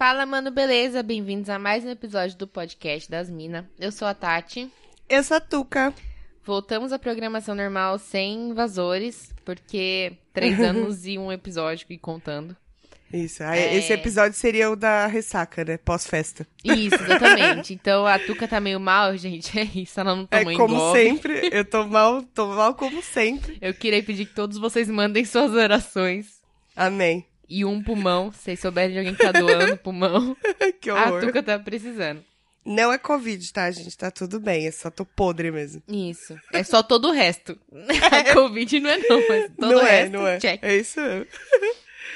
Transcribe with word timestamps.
Fala, 0.00 0.24
mano, 0.24 0.50
beleza? 0.50 1.02
Bem-vindos 1.02 1.50
a 1.50 1.58
mais 1.58 1.84
um 1.84 1.90
episódio 1.90 2.34
do 2.38 2.48
podcast 2.48 3.10
das 3.10 3.28
Minas. 3.28 3.66
Eu 3.78 3.92
sou 3.92 4.08
a 4.08 4.14
Tati. 4.14 4.72
Eu 5.06 5.22
sou 5.22 5.36
a 5.36 5.40
Tuca. 5.40 5.92
Voltamos 6.42 6.90
à 6.90 6.98
programação 6.98 7.54
normal 7.54 7.98
sem 7.98 8.48
invasores, 8.48 9.30
porque 9.44 10.14
três 10.32 10.56
anos 10.64 11.04
e 11.04 11.18
um 11.18 11.30
episódio 11.30 11.84
e 11.90 11.98
contando. 11.98 12.56
Isso. 13.12 13.42
É. 13.42 13.76
Esse 13.76 13.92
episódio 13.92 14.38
seria 14.38 14.70
o 14.70 14.74
da 14.74 15.06
ressaca, 15.06 15.66
né? 15.66 15.76
Pós-festa. 15.76 16.46
Isso, 16.64 16.94
exatamente. 16.94 17.74
Então 17.76 18.06
a 18.06 18.18
Tuca 18.18 18.48
tá 18.48 18.58
meio 18.58 18.80
mal, 18.80 19.14
gente. 19.18 19.52
É 19.60 19.64
isso, 19.64 20.00
ela 20.00 20.16
não 20.16 20.26
É 20.30 20.38
tomou 20.42 20.56
como 20.56 20.74
engolve. 20.76 20.98
sempre. 20.98 21.50
Eu 21.52 21.62
tô 21.62 21.86
mal, 21.86 22.22
tô 22.22 22.46
mal 22.46 22.74
como 22.74 23.02
sempre. 23.02 23.58
Eu 23.60 23.74
queria 23.74 24.02
pedir 24.02 24.24
que 24.24 24.34
todos 24.34 24.56
vocês 24.56 24.88
mandem 24.88 25.26
suas 25.26 25.52
orações. 25.52 26.40
Amém. 26.74 27.26
E 27.50 27.64
um 27.64 27.82
pulmão, 27.82 28.30
se 28.30 28.38
vocês 28.38 28.60
souberem 28.60 28.92
de 28.92 28.98
alguém 28.98 29.12
que 29.12 29.24
tá 29.24 29.32
doando 29.32 29.76
pulmão, 29.76 30.36
que 30.80 30.88
a 30.88 30.94
horror. 30.94 31.20
Tuca 31.20 31.42
tá 31.42 31.58
precisando. 31.58 32.24
Não 32.64 32.92
é 32.92 32.98
Covid, 32.98 33.52
tá, 33.52 33.68
gente? 33.72 33.98
Tá 33.98 34.08
tudo 34.08 34.38
bem. 34.38 34.66
Eu 34.66 34.72
só 34.72 34.88
tô 34.88 35.04
podre 35.04 35.50
mesmo. 35.50 35.82
Isso. 35.88 36.38
É 36.52 36.62
só 36.62 36.80
todo 36.80 37.08
o 37.08 37.12
resto. 37.12 37.58
A 38.12 38.34
Covid 38.34 38.78
não 38.78 38.90
é 38.90 38.98
não, 38.98 39.28
mas 39.28 39.50
todo 39.58 39.72
não 39.72 39.78
o 39.78 39.80
é, 39.80 39.90
resto, 39.90 40.12
não 40.12 40.26
é. 40.28 40.38
check. 40.38 40.62
É 40.62 40.76
isso 40.76 41.00
mesmo. 41.00 41.26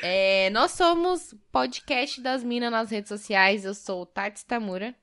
É, 0.02 0.50
nós 0.50 0.72
somos 0.72 1.34
podcast 1.50 2.20
das 2.20 2.44
minas 2.44 2.70
nas 2.70 2.90
redes 2.90 3.08
sociais. 3.08 3.64
Eu 3.64 3.74
sou 3.74 4.06
Tati 4.06 4.44
Tamura. 4.44 4.94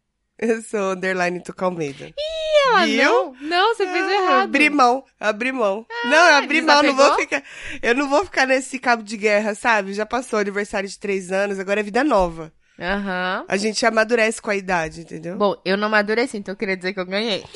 Eu 0.42 0.62
sou 0.64 0.94
underline 0.94 1.40
Tuca 1.44 1.66
Almeida. 1.66 2.12
E 2.18 2.68
ela 2.68 2.86
Viu? 2.86 3.04
não, 3.04 3.36
não, 3.42 3.76
você 3.76 3.86
fez 3.86 4.04
Ah, 4.06 4.12
errado. 4.12 4.32
Ah, 4.32 4.42
Abri 4.42 4.70
mão, 4.70 5.04
abri 5.20 5.52
mão. 5.52 5.86
não, 6.06 6.28
eu 6.30 6.36
abri 6.36 6.62
mão, 6.62 6.82
não 6.82 6.96
vou 6.96 7.16
ficar. 7.16 7.44
Eu 7.82 7.94
não 7.96 8.10
vou 8.10 8.26
ficar 8.26 8.48
nesse 8.48 8.80
cabo 8.80 9.04
de 9.04 9.18
guerra, 9.18 9.54
sabe? 9.54 9.94
Já 9.94 10.06
passou 10.06 10.40
o 10.40 10.42
aniversário 10.42 10.90
de 10.90 10.98
três 10.98 11.32
anos, 11.32 11.60
agora 11.60 11.80
é 11.80 11.84
vida 11.84 12.04
nova. 12.04 12.52
Aham. 12.80 13.46
A 13.48 13.58
gente 13.58 13.86
amadurece 13.86 14.42
com 14.42 14.50
a 14.50 14.56
idade, 14.56 15.02
entendeu? 15.02 15.38
Bom, 15.38 15.56
eu 15.64 15.78
não 15.78 15.88
amadureci, 15.88 16.38
então 16.38 16.54
eu 16.54 16.58
queria 16.58 16.76
dizer 16.76 16.94
que 16.94 17.00
eu 17.00 17.06
ganhei. 17.06 17.44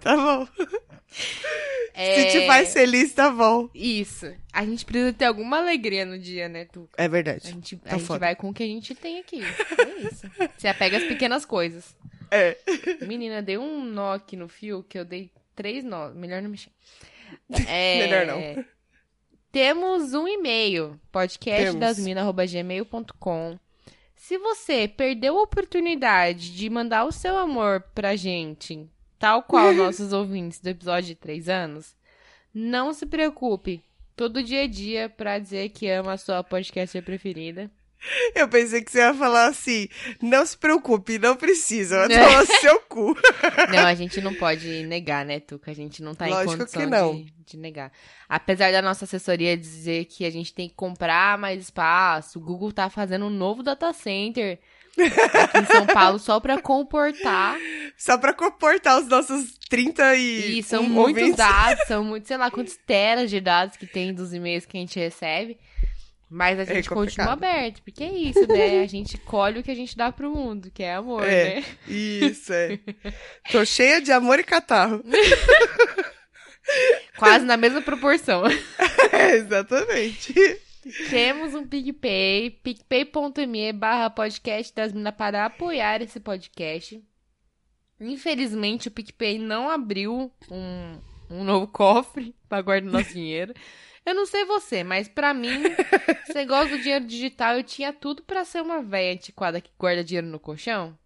Tá 0.00 0.16
bom. 0.16 0.46
É... 1.94 2.30
Se 2.30 2.38
te 2.40 2.46
faz 2.46 2.72
feliz, 2.72 3.12
tá 3.12 3.28
bom. 3.30 3.68
Isso. 3.74 4.32
A 4.52 4.64
gente 4.64 4.84
precisa 4.84 5.12
ter 5.12 5.24
alguma 5.24 5.58
alegria 5.58 6.04
no 6.06 6.16
dia, 6.18 6.48
né, 6.48 6.64
Tu? 6.66 6.88
É 6.96 7.06
A 7.06 7.08
verdade. 7.08 7.48
gente, 7.50 7.74
a 7.84 7.88
Tá 7.90 7.96
gente 7.96 8.06
foda. 8.06 8.20
vai 8.20 8.36
com 8.36 8.50
o 8.50 8.54
que 8.54 8.62
a 8.62 8.66
gente 8.66 8.94
tem 8.94 9.18
aqui. 9.18 9.40
É 9.42 10.06
isso. 10.06 10.30
Você 10.56 10.68
apega 10.68 10.98
as 10.98 11.04
pequenas 11.04 11.44
coisas. 11.44 11.96
É. 12.30 12.56
Menina, 13.06 13.42
dei 13.42 13.58
um 13.58 13.82
nó 13.84 14.12
aqui 14.14 14.36
no 14.36 14.48
fio 14.48 14.84
que 14.88 14.96
eu 14.98 15.04
dei 15.04 15.30
três 15.56 15.82
nós. 15.82 16.14
Melhor 16.14 16.40
não 16.42 16.50
mexer. 16.50 16.70
É, 17.66 17.98
Melhor 18.06 18.26
não. 18.26 18.64
Temos 19.50 20.12
um 20.14 20.28
e-mail, 20.28 21.00
podcastdasmina.gmail.com. 21.10 23.58
Se 24.14 24.36
você 24.38 24.86
perdeu 24.88 25.38
a 25.38 25.42
oportunidade 25.42 26.54
de 26.54 26.68
mandar 26.68 27.04
o 27.04 27.12
seu 27.12 27.36
amor 27.36 27.82
pra 27.94 28.14
gente, 28.16 28.86
tal 29.18 29.42
qual 29.42 29.72
nossos 29.74 30.12
ouvintes 30.12 30.60
do 30.60 30.68
episódio 30.68 31.08
de 31.08 31.14
três 31.14 31.48
anos, 31.48 31.94
não 32.52 32.92
se 32.92 33.06
preocupe. 33.06 33.82
Todo 34.16 34.42
dia 34.42 34.64
é 34.64 34.68
dia 34.68 35.08
pra 35.08 35.38
dizer 35.38 35.68
que 35.70 35.88
ama 35.88 36.12
a 36.12 36.18
sua 36.18 36.42
podcaster 36.42 37.02
preferida. 37.02 37.70
Eu 38.34 38.48
pensei 38.48 38.82
que 38.82 38.90
você 38.90 38.98
ia 38.98 39.12
falar 39.12 39.46
assim: 39.48 39.88
não 40.22 40.46
se 40.46 40.56
preocupe, 40.56 41.18
não 41.18 41.36
precisa. 41.36 42.06
Vai 42.06 42.08
tomar 42.08 42.46
seu 42.46 42.80
cu. 42.82 43.16
Não, 43.70 43.86
a 43.86 43.94
gente 43.94 44.20
não 44.20 44.32
pode 44.34 44.84
negar, 44.84 45.24
né, 45.24 45.40
Tuca? 45.40 45.70
A 45.70 45.74
gente 45.74 46.02
não 46.02 46.14
tá 46.14 46.28
em 46.28 46.30
Lógico 46.30 46.58
condição 46.58 46.80
que 46.80 46.86
não. 46.86 47.14
De, 47.16 47.34
de 47.44 47.56
negar. 47.56 47.92
Apesar 48.28 48.70
da 48.72 48.80
nossa 48.80 49.04
assessoria 49.04 49.56
dizer 49.56 50.04
que 50.06 50.24
a 50.24 50.30
gente 50.30 50.54
tem 50.54 50.68
que 50.68 50.74
comprar 50.74 51.36
mais 51.36 51.64
espaço, 51.64 52.38
o 52.38 52.42
Google 52.42 52.72
tá 52.72 52.88
fazendo 52.88 53.26
um 53.26 53.30
novo 53.30 53.62
data 53.62 53.92
center 53.92 54.58
aqui 55.04 55.58
em 55.58 55.64
São 55.66 55.86
Paulo 55.86 56.18
só 56.18 56.40
pra 56.40 56.60
comportar. 56.60 57.56
Só 57.96 58.16
pra 58.18 58.32
comportar 58.32 59.00
os 59.00 59.08
nossos 59.08 59.56
30 59.68 60.16
e. 60.16 60.58
E 60.58 60.62
são 60.62 60.82
um 60.84 60.88
muitos 60.88 61.22
ouvintes. 61.22 61.36
dados, 61.36 61.84
são 61.86 62.04
muitos, 62.04 62.28
sei 62.28 62.36
lá, 62.36 62.50
quantos 62.50 62.76
teras 62.86 63.30
de 63.30 63.40
dados 63.40 63.76
que 63.76 63.86
tem 63.86 64.12
dos 64.14 64.32
e-mails 64.32 64.66
que 64.66 64.76
a 64.76 64.80
gente 64.80 64.98
recebe. 64.98 65.58
Mas 66.30 66.58
a 66.58 66.64
gente 66.64 66.90
complicado. 66.90 67.26
continua 67.28 67.32
aberto, 67.32 67.82
porque 67.82 68.04
é 68.04 68.12
isso, 68.12 68.46
né? 68.46 68.82
A 68.82 68.86
gente 68.86 69.16
colhe 69.16 69.60
o 69.60 69.62
que 69.62 69.70
a 69.70 69.74
gente 69.74 69.96
dá 69.96 70.12
pro 70.12 70.30
mundo, 70.30 70.70
que 70.70 70.82
é 70.82 70.92
amor, 70.94 71.24
É. 71.26 71.54
né? 71.54 71.64
Isso, 71.88 72.52
é. 72.52 72.78
Tô 73.50 73.64
cheia 73.64 73.98
de 74.02 74.12
amor 74.12 74.38
e 74.38 74.44
catarro. 74.44 75.02
Quase 77.16 77.46
na 77.46 77.56
mesma 77.56 77.80
proporção. 77.82 78.42
É, 79.10 79.36
exatamente. 79.36 80.34
Temos 81.10 81.54
um 81.54 81.66
PicPay, 81.66 82.50
picpay.me 82.50 83.72
barra 83.72 84.10
podcast 84.10 84.74
das 84.74 84.92
minas 84.92 85.14
para 85.14 85.44
apoiar 85.44 86.00
esse 86.02 86.18
podcast. 86.18 87.02
Infelizmente, 88.00 88.88
o 88.88 88.90
PicPay 88.90 89.38
não 89.38 89.68
abriu 89.68 90.32
um, 90.50 90.98
um 91.30 91.44
novo 91.44 91.66
cofre 91.66 92.34
para 92.48 92.62
guardar 92.62 92.90
nosso 92.90 93.12
dinheiro. 93.12 93.52
Eu 94.06 94.14
não 94.14 94.24
sei 94.24 94.44
você, 94.44 94.82
mas 94.82 95.08
pra 95.08 95.34
mim, 95.34 95.62
esse 96.24 96.34
negócio 96.34 96.76
do 96.76 96.82
dinheiro 96.82 97.04
digital, 97.04 97.56
eu 97.56 97.62
tinha 97.62 97.92
tudo 97.92 98.22
pra 98.22 98.44
ser 98.44 98.62
uma 98.62 98.82
velha 98.82 99.14
antiquada 99.14 99.60
que 99.60 99.70
guarda 99.78 100.04
dinheiro 100.04 100.26
no 100.26 100.40
colchão. 100.40 100.96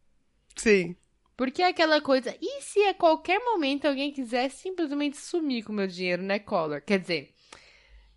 Sim. 0.54 0.94
Porque 1.36 1.62
é 1.62 1.68
aquela 1.68 2.00
coisa, 2.00 2.36
e 2.40 2.60
se 2.60 2.78
a 2.84 2.94
qualquer 2.94 3.40
momento 3.40 3.86
alguém 3.86 4.12
quiser 4.12 4.50
simplesmente 4.50 5.16
sumir 5.16 5.64
com 5.64 5.72
o 5.72 5.74
meu 5.74 5.88
dinheiro, 5.88 6.22
né, 6.22 6.38
Collor? 6.38 6.82
Quer 6.82 7.00
dizer, 7.00 7.34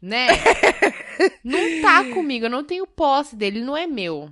né? 0.05 0.27
não 1.43 1.81
tá 1.81 2.03
comigo, 2.13 2.45
eu 2.45 2.49
não 2.49 2.63
tenho 2.63 2.85
posse 2.85 3.35
dele, 3.35 3.61
não 3.61 3.75
é 3.75 3.87
meu. 3.87 4.29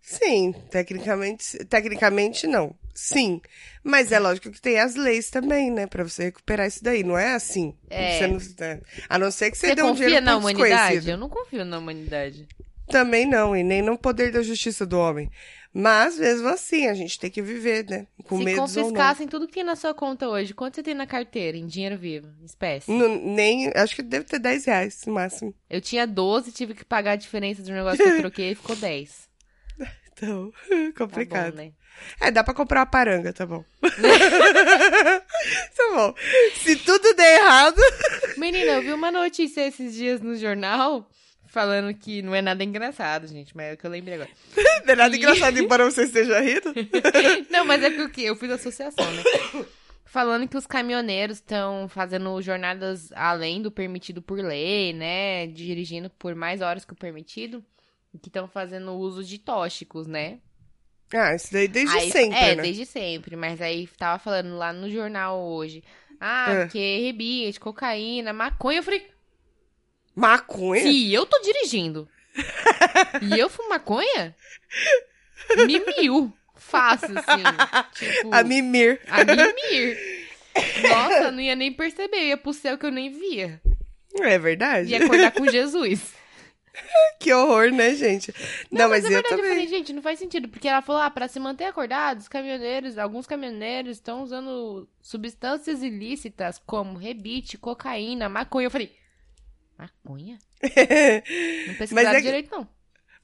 Sim, 0.00 0.52
tecnicamente, 0.68 1.64
tecnicamente 1.66 2.48
não. 2.48 2.74
Sim, 2.92 3.40
mas 3.84 4.12
é 4.12 4.18
lógico 4.18 4.50
que 4.50 4.60
tem 4.60 4.78
as 4.78 4.96
leis 4.96 5.30
também, 5.30 5.70
né, 5.70 5.86
Pra 5.86 6.02
você 6.02 6.24
recuperar 6.24 6.66
isso 6.66 6.82
daí. 6.82 7.02
Não 7.02 7.16
é 7.16 7.34
assim. 7.34 7.74
É. 7.88 8.18
Você 8.18 8.26
não, 8.26 8.80
a 9.08 9.18
não 9.18 9.30
ser 9.30 9.50
que 9.50 9.56
você, 9.56 9.68
Você 9.68 9.74
dê 9.76 9.82
um 9.82 9.94
dinheiro 9.94 10.24
na 10.24 10.36
um 10.36 10.40
humanidade? 10.40 11.08
Eu 11.08 11.16
não 11.16 11.28
confio 11.28 11.64
na 11.64 11.78
humanidade. 11.78 12.46
Também 12.88 13.24
não, 13.24 13.56
e 13.56 13.62
nem 13.62 13.80
no 13.80 13.96
poder 13.96 14.32
da 14.32 14.42
justiça 14.42 14.84
do 14.84 14.98
homem. 14.98 15.30
Mas 15.74 16.18
mesmo 16.18 16.48
assim, 16.48 16.86
a 16.86 16.92
gente 16.94 17.18
tem 17.18 17.30
que 17.30 17.40
viver, 17.40 17.86
né? 17.88 18.06
Com 18.24 18.36
Se 18.38 18.44
medos 18.44 18.76
ou 18.76 18.82
não. 18.82 18.90
confiscassem 18.90 19.26
tudo 19.26 19.46
que 19.46 19.54
tem 19.54 19.64
na 19.64 19.74
sua 19.74 19.94
conta 19.94 20.28
hoje, 20.28 20.52
quanto 20.52 20.74
você 20.74 20.82
tem 20.82 20.92
na 20.94 21.06
carteira 21.06 21.56
em 21.56 21.66
dinheiro 21.66 21.96
vivo, 21.96 22.28
em 22.42 22.44
espécie? 22.44 22.90
Não- 22.90 23.16
nem, 23.24 23.72
acho 23.74 23.96
que 23.96 24.02
deve 24.02 24.26
ter 24.26 24.38
10 24.38 24.66
reais 24.66 25.00
no 25.06 25.14
máximo. 25.14 25.54
Eu 25.70 25.80
tinha 25.80 26.06
12, 26.06 26.52
tive 26.52 26.74
que 26.74 26.84
pagar 26.84 27.12
a 27.12 27.16
diferença 27.16 27.62
do 27.62 27.72
negócio 27.72 28.04
que 28.04 28.10
eu 28.10 28.18
troquei 28.18 28.50
e 28.50 28.54
ficou 28.54 28.76
10. 28.76 29.28
Então, 30.14 30.52
Tá 30.94 30.98
complicado. 30.98 31.50
bom, 31.52 31.56
né? 31.56 31.72
É, 32.20 32.30
dá 32.30 32.44
pra 32.44 32.52
comprar 32.54 32.80
uma 32.80 32.86
paranga, 32.86 33.32
tá 33.32 33.44
bom. 33.46 33.64
tá 33.82 33.90
bom. 35.94 36.14
Se 36.62 36.76
tudo 36.76 37.14
der 37.14 37.40
errado. 37.40 37.80
Menina, 38.36 38.72
eu 38.72 38.82
vi 38.82 38.92
uma 38.92 39.10
notícia 39.10 39.66
esses 39.66 39.94
dias 39.94 40.20
no 40.20 40.36
jornal 40.36 41.08
falando 41.52 41.92
que 41.94 42.22
não 42.22 42.34
é 42.34 42.40
nada 42.42 42.64
engraçado, 42.64 43.26
gente, 43.26 43.54
mas 43.56 43.66
é 43.66 43.72
o 43.74 43.76
que 43.76 43.86
eu 43.86 43.90
lembrei 43.90 44.14
agora. 44.14 44.30
Não 44.84 44.92
é 44.94 44.96
nada 44.96 45.14
E- 45.14 45.18
engraçado, 45.18 45.58
embora 45.58 45.84
você 45.90 46.02
esteja 46.04 46.40
rindo. 46.40 46.72
Não, 47.50 47.64
mas 47.64 47.82
é 47.84 47.90
porque 47.90 48.22
eu 48.22 48.34
fiz 48.34 48.50
associação, 48.50 49.04
né? 49.12 49.22
Falando 50.04 50.48
que 50.48 50.56
os 50.56 50.66
caminhoneiros 50.66 51.36
estão 51.38 51.88
fazendo 51.88 52.40
jornadas 52.42 53.10
além 53.12 53.62
do 53.62 53.70
permitido 53.70 54.20
por 54.20 54.38
lei, 54.38 54.92
né? 54.92 55.46
Dirigindo 55.46 56.10
por 56.10 56.34
mais 56.34 56.60
horas 56.60 56.84
que 56.84 56.92
o 56.92 56.96
permitido. 56.96 57.64
E 58.12 58.18
que 58.18 58.28
estão 58.28 58.46
fazendo 58.48 58.92
uso 58.92 59.22
de 59.24 59.38
tóxicos, 59.38 60.06
né? 60.06 60.38
Ah, 61.14 61.34
isso 61.34 61.52
daí 61.52 61.68
desde 61.68 61.96
Aí- 61.96 62.10
sempre, 62.10 62.38
É, 62.38 62.54
né? 62.56 62.62
desde 62.62 62.84
sempre. 62.86 63.36
Mas 63.36 63.60
aí 63.62 63.86
tava 63.98 64.18
falando 64.18 64.56
lá 64.56 64.72
no 64.72 64.90
jornal 64.90 65.38
hoje. 65.40 65.82
Ah, 66.20 66.50
É. 66.52 66.60
porque 66.64 66.98
rebite, 67.04 67.58
cocaína, 67.60 68.32
maconha. 68.32 68.78
Eu 68.80 68.82
falei, 68.82 69.06
Maconha? 70.14 70.82
se 70.82 71.12
eu 71.12 71.24
tô 71.26 71.38
dirigindo 71.40 72.08
e 73.22 73.38
eu 73.38 73.48
fumo 73.48 73.68
maconha, 73.70 74.34
me 75.66 75.80
mil. 76.00 76.32
Fácil, 76.56 77.18
assim. 77.18 77.42
Tipo, 77.94 78.32
A 78.32 78.42
mimir. 78.44 79.00
a 79.08 79.24
mimir. 79.24 79.98
Nossa, 80.88 81.24
eu 81.24 81.32
não 81.32 81.40
ia 81.40 81.56
nem 81.56 81.72
perceber. 81.72 82.16
Eu 82.18 82.26
ia 82.28 82.36
pro 82.36 82.52
céu 82.52 82.78
que 82.78 82.86
eu 82.86 82.90
nem 82.90 83.10
via. 83.10 83.60
É 84.20 84.38
verdade? 84.38 84.90
Ia 84.90 85.04
acordar 85.04 85.32
com 85.32 85.46
Jesus. 85.48 86.12
Que 87.20 87.30
horror, 87.34 87.70
né, 87.70 87.94
gente? 87.94 88.32
Não, 88.70 88.88
mas, 88.88 89.04
é 89.04 89.08
eu 89.08 89.10
verdade, 89.10 89.34
eu 89.34 89.38
também. 89.38 89.52
falei, 89.52 89.68
gente, 89.68 89.92
não 89.92 90.00
faz 90.00 90.18
sentido. 90.18 90.48
Porque 90.48 90.66
ela 90.66 90.80
falou, 90.80 91.02
ah, 91.02 91.10
pra 91.10 91.28
se 91.28 91.38
manter 91.38 91.64
acordado, 91.64 92.20
os 92.20 92.28
caminhoneiros, 92.28 92.96
alguns 92.96 93.26
caminhoneiros 93.26 93.98
estão 93.98 94.22
usando 94.22 94.88
substâncias 95.02 95.82
ilícitas 95.82 96.58
como 96.64 96.96
rebite, 96.96 97.58
cocaína, 97.58 98.26
maconha. 98.30 98.68
Eu 98.68 98.70
falei, 98.70 98.90
maconha? 99.82 100.38
Não 101.66 101.74
pesquisaram 101.74 102.10
é 102.10 102.14
que- 102.16 102.22
direito, 102.22 102.50
não. 102.50 102.68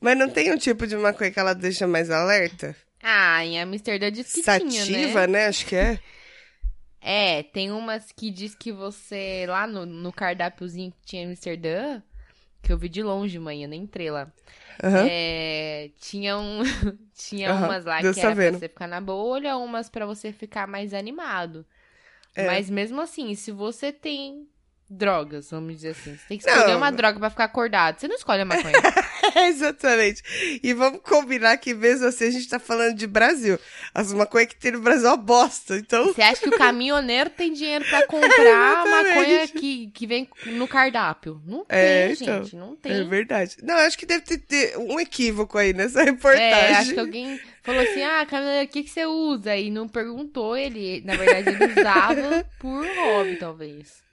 Mas 0.00 0.16
não 0.16 0.28
tem 0.28 0.52
um 0.52 0.56
tipo 0.58 0.86
de 0.86 0.96
maconha 0.96 1.30
que 1.30 1.40
ela 1.40 1.54
deixa 1.54 1.86
mais 1.86 2.08
alerta? 2.10 2.74
Ah, 3.02 3.44
em 3.44 3.60
Amsterdã 3.60 4.10
diz 4.12 4.32
que 4.32 4.42
tinha, 4.42 4.44
Sativa, 4.44 5.26
né? 5.26 5.26
né? 5.26 5.46
Acho 5.46 5.66
que 5.66 5.76
é. 5.76 5.98
É, 7.00 7.44
tem 7.44 7.70
umas 7.70 8.10
que 8.10 8.28
diz 8.30 8.54
que 8.56 8.72
você, 8.72 9.46
lá 9.48 9.66
no, 9.68 9.86
no 9.86 10.12
cardápiozinho 10.12 10.90
que 10.90 11.06
tinha 11.06 11.22
em 11.22 11.26
Amsterdã, 11.26 12.02
que 12.60 12.72
eu 12.72 12.76
vi 12.76 12.88
de 12.88 13.02
longe, 13.04 13.38
mãe, 13.38 13.62
eu 13.62 13.68
nem 13.68 13.82
entrei 13.82 14.10
lá. 14.10 14.30
Aham. 14.82 15.06
É, 15.08 15.90
tinha 16.00 16.36
um, 16.36 16.60
tinha 17.14 17.52
Aham, 17.52 17.66
umas 17.66 17.84
lá 17.84 18.02
Deus 18.02 18.16
que 18.16 18.20
tá 18.20 18.26
era 18.26 18.36
pra 18.36 18.44
vendo. 18.44 18.58
você 18.58 18.68
ficar 18.68 18.88
na 18.88 19.00
bolha, 19.00 19.56
umas 19.56 19.88
pra 19.88 20.06
você 20.06 20.32
ficar 20.32 20.66
mais 20.66 20.92
animado. 20.92 21.64
É. 22.34 22.46
Mas 22.46 22.68
mesmo 22.68 23.00
assim, 23.00 23.32
se 23.36 23.52
você 23.52 23.92
tem 23.92 24.48
drogas, 24.90 25.50
vamos 25.50 25.74
dizer 25.76 25.90
assim, 25.90 26.16
você 26.16 26.24
tem 26.28 26.38
que 26.38 26.46
Não. 26.46 26.54
escolher 26.56 26.76
uma 26.76 26.90
droga 26.90 27.18
pra 27.18 27.30
ficar 27.30 27.44
acordado. 27.44 27.98
Você 28.00 28.08
não 28.08 28.16
escolhe 28.16 28.40
a 28.40 28.44
maconha. 28.44 28.72
Exatamente. 29.48 30.22
E 30.62 30.72
vamos 30.72 31.00
combinar 31.02 31.56
que 31.58 31.74
mesmo 31.74 32.06
assim 32.06 32.26
a 32.26 32.30
gente 32.30 32.48
tá 32.48 32.58
falando 32.58 32.94
de 32.96 33.06
Brasil. 33.06 33.58
As 33.94 34.12
maconhas 34.12 34.48
que 34.48 34.56
tem 34.56 34.72
no 34.72 34.80
Brasil 34.80 35.06
é 35.06 35.10
uma 35.10 35.16
bosta. 35.16 35.76
Então, 35.76 36.06
Você 36.06 36.22
acha 36.22 36.40
que 36.40 36.48
o 36.48 36.56
caminhoneiro 36.58 37.30
tem 37.30 37.52
dinheiro 37.52 37.84
pra 37.84 38.04
comprar 38.08 38.86
maconha 38.86 39.46
que, 39.48 39.88
que 39.92 40.06
vem 40.06 40.28
no 40.46 40.66
cardápio? 40.66 41.40
Não 41.46 41.64
tem, 41.64 41.78
É, 41.78 42.12
então. 42.12 42.42
gente, 42.44 42.56
não 42.56 42.72
é 42.72 42.76
tem. 42.88 43.08
verdade. 43.08 43.56
Não, 43.62 43.74
acho 43.76 43.98
que 43.98 44.06
deve 44.06 44.22
ter, 44.22 44.38
ter 44.38 44.78
um 44.78 44.98
equívoco 44.98 45.58
aí 45.58 45.72
nessa 45.72 46.00
É, 46.02 46.04
reportagem. 46.06 46.76
acho 46.76 46.94
que 46.94 47.00
alguém 47.00 47.40
falou 47.62 47.82
assim, 47.82 48.02
ah, 48.02 48.24
caminhoneiro, 48.26 48.64
o 48.66 48.72
que, 48.72 48.82
que 48.84 48.90
você 48.90 49.04
usa? 49.04 49.54
E 49.56 49.70
não 49.70 49.86
perguntou 49.86 50.56
ele. 50.56 51.02
Na 51.04 51.14
verdade, 51.14 51.50
ele 51.50 51.80
usava 51.80 52.46
por 52.58 52.86
hobby, 52.86 53.36
talvez. 53.36 54.07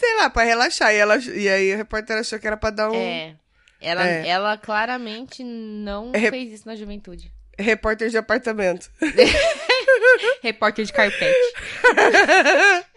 Sei 0.00 0.16
lá, 0.16 0.30
pra 0.30 0.44
relaxar. 0.44 0.94
E, 0.94 0.96
ela, 0.96 1.18
e 1.18 1.46
aí 1.48 1.72
a 1.74 1.76
repórter 1.76 2.16
achou 2.16 2.38
que 2.38 2.46
era 2.46 2.56
pra 2.56 2.70
dar 2.70 2.90
um 2.90 2.94
É. 2.94 3.36
Ela, 3.82 4.08
É. 4.08 4.26
ela 4.28 4.56
claramente 4.56 5.44
não 5.44 6.10
É. 6.14 6.30
fez 6.30 6.52
isso 6.52 6.66
na 6.66 6.74
juventude. 6.74 7.30
repórter 7.58 8.08
de 8.08 8.16
apartamento. 8.16 8.90
Repórter 10.42 10.86
de 10.86 10.92
carpete. 10.94 11.36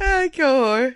Ai, 0.00 0.28
que 0.28 0.42
horror. 0.42 0.92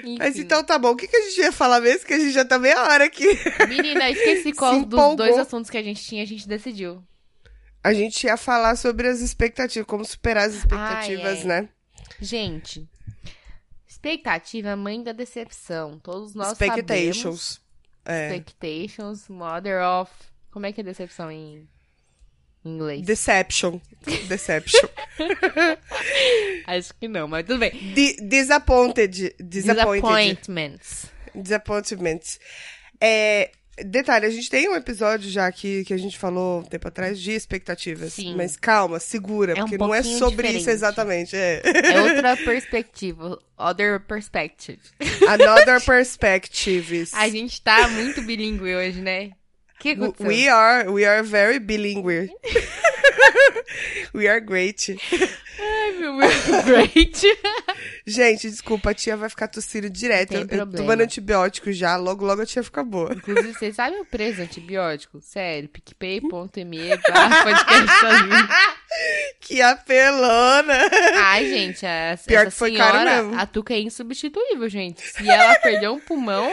Enfim. 0.00 0.16
Mas 0.18 0.36
então 0.38 0.62
tá 0.64 0.78
bom. 0.78 0.90
O 0.90 0.96
que, 0.96 1.06
que 1.08 1.16
a 1.16 1.20
gente 1.22 1.40
ia 1.40 1.52
falar 1.52 1.80
mesmo? 1.80 2.06
Que 2.06 2.14
a 2.14 2.18
gente 2.18 2.32
já 2.32 2.44
tá 2.44 2.58
meia 2.58 2.82
hora 2.82 3.04
aqui. 3.04 3.26
Menina, 3.68 4.08
esqueci 4.10 4.52
qual 4.52 4.84
dos 4.84 5.16
dois 5.16 5.38
assuntos 5.38 5.70
que 5.70 5.78
a 5.78 5.82
gente 5.82 6.02
tinha, 6.04 6.22
a 6.22 6.26
gente 6.26 6.46
decidiu. 6.48 7.02
A 7.82 7.94
gente 7.94 8.24
ia 8.26 8.36
falar 8.36 8.76
sobre 8.76 9.08
as 9.08 9.20
expectativas, 9.20 9.86
como 9.86 10.04
superar 10.04 10.46
as 10.48 10.54
expectativas, 10.54 11.24
Ai, 11.24 11.40
ai. 11.40 11.44
né? 11.62 11.68
Gente, 12.20 12.86
expectativa 14.00 14.74
mãe 14.74 15.02
da 15.02 15.12
decepção. 15.12 15.98
Todos 15.98 16.34
nós 16.34 16.56
sabemos. 16.56 16.78
Expectations. 16.78 17.60
É. 18.04 18.34
Expectations, 18.34 19.28
mother 19.28 19.82
of... 19.82 20.10
Como 20.50 20.66
é 20.66 20.72
que 20.72 20.80
é 20.80 20.84
decepção 20.84 21.30
em 21.30 21.68
inglês? 22.64 23.02
Deception. 23.02 23.78
Deception. 24.26 24.88
Acho 26.66 26.94
que 26.94 27.06
não, 27.06 27.28
mas 27.28 27.46
tudo 27.46 27.60
bem. 27.60 27.70
Di- 27.70 28.16
disappointed. 28.26 29.34
Disappointed. 29.38 30.00
Disappointments. 30.00 31.06
Disappointments. 31.34 32.40
É, 33.00 33.52
detalhe, 33.84 34.26
a 34.26 34.30
gente 34.30 34.48
tem 34.50 34.68
um 34.68 34.74
episódio 34.74 35.30
já 35.30 35.46
aqui 35.46 35.84
que 35.84 35.92
a 35.94 35.98
gente 35.98 36.18
falou 36.18 36.60
um 36.60 36.62
tempo 36.62 36.86
atrás 36.88 37.18
de 37.20 37.32
expectativas. 37.32 38.12
Sim. 38.12 38.34
Mas 38.36 38.56
calma, 38.56 38.98
segura, 39.00 39.52
É 39.52 39.56
um 39.56 39.66
porque 39.66 39.78
não 39.78 39.94
é 39.94 40.02
sobre 40.02 40.36
diferente. 40.36 40.60
isso 40.60 40.70
exatamente. 40.70 41.36
É. 41.36 41.62
É 41.64 42.00
outra 42.02 42.36
perspectiva. 42.36 43.38
Other 43.58 44.00
perspective. 44.00 44.78
Another 45.28 45.80
perspectives. 45.84 47.12
A 47.14 47.28
gente 47.28 47.60
tá 47.62 47.88
muito 47.88 48.22
bilíngue 48.22 48.74
hoje, 48.74 49.00
né? 49.00 49.30
Que 49.78 49.90
aconteceu? 49.90 50.26
We 50.26 50.48
are, 50.48 50.88
we 50.90 51.04
are 51.06 51.22
very 51.26 51.58
bilingual. 51.58 52.26
we 54.14 54.28
are 54.28 54.40
great. 54.40 54.96
Ai, 55.58 55.92
meu 55.92 56.16
great. 56.64 57.20
Gente, 58.06 58.50
desculpa, 58.50 58.90
a 58.90 58.94
tia 58.94 59.16
vai 59.16 59.28
ficar 59.28 59.48
tossindo 59.48 59.88
direto. 59.90 60.32
Eu, 60.32 60.46
tem 60.46 60.58
eu 60.58 60.64
problema. 60.64 60.76
tomando 60.84 61.00
antibiótico 61.02 61.72
já, 61.72 61.96
logo, 61.96 62.24
logo 62.24 62.42
a 62.42 62.46
tia 62.46 62.62
fica 62.62 62.82
boa. 62.82 63.12
Inclusive, 63.12 63.52
vocês 63.54 63.74
sabem 63.76 64.00
o 64.00 64.04
preço 64.04 64.36
do 64.38 64.42
antibiótico? 64.42 65.20
Sério, 65.20 65.68
picpay.me 65.68 66.96
barra 67.08 67.42
podcast. 67.44 68.80
Que 69.40 69.60
apelona! 69.62 70.78
Ai, 71.16 71.48
gente, 71.48 71.84
a, 71.86 72.18
Pior 72.26 72.42
essa 72.42 72.50
que 72.50 72.56
foi 72.56 72.70
senhora, 72.72 72.92
caro 72.92 73.26
mesmo. 73.26 73.40
a 73.40 73.46
Tuca 73.46 73.74
é 73.74 73.80
insubstituível, 73.80 74.68
gente. 74.68 75.00
Se 75.02 75.28
ela 75.28 75.54
perder 75.56 75.88
um 75.90 76.00
pulmão, 76.00 76.48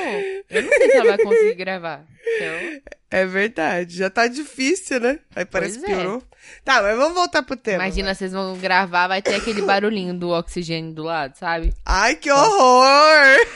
eu 0.50 0.64
não 0.64 0.70
sei 0.70 0.90
se 0.90 0.98
ela 0.98 1.16
vai 1.16 1.18
conseguir 1.18 1.56
gravar. 1.56 2.06
Então, 2.36 2.82
É 3.10 3.26
verdade, 3.26 3.98
já 3.98 4.10
tá 4.10 4.28
difícil, 4.28 5.00
né? 5.00 5.20
Aí 5.36 5.46
parece 5.46 5.80
que 5.80 5.86
é. 5.86 5.96
piorou. 5.96 6.22
Tá, 6.64 6.82
mas 6.82 6.98
vamos 6.98 7.14
voltar 7.14 7.42
pro 7.44 7.56
tema. 7.56 7.86
imagina, 7.86 8.14
vocês 8.14 8.32
vão 8.32 8.58
gravar, 8.58 9.08
vai 9.08 9.22
ter 9.22 9.36
aquele 9.36 9.62
barulhinho 9.62 10.14
do 10.14 10.30
oxigênio 10.30 10.94
do 10.94 11.04
lado, 11.04 11.38
sabe? 11.38 11.74
Ai, 11.86 12.16
que 12.16 12.30
horror! 12.32 13.48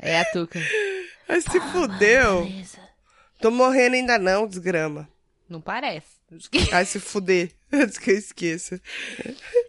É 0.00 0.20
a 0.20 0.24
Tuca. 0.24 0.60
Ai, 1.28 1.40
se 1.40 1.60
fudeu. 1.60 2.44
Beleza. 2.44 2.78
Tô 3.40 3.50
morrendo 3.52 3.94
ainda 3.94 4.18
não, 4.18 4.48
desgrama. 4.48 5.08
Não 5.48 5.60
parece. 5.60 6.20
Ai, 6.72 6.84
se 6.84 6.98
fuder. 6.98 7.52
Antes 7.72 7.98
que 7.98 8.10
eu 8.10 8.18
esqueça. 8.18 8.80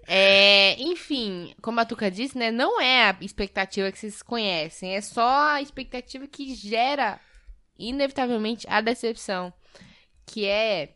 É, 0.07 0.75
enfim, 0.81 1.53
como 1.61 1.79
a 1.79 1.85
Tuca 1.85 2.11
disse, 2.11 2.37
né? 2.37 2.51
Não 2.51 2.81
é 2.81 3.09
a 3.09 3.17
expectativa 3.21 3.91
que 3.91 3.99
vocês 3.99 4.21
conhecem. 4.21 4.95
É 4.95 5.01
só 5.01 5.51
a 5.51 5.61
expectativa 5.61 6.27
que 6.27 6.53
gera, 6.53 7.19
inevitavelmente, 7.89 8.67
a 8.69 8.81
decepção. 8.81 9.53
Que 10.25 10.45
é 10.45 10.95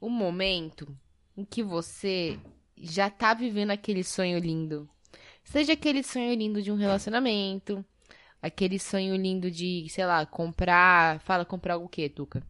o 0.00 0.08
momento 0.08 0.86
em 1.36 1.44
que 1.44 1.62
você 1.62 2.38
já 2.76 3.10
tá 3.10 3.34
vivendo 3.34 3.70
aquele 3.70 4.02
sonho 4.02 4.38
lindo. 4.38 4.88
Seja 5.44 5.72
aquele 5.72 6.02
sonho 6.02 6.34
lindo 6.34 6.62
de 6.62 6.70
um 6.70 6.76
relacionamento, 6.76 7.84
aquele 8.40 8.78
sonho 8.78 9.16
lindo 9.16 9.50
de, 9.50 9.86
sei 9.88 10.06
lá, 10.06 10.24
comprar. 10.26 11.20
Fala 11.20 11.44
comprar 11.44 11.76
o 11.76 11.88
quê, 11.88 12.08
Tuca? 12.08 12.42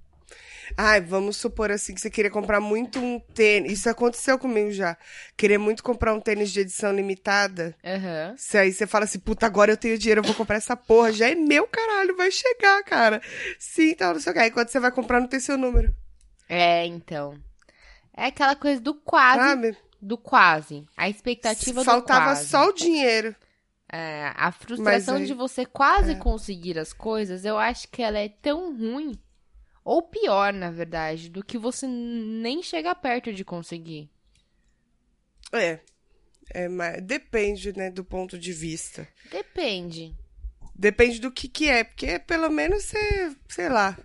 Ai, 0.77 1.01
vamos 1.01 1.37
supor 1.37 1.71
assim 1.71 1.95
que 1.95 2.01
você 2.01 2.11
queria 2.11 2.31
comprar 2.31 2.61
muito 2.61 2.99
um 2.99 3.19
tênis. 3.19 3.73
Isso 3.73 3.89
aconteceu 3.91 4.39
comigo 4.39 4.71
já. 4.73 4.97
Queria 5.37 5.59
muito 5.59 5.83
comprar 5.83 6.15
um 6.15 6.21
tênis 6.21 6.51
de 6.51 6.61
edição 6.61 6.93
limitada. 6.93 7.75
Aham. 7.85 8.35
Se 8.37 8.57
aí 8.59 8.73
você 8.73 8.87
fala 8.87 9.05
assim, 9.05 9.19
puta, 9.19 9.47
agora 9.47 9.73
eu 9.73 9.77
tenho 9.77 9.99
dinheiro, 9.99 10.21
eu 10.21 10.25
vou 10.25 10.35
comprar 10.35 10.57
essa 10.57 10.77
porra. 10.77 11.13
Já 11.13 11.29
é 11.29 11.35
meu, 11.35 11.67
caralho, 11.67 12.17
vai 12.17 12.31
chegar, 12.31 12.83
cara. 12.85 13.21
Sim, 13.59 13.91
então, 13.91 14.13
não 14.15 14.21
sei 14.21 14.31
o 14.31 14.35
que. 14.35 14.41
Aí 14.41 14.51
quando 14.51 14.69
você 14.69 14.81
vai 14.81 14.91
comprar, 14.91 15.21
não 15.21 15.29
tem 15.29 15.41
seu 15.41 15.59
número. 15.59 15.95
É, 16.49 16.85
então. 16.87 17.35
É 18.17 18.27
aquela 18.27 18.57
coisa 18.57 18.81
do 18.81 18.95
quase. 18.95 19.39
Sabe? 19.39 19.77
Do 20.01 20.17
quase. 20.19 20.87
A 20.97 21.09
expectativa 21.09 21.85
Faltava 21.85 22.21
do 22.21 22.27
quase. 22.37 22.49
só 22.49 22.69
o 22.69 22.73
dinheiro. 22.73 23.35
É, 23.93 24.31
a 24.37 24.53
frustração 24.53 25.17
aí- 25.17 25.27
de 25.27 25.35
você 25.35 25.67
quase 25.67 26.13
é. 26.13 26.15
conseguir 26.15 26.79
as 26.79 26.93
coisas, 26.93 27.45
eu 27.45 27.59
acho 27.59 27.89
que 27.89 28.01
ela 28.01 28.19
é 28.19 28.29
tão 28.29 28.77
ruim, 28.77 29.19
ou 29.85 30.03
pior, 30.03 30.53
na 30.53 30.71
verdade, 30.71 31.29
do 31.29 31.45
que 31.45 31.59
você 31.59 31.87
nem 31.87 32.63
chega 32.63 32.95
perto 32.95 33.33
de 33.33 33.45
conseguir. 33.45 34.09
É. 35.53 35.81
É, 36.53 36.69
mas 36.69 37.01
depende, 37.03 37.73
né, 37.77 37.91
do 37.91 38.05
ponto 38.05 38.39
de 38.39 38.53
vista. 38.53 39.07
Depende. 39.31 40.15
Depende 40.75 41.21
do 41.21 41.31
que 41.31 41.49
que 41.49 41.69
é, 41.69 41.85
porque 41.85 42.19
pelo 42.19 42.51
menos 42.51 42.85
você, 42.85 43.37
sei 43.49 43.69
lá, 43.69 43.97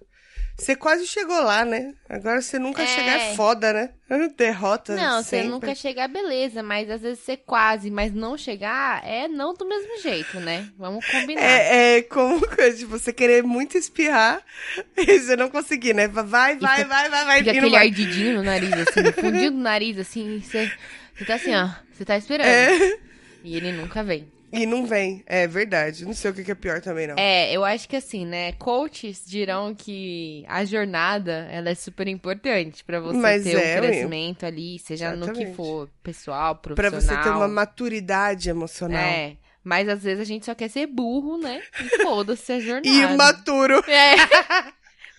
você 0.57 0.75
quase 0.75 1.05
chegou 1.05 1.41
lá, 1.41 1.65
né? 1.65 1.93
Agora 2.09 2.41
você 2.41 2.57
nunca 2.57 2.83
É. 2.83 2.87
chegar 2.87 3.19
é 3.19 3.35
foda, 3.35 3.73
né? 3.73 3.89
Derrota 4.37 4.95
Não, 4.95 5.21
você 5.21 5.29
sempre. 5.37 5.49
nunca 5.49 5.75
chegar, 5.75 6.07
beleza, 6.07 6.61
mas 6.63 6.89
às 6.89 7.01
vezes 7.01 7.19
você 7.19 7.35
quase, 7.35 7.89
mas 7.91 8.13
não 8.13 8.37
chegar 8.37 9.03
é 9.05 9.27
não 9.27 9.53
do 9.53 9.67
mesmo 9.67 9.99
jeito, 10.01 10.39
né? 10.39 10.67
Vamos 10.77 11.05
combinar. 11.07 11.41
É, 11.41 11.97
é 11.97 12.01
como 12.03 12.39
de 12.77 12.85
você 12.85 13.11
querer 13.11 13.43
muito 13.43 13.77
espirrar 13.77 14.41
e 14.95 15.19
você 15.19 15.35
não 15.35 15.49
conseguir, 15.49 15.93
né? 15.93 16.07
Vai, 16.07 16.23
vai, 16.57 16.85
vai, 16.85 17.09
vai, 17.09 17.09
vai, 17.25 17.37
Fica 17.39 17.51
e 17.53 17.57
aquele 17.57 17.71
vai. 17.71 17.87
ardidinho 17.87 18.35
no 18.35 18.43
nariz, 18.43 18.71
assim, 18.73 19.01
no 19.01 19.13
fundinho 19.13 19.51
do 19.51 19.57
nariz, 19.57 19.97
assim, 19.97 20.39
você, 20.41 20.71
você 21.15 21.25
tá 21.25 21.35
assim, 21.35 21.55
ó, 21.55 21.69
você 21.91 22.05
tá 22.05 22.17
esperando. 22.17 22.47
É, 22.47 22.97
E 23.43 23.57
ele 23.57 23.71
nunca 23.71 24.03
vem. 24.03 24.27
E 24.61 24.65
não 24.65 24.85
vem. 24.85 25.23
É 25.25 25.47
verdade. 25.47 26.05
Não 26.05 26.13
sei 26.13 26.31
o 26.31 26.33
que 26.33 26.51
é 26.51 26.55
pior 26.55 26.81
também, 26.81 27.07
não. 27.07 27.15
É, 27.17 27.51
eu 27.51 27.63
acho 27.65 27.87
que 27.87 27.95
assim, 27.95 28.25
né? 28.25 28.51
Coaches 28.53 29.23
dirão 29.25 29.73
que 29.75 30.43
a 30.47 30.63
jornada, 30.65 31.47
ela 31.51 31.69
é 31.69 31.75
super 31.75 32.07
importante 32.07 32.83
pra 32.83 32.99
você 32.99 33.17
Mas 33.17 33.43
ter 33.43 33.55
é, 33.57 33.77
um 33.77 33.81
crescimento 33.83 34.45
ali, 34.45 34.79
seja 34.79 35.11
no 35.15 35.25
que 35.25 35.31
Exatamente. 35.31 35.55
for, 35.55 35.89
pessoal, 36.03 36.55
Pra 36.55 36.73
profissional. 36.75 37.23
você 37.23 37.29
ter 37.29 37.35
uma 37.35 37.47
maturidade 37.47 38.49
emocional. 38.49 38.99
É, 39.01 39.37
mas 39.63 39.89
às 39.89 40.03
vezes 40.03 40.19
a 40.19 40.25
gente 40.25 40.45
só 40.45 40.53
quer 40.55 40.69
ser 40.69 40.87
burro, 40.87 41.37
né? 41.37 41.61
E 41.79 42.03
foda-se 42.03 42.51
a 42.51 42.59
jornada. 42.61 42.87
E 42.87 43.01
imaturo. 43.01 43.83
É. 43.89 44.15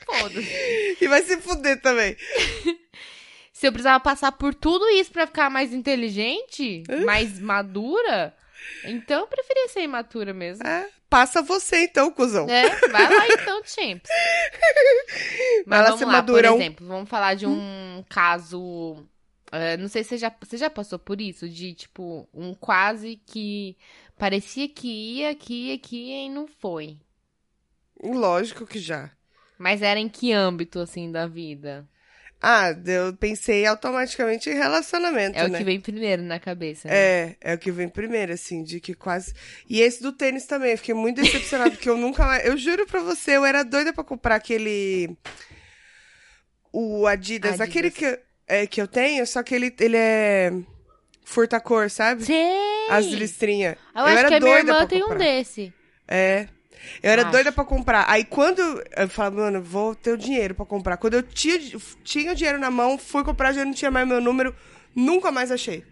Foda-se. 0.06 0.96
E 1.00 1.08
vai 1.08 1.22
se 1.22 1.36
fuder 1.38 1.80
também. 1.80 2.16
Se 3.52 3.66
eu 3.66 3.72
precisava 3.72 3.98
passar 3.98 4.32
por 4.32 4.54
tudo 4.54 4.86
isso 4.90 5.10
pra 5.10 5.26
ficar 5.26 5.48
mais 5.48 5.72
inteligente, 5.72 6.82
mais 7.06 7.40
madura, 7.40 8.34
então 8.84 9.20
eu 9.20 9.26
preferia 9.26 9.68
ser 9.68 9.82
imatura 9.82 10.32
mesmo. 10.34 10.66
É, 10.66 10.88
passa 11.08 11.42
você 11.42 11.84
então, 11.84 12.10
cuzão. 12.10 12.48
É, 12.48 12.68
vai 12.88 13.08
lá 13.14 13.28
então, 13.28 13.60
Champs. 13.64 14.08
Vai 14.10 15.64
Mas 15.66 15.80
lá 15.80 15.84
vamos 15.90 16.00
lá, 16.00 16.12
madurão. 16.12 16.52
por 16.54 16.60
exemplo, 16.60 16.86
vamos 16.86 17.08
falar 17.08 17.34
de 17.34 17.46
um 17.46 18.04
caso. 18.08 19.04
eh, 19.52 19.76
não 19.76 19.88
sei 19.88 20.02
se 20.02 20.10
você 20.10 20.18
já, 20.18 20.32
você 20.40 20.56
já 20.56 20.70
passou 20.70 20.98
por 20.98 21.20
isso, 21.20 21.48
de 21.48 21.74
tipo, 21.74 22.28
um 22.34 22.54
quase 22.54 23.20
que 23.26 23.76
parecia 24.18 24.68
que 24.68 24.88
ia, 24.88 25.34
que 25.34 25.54
ia, 25.70 25.78
que 25.78 25.96
ia 25.96 26.26
e 26.26 26.28
não 26.28 26.46
foi. 26.46 26.96
Lógico 28.02 28.66
que 28.66 28.78
já. 28.78 29.10
Mas 29.58 29.80
era 29.80 29.98
em 29.98 30.08
que 30.08 30.32
âmbito, 30.32 30.78
assim, 30.78 31.10
da 31.10 31.26
vida? 31.26 31.88
Ah, 32.40 32.68
eu 32.86 33.14
pensei 33.16 33.64
automaticamente 33.66 34.50
em 34.50 34.54
relacionamento, 34.54 35.38
É 35.38 35.48
né? 35.48 35.54
o 35.54 35.58
que 35.58 35.64
vem 35.64 35.80
primeiro 35.80 36.22
na 36.22 36.38
cabeça. 36.38 36.86
né? 36.86 36.94
É, 36.94 37.36
é 37.40 37.54
o 37.54 37.58
que 37.58 37.72
vem 37.72 37.88
primeiro, 37.88 38.32
assim, 38.32 38.62
de 38.62 38.78
que 38.78 38.94
quase. 38.94 39.32
E 39.68 39.80
esse 39.80 40.02
do 40.02 40.12
tênis 40.12 40.44
também, 40.46 40.72
eu 40.72 40.78
fiquei 40.78 40.94
muito 40.94 41.20
decepcionado, 41.20 41.72
porque 41.72 41.88
eu 41.90 41.96
nunca 41.96 42.24
mais. 42.24 42.44
Eu 42.46 42.56
juro 42.56 42.86
pra 42.86 43.00
você, 43.00 43.36
eu 43.36 43.44
era 43.44 43.62
doida 43.64 43.92
pra 43.92 44.04
comprar 44.04 44.34
aquele. 44.36 45.16
O 46.72 47.06
Adidas, 47.06 47.52
Adidas. 47.52 47.68
aquele 47.68 47.90
que, 47.90 48.04
eu- 48.04 48.18
é, 48.46 48.66
que 48.66 48.80
eu 48.80 48.86
tenho, 48.86 49.26
só 49.26 49.42
que 49.42 49.54
ele, 49.54 49.74
ele 49.80 49.96
é. 49.96 50.52
Furta-cor, 51.24 51.90
sabe? 51.90 52.24
Sei! 52.24 52.88
As 52.90 53.06
listrinhas. 53.06 53.76
Eu, 53.94 54.02
acho 54.02 54.18
era 54.18 54.28
que 54.28 54.34
a 54.34 54.40
minha 54.40 54.58
irmã 54.58 54.86
tem 54.86 54.98
um 55.02 55.08
comprar. 55.08 55.18
desse. 55.18 55.72
É. 56.06 56.46
Eu 57.02 57.10
era 57.10 57.22
Acho. 57.22 57.32
doida 57.32 57.52
pra 57.52 57.64
comprar. 57.64 58.04
Aí 58.08 58.24
quando 58.24 58.60
eu 58.96 59.08
falava, 59.08 59.36
mano, 59.42 59.62
vou 59.62 59.94
ter 59.94 60.12
o 60.12 60.18
dinheiro 60.18 60.54
pra 60.54 60.66
comprar. 60.66 60.96
Quando 60.96 61.14
eu 61.14 61.22
tinha, 61.22 61.58
tinha 62.02 62.32
o 62.32 62.34
dinheiro 62.34 62.58
na 62.58 62.70
mão, 62.70 62.98
fui 62.98 63.24
comprar, 63.24 63.52
já 63.52 63.64
não 63.64 63.72
tinha 63.72 63.90
mais 63.90 64.06
meu 64.06 64.20
número, 64.20 64.54
nunca 64.94 65.30
mais 65.30 65.50
achei. 65.50 65.84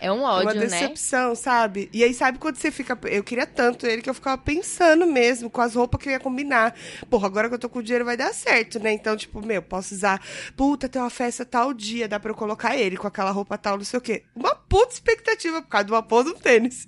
É 0.00 0.12
um 0.12 0.20
Uma 0.20 0.34
ódio, 0.34 0.60
né? 0.60 0.66
decepção, 0.66 1.34
sabe? 1.34 1.88
E 1.92 2.04
aí, 2.04 2.14
sabe 2.14 2.38
quando 2.38 2.56
você 2.56 2.70
fica. 2.70 2.98
Eu 3.04 3.24
queria 3.24 3.46
tanto 3.46 3.86
ele 3.86 4.00
que 4.00 4.08
eu 4.08 4.14
ficava 4.14 4.38
pensando 4.38 5.06
mesmo 5.06 5.50
com 5.50 5.60
as 5.60 5.74
roupas 5.74 6.00
que 6.00 6.08
eu 6.08 6.12
ia 6.12 6.20
combinar. 6.20 6.74
Porra, 7.10 7.26
agora 7.26 7.48
que 7.48 7.54
eu 7.54 7.58
tô 7.58 7.68
com 7.68 7.80
o 7.80 7.82
dinheiro 7.82 8.04
vai 8.04 8.16
dar 8.16 8.32
certo, 8.32 8.78
né? 8.78 8.92
Então, 8.92 9.16
tipo, 9.16 9.44
meu, 9.44 9.60
posso 9.62 9.94
usar. 9.94 10.22
Puta, 10.56 10.88
tem 10.88 11.00
uma 11.02 11.10
festa 11.10 11.44
tal 11.44 11.74
dia, 11.74 12.06
dá 12.08 12.20
pra 12.20 12.30
eu 12.30 12.34
colocar 12.34 12.76
ele 12.76 12.96
com 12.96 13.06
aquela 13.06 13.30
roupa 13.30 13.58
tal, 13.58 13.76
não 13.76 13.84
sei 13.84 13.98
o 13.98 14.02
quê. 14.02 14.22
Uma 14.34 14.54
puta 14.54 14.92
expectativa 14.92 15.60
por 15.62 15.68
causa 15.68 15.86
de 15.86 15.92
uma 15.92 16.02
pose 16.02 16.32
do 16.32 16.38
tênis. 16.38 16.86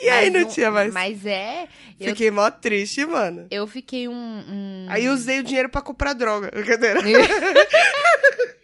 E 0.00 0.08
aí 0.08 0.30
Mas 0.30 0.42
não 0.42 0.48
tinha 0.48 0.70
mais. 0.70 0.92
Mas 0.92 1.24
é. 1.24 1.68
Eu, 1.98 2.10
Fiquei 2.10 2.30
mó 2.30 2.50
triste, 2.50 3.04
mano. 3.06 3.46
eu 3.50 3.66
fiquei 3.66 4.06
um. 4.08 4.12
um... 4.14 4.86
Aí 4.88 5.06
eu 5.06 5.12
usei 5.12 5.40
o 5.40 5.42
dinheiro 5.42 5.68
pra 5.68 5.80
comprar 5.80 6.12
droga. 6.12 6.50
Brincadeira. 6.54 7.00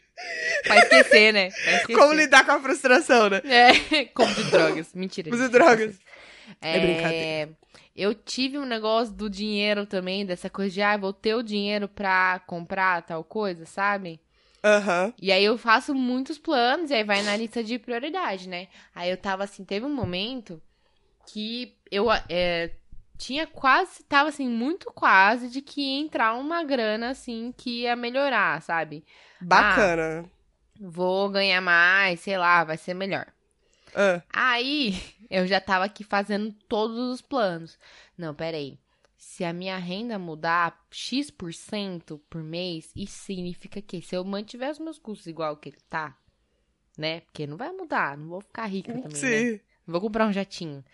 pra 0.63 0.79
esquecer, 0.79 1.33
né? 1.33 1.51
Pra 1.51 1.73
esquecer. 1.79 2.01
Como 2.01 2.13
lidar 2.13 2.45
com 2.45 2.53
a 2.53 2.61
frustração, 2.61 3.29
né? 3.31 3.41
É, 3.45 4.05
como 4.15 4.33
de 4.35 4.45
drogas. 4.51 4.93
Mentira. 4.95 5.31
Use 5.33 5.43
gente. 5.43 5.53
drogas. 5.53 5.99
É, 6.61 6.77
É 6.77 6.81
brincadeira. 6.81 7.59
Eu 7.97 8.13
tive 8.13 8.59
um 8.59 8.65
negócio 8.65 9.15
do 9.15 9.31
dinheiro 9.31 9.87
também, 9.87 10.27
dessa 10.27 10.51
coisa 10.51 10.75
de, 10.75 10.83
ah, 10.83 10.97
vou 10.97 11.13
ter 11.13 11.35
o 11.35 11.43
dinheiro 11.43 11.87
pra 11.89 12.41
comprar 12.47 13.03
tal 13.03 13.23
coisa, 13.23 13.65
sabe? 13.67 14.21
Aham. 14.65 15.13
E 15.21 15.31
aí 15.31 15.45
eu 15.45 15.57
faço 15.57 15.95
muitos 15.95 16.39
planos 16.39 16.91
e 16.91 16.95
aí 16.95 17.05
vai 17.05 17.23
na 17.23 17.37
lista 17.37 17.63
de 17.63 17.79
prioridade, 17.79 18.49
né? 18.49 18.67
Aí 18.95 19.11
eu 19.11 19.17
tava 19.17 19.45
assim, 19.45 19.65
teve 19.65 19.87
um 19.87 19.95
momento 19.95 20.61
que 21.33 21.77
eu 21.91 22.07
é, 22.29 22.71
tinha 23.17 23.47
quase, 23.47 24.03
tava 24.05 24.29
assim, 24.29 24.49
muito 24.49 24.93
quase 24.93 25.49
de 25.49 25.61
que 25.61 25.81
ia 25.81 26.01
entrar 26.01 26.35
uma 26.35 26.63
grana 26.65 27.11
assim 27.11 27.53
que 27.57 27.83
ia 27.83 27.97
melhorar, 27.97 28.61
sabe? 28.63 29.05
Bacana. 29.41 30.25
Vou 30.81 31.31
ganhar 31.31 31.61
mais, 31.61 32.21
sei 32.21 32.37
lá, 32.37 32.65
vai 32.65 32.77
ser 32.77 32.95
melhor. 32.95 33.27
Ah. 33.95 34.23
Aí 34.33 35.01
eu 35.31 35.47
já 35.47 35.61
tava 35.61 35.85
aqui 35.85 36.03
fazendo 36.03 36.53
todos 36.69 36.99
os 36.99 37.23
planos. 37.23 37.79
Não, 38.19 38.35
peraí. 38.35 38.79
Se 39.17 39.45
a 39.45 39.53
minha 39.53 39.79
renda 39.79 40.19
mudar 40.19 40.85
X% 40.91 42.19
por 42.29 42.43
mês, 42.43 42.93
isso 42.95 43.25
significa 43.25 43.81
que 43.81 44.03
se 44.03 44.15
eu 44.15 44.25
mantiver 44.25 44.71
os 44.71 44.79
meus 44.79 44.99
custos 44.99 45.27
igual 45.27 45.57
que 45.57 45.71
ele 45.71 45.79
tá, 45.89 46.17
né? 46.97 47.21
Porque 47.21 47.47
não 47.47 47.57
vai 47.57 47.73
mudar, 47.73 48.19
não 48.19 48.29
vou 48.29 48.41
ficar 48.41 48.67
rica 48.67 48.93
também, 48.93 49.09
né? 49.09 49.15
Sim. 49.15 49.61
Não 49.87 49.93
vou 49.93 50.01
comprar 50.01 50.27
um 50.27 50.33
jatinho. 50.33 50.85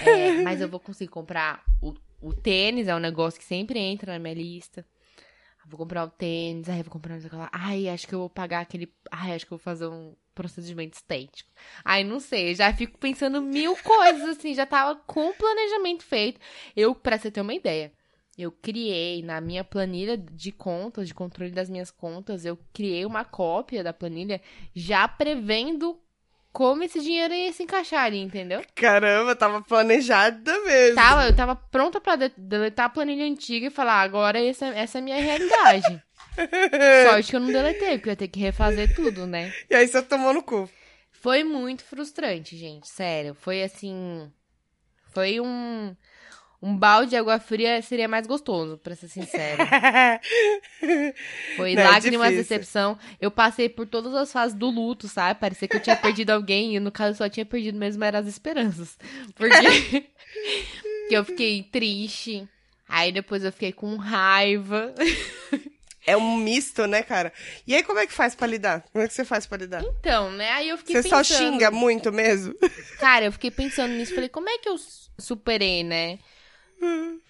É, 0.00 0.42
mas 0.42 0.60
eu 0.60 0.68
vou 0.68 0.80
conseguir 0.80 1.10
comprar 1.10 1.64
o, 1.82 1.94
o 2.20 2.32
tênis, 2.32 2.88
é 2.88 2.94
um 2.94 3.00
negócio 3.00 3.38
que 3.38 3.46
sempre 3.46 3.78
entra 3.78 4.12
na 4.12 4.18
minha 4.18 4.34
lista. 4.34 4.84
Vou 5.68 5.78
comprar 5.78 6.04
o 6.04 6.08
tênis, 6.08 6.68
aí 6.68 6.82
vou 6.82 6.90
comprar 6.90 7.18
lá. 7.30 7.50
Ai, 7.52 7.88
acho 7.88 8.06
que 8.08 8.14
eu 8.14 8.20
vou 8.20 8.30
pagar 8.30 8.60
aquele. 8.60 8.90
Ai, 9.10 9.34
acho 9.34 9.46
que 9.46 9.52
eu 9.52 9.58
vou 9.58 9.62
fazer 9.62 9.86
um 9.86 10.14
procedimento 10.34 10.94
estético. 10.94 11.50
Ai, 11.84 12.04
não 12.04 12.20
sei, 12.20 12.54
já 12.54 12.72
fico 12.72 12.96
pensando 12.96 13.42
mil 13.42 13.76
coisas, 13.76 14.30
assim, 14.30 14.54
já 14.54 14.64
tava 14.64 14.98
com 15.06 15.28
o 15.28 15.34
planejamento 15.34 16.04
feito. 16.04 16.40
Eu, 16.74 16.94
pra 16.94 17.18
você 17.18 17.30
ter 17.30 17.42
uma 17.42 17.52
ideia, 17.52 17.92
eu 18.38 18.50
criei 18.50 19.22
na 19.22 19.40
minha 19.42 19.62
planilha 19.62 20.16
de 20.16 20.52
contas, 20.52 21.06
de 21.06 21.12
controle 21.14 21.50
das 21.50 21.68
minhas 21.68 21.90
contas, 21.90 22.46
eu 22.46 22.58
criei 22.72 23.04
uma 23.04 23.24
cópia 23.24 23.84
da 23.84 23.92
planilha 23.92 24.40
já 24.74 25.06
prevendo 25.06 26.00
como 26.52 26.82
esse 26.82 27.00
dinheiro 27.00 27.32
ia 27.34 27.52
se 27.52 27.62
encaixar 27.62 28.04
ali, 28.04 28.18
entendeu? 28.18 28.62
Caramba, 28.74 29.36
tava 29.36 29.62
planejada 29.62 30.58
mesmo. 30.64 30.94
Tava, 30.96 31.26
eu 31.26 31.36
tava 31.36 31.54
pronta 31.56 32.00
pra 32.00 32.16
de- 32.16 32.32
deletar 32.36 32.86
a 32.86 32.90
planilha 32.90 33.24
antiga 33.24 33.66
e 33.66 33.70
falar, 33.70 34.00
agora 34.02 34.42
essa, 34.42 34.66
essa 34.66 34.98
é 34.98 35.00
a 35.00 35.04
minha 35.04 35.20
realidade. 35.20 36.02
Sorte 37.08 37.30
que 37.30 37.36
eu 37.36 37.40
não 37.40 37.48
deletei, 37.52 37.98
porque 37.98 38.08
eu 38.08 38.12
ia 38.12 38.16
ter 38.16 38.28
que 38.28 38.40
refazer 38.40 38.94
tudo, 38.94 39.26
né? 39.26 39.52
E 39.68 39.74
aí 39.74 39.86
você 39.86 40.00
tomou 40.02 40.32
no 40.32 40.42
cu. 40.42 40.68
Foi 41.12 41.42
muito 41.42 41.84
frustrante, 41.84 42.56
gente, 42.56 42.88
sério. 42.88 43.34
Foi 43.34 43.62
assim. 43.62 44.30
Foi 45.12 45.40
um. 45.40 45.96
Um 46.60 46.76
balde 46.76 47.10
de 47.10 47.16
água 47.16 47.38
fria 47.38 47.80
seria 47.82 48.08
mais 48.08 48.26
gostoso, 48.26 48.78
pra 48.78 48.96
ser 48.96 49.06
sincero. 49.08 49.62
Foi 51.56 51.74
Não, 51.74 51.82
é 51.82 51.84
lágrimas, 51.88 52.28
difícil. 52.30 52.42
decepção. 52.42 52.98
Eu 53.20 53.30
passei 53.30 53.68
por 53.68 53.86
todas 53.86 54.14
as 54.14 54.32
fases 54.32 54.56
do 54.56 54.68
luto, 54.68 55.06
sabe? 55.08 55.38
Parecia 55.38 55.68
que 55.68 55.76
eu 55.76 55.82
tinha 55.82 55.94
perdido 55.96 56.30
alguém 56.30 56.74
e 56.76 56.80
no 56.80 56.90
caso 56.90 57.10
eu 57.12 57.14
só 57.16 57.28
tinha 57.28 57.46
perdido 57.46 57.78
mesmo 57.78 58.02
eram 58.04 58.18
as 58.20 58.26
esperanças. 58.26 58.96
Porque 59.36 59.54
que 61.08 61.14
eu 61.14 61.24
fiquei 61.24 61.62
triste. 61.62 62.48
Aí 62.88 63.12
depois 63.12 63.44
eu 63.44 63.52
fiquei 63.52 63.70
com 63.72 63.96
raiva. 63.96 64.94
É 66.06 66.16
um 66.16 66.38
misto, 66.38 66.86
né, 66.86 67.02
cara? 67.02 67.32
E 67.66 67.74
aí, 67.74 67.82
como 67.82 67.98
é 67.98 68.06
que 68.06 68.12
faz 68.14 68.34
pra 68.34 68.46
lidar? 68.46 68.82
Como 68.92 69.04
é 69.04 69.08
que 69.08 69.12
você 69.12 69.26
faz 69.26 69.46
pra 69.46 69.58
lidar? 69.58 69.84
Então, 69.84 70.30
né? 70.32 70.50
Aí 70.52 70.70
eu 70.70 70.78
fiquei 70.78 70.96
Você 71.02 71.08
só 71.08 71.18
pensando. 71.18 71.36
xinga 71.52 71.70
muito 71.70 72.10
mesmo? 72.10 72.54
Cara, 72.98 73.26
eu 73.26 73.32
fiquei 73.32 73.50
pensando 73.50 73.92
nisso. 73.92 74.14
Falei, 74.14 74.30
como 74.30 74.48
é 74.48 74.56
que 74.56 74.68
eu 74.70 74.78
su- 74.78 75.10
superei, 75.18 75.84
né? 75.84 76.18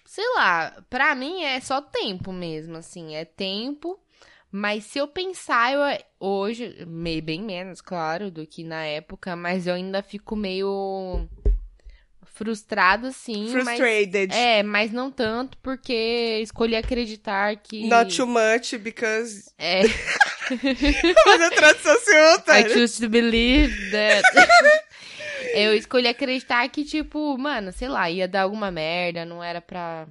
Sei 0.04 0.24
lá, 0.34 0.74
pra 0.88 1.14
mim 1.14 1.42
é 1.44 1.60
só 1.60 1.80
tempo 1.80 2.32
mesmo, 2.32 2.76
assim. 2.76 3.14
É 3.14 3.24
tempo. 3.24 3.98
Mas 4.50 4.84
se 4.84 4.98
eu 4.98 5.06
pensar, 5.06 5.72
eu 5.72 5.80
hoje, 6.18 6.84
meio 6.86 7.22
bem 7.22 7.42
menos, 7.42 7.82
claro, 7.82 8.30
do 8.30 8.46
que 8.46 8.64
na 8.64 8.82
época, 8.84 9.36
mas 9.36 9.66
eu 9.66 9.74
ainda 9.74 10.02
fico 10.02 10.34
meio 10.34 11.28
frustrada, 12.24 13.10
sim. 13.10 13.50
Mas, 13.52 13.76
Frustrated. 13.76 14.32
é, 14.32 14.62
mas 14.62 14.92
não 14.92 15.10
tanto, 15.10 15.58
porque 15.58 16.38
escolhi 16.42 16.76
acreditar 16.76 17.56
que. 17.56 17.86
Not 17.88 18.16
too 18.16 18.26
much, 18.26 18.78
because... 18.78 19.50
É, 19.58 19.82
a 20.48 21.50
tradução 21.50 21.94
I 21.94 21.98
simultânea. 22.00 22.68
choose 22.70 23.00
to 23.00 23.08
believe 23.08 23.90
that. 23.90 24.22
eu 25.58 25.74
escolhi 25.74 26.08
acreditar 26.08 26.68
que, 26.68 26.84
tipo, 26.84 27.36
mano, 27.38 27.72
sei 27.72 27.88
lá, 27.88 28.10
ia 28.10 28.26
dar 28.28 28.42
alguma 28.42 28.70
merda, 28.70 29.24
não 29.24 29.42
era 29.42 29.60
pra. 29.60 30.06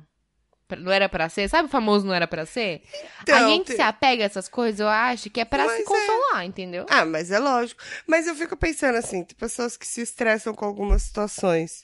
pra- 0.67 0.77
Não 0.79 0.91
era 0.91 1.07
pra 1.07 1.29
ser, 1.29 1.47
sabe 1.49 1.67
o 1.67 1.71
famoso 1.71 2.05
não 2.05 2.13
era 2.13 2.27
pra 2.27 2.45
ser? 2.45 2.81
a 3.19 3.21
Então, 3.23 3.49
gente 3.49 3.67
tem- 3.67 3.75
se 3.77 3.81
apega 3.81 4.23
a 4.23 4.25
essas 4.25 4.47
coisas, 4.49 4.79
eu 4.79 4.87
acho 4.89 5.29
que 5.29 5.39
é 5.39 5.45
pra 5.45 5.65
Mas 5.65 5.77
se 5.77 5.81
é. 5.81 5.85
consolar, 5.85 6.45
entendeu? 6.45 6.85
Ah, 6.89 7.05
mas 7.05 7.31
é 7.31 7.39
lógico. 7.39 7.81
Mas 8.05 8.27
eu 8.27 8.35
fico 8.35 8.55
pensando 8.57 8.97
assim, 8.97 9.23
tem 9.23 9.35
pessoas 9.37 9.77
que 9.77 9.87
se 9.87 10.01
estressam 10.01 10.53
com 10.53 10.65
algumas 10.65 11.03
situações. 11.03 11.83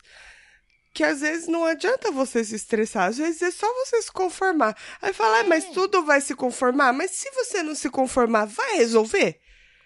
Que 0.94 1.04
às 1.04 1.22
vezes 1.22 1.48
não 1.48 1.66
adianta 1.66 2.12
você 2.12 2.44
se 2.44 2.56
estressar, 2.56 3.08
às 3.08 3.18
vezes 3.18 3.42
é 3.42 3.50
só 3.50 3.66
você 3.86 4.00
se 4.04 4.12
conformar. 4.12 4.78
Aí 5.02 5.12
fala, 5.12 5.40
ah, 5.40 5.44
mas 5.44 5.66
tudo 5.72 6.06
vai 6.06 6.22
se 6.22 6.36
conformar, 6.36 6.94
mas 6.94 7.10
se 7.12 7.32
você 7.32 7.64
não 7.64 7.74
se 7.74 7.90
conformar, 7.90 8.46
vai 8.46 8.76
resolver? 8.78 9.40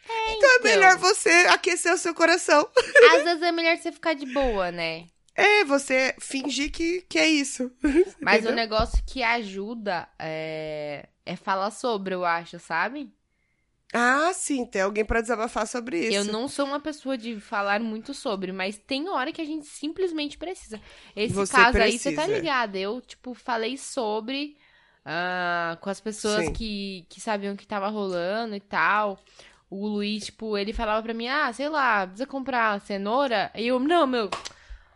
Então 0.10 0.50
é 0.50 0.56
então. 0.56 0.64
melhor 0.64 0.98
você 0.98 1.30
aquecer 1.50 1.94
o 1.94 1.98
seu 1.98 2.14
coração. 2.14 2.68
Às 3.16 3.24
vezes 3.24 3.42
é 3.42 3.52
melhor 3.52 3.78
você 3.78 3.92
ficar 3.92 4.14
de 4.14 4.26
boa, 4.34 4.72
né? 4.72 5.08
É, 5.36 5.64
você 5.66 6.16
fingir 6.20 6.72
que, 6.72 7.02
que 7.08 7.20
é 7.20 7.28
isso. 7.28 7.72
Mas 8.20 8.38
o 8.38 8.48
Entendeu? 8.48 8.56
negócio 8.56 9.04
que 9.06 9.22
ajuda 9.22 10.08
é, 10.18 11.08
é 11.26 11.36
falar 11.36 11.70
sobre, 11.72 12.16
eu 12.16 12.26
acho, 12.26 12.58
sabe? 12.60 13.12
Ah, 13.94 14.32
sim, 14.34 14.66
tem 14.66 14.82
alguém 14.82 15.06
pra 15.06 15.22
desabafar 15.22 15.66
sobre 15.66 16.08
isso. 16.08 16.18
Eu 16.18 16.26
não 16.26 16.48
sou 16.48 16.66
uma 16.66 16.80
pessoa 16.80 17.18
de 17.18 17.40
falar 17.40 17.80
muito 17.80 18.14
sobre, 18.14 18.52
mas 18.52 18.78
tem 18.78 19.08
hora 19.08 19.32
que 19.32 19.42
a 19.42 19.46
gente 19.46 19.66
simplesmente 19.66 20.38
precisa. 20.38 20.82
Esse 21.16 21.34
Você 21.34 21.54
caso 21.54 21.78
aí, 21.78 21.98
você 21.98 22.12
tá 22.12 22.24
precisa. 22.24 22.40
ligada? 22.40 22.78
Eu, 22.78 23.00
tipo, 23.00 23.34
falei 23.34 23.78
sobre 23.78 24.58
ah, 25.06 25.78
com 25.80 25.90
as 25.90 26.02
pessoas 26.02 26.46
Sim. 26.48 26.54
que, 26.54 27.06
que 27.08 27.22
sabiam 27.22 27.56
que 27.56 27.66
tava 27.66 27.88
rolando 27.88 28.56
e 28.56 28.60
tal. 28.60 29.18
O 29.69 29.86
Luiz, 29.88 30.25
tipo, 30.25 30.57
ele 30.57 30.71
falava 30.71 31.03
pra 31.03 31.13
mim, 31.13 31.27
ah, 31.27 31.51
sei 31.51 31.67
lá, 31.67 32.05
precisa 32.07 32.25
comprar 32.25 32.79
cenoura? 32.81 33.51
E 33.55 33.67
eu, 33.67 33.79
não, 33.79 34.07
meu. 34.07 34.29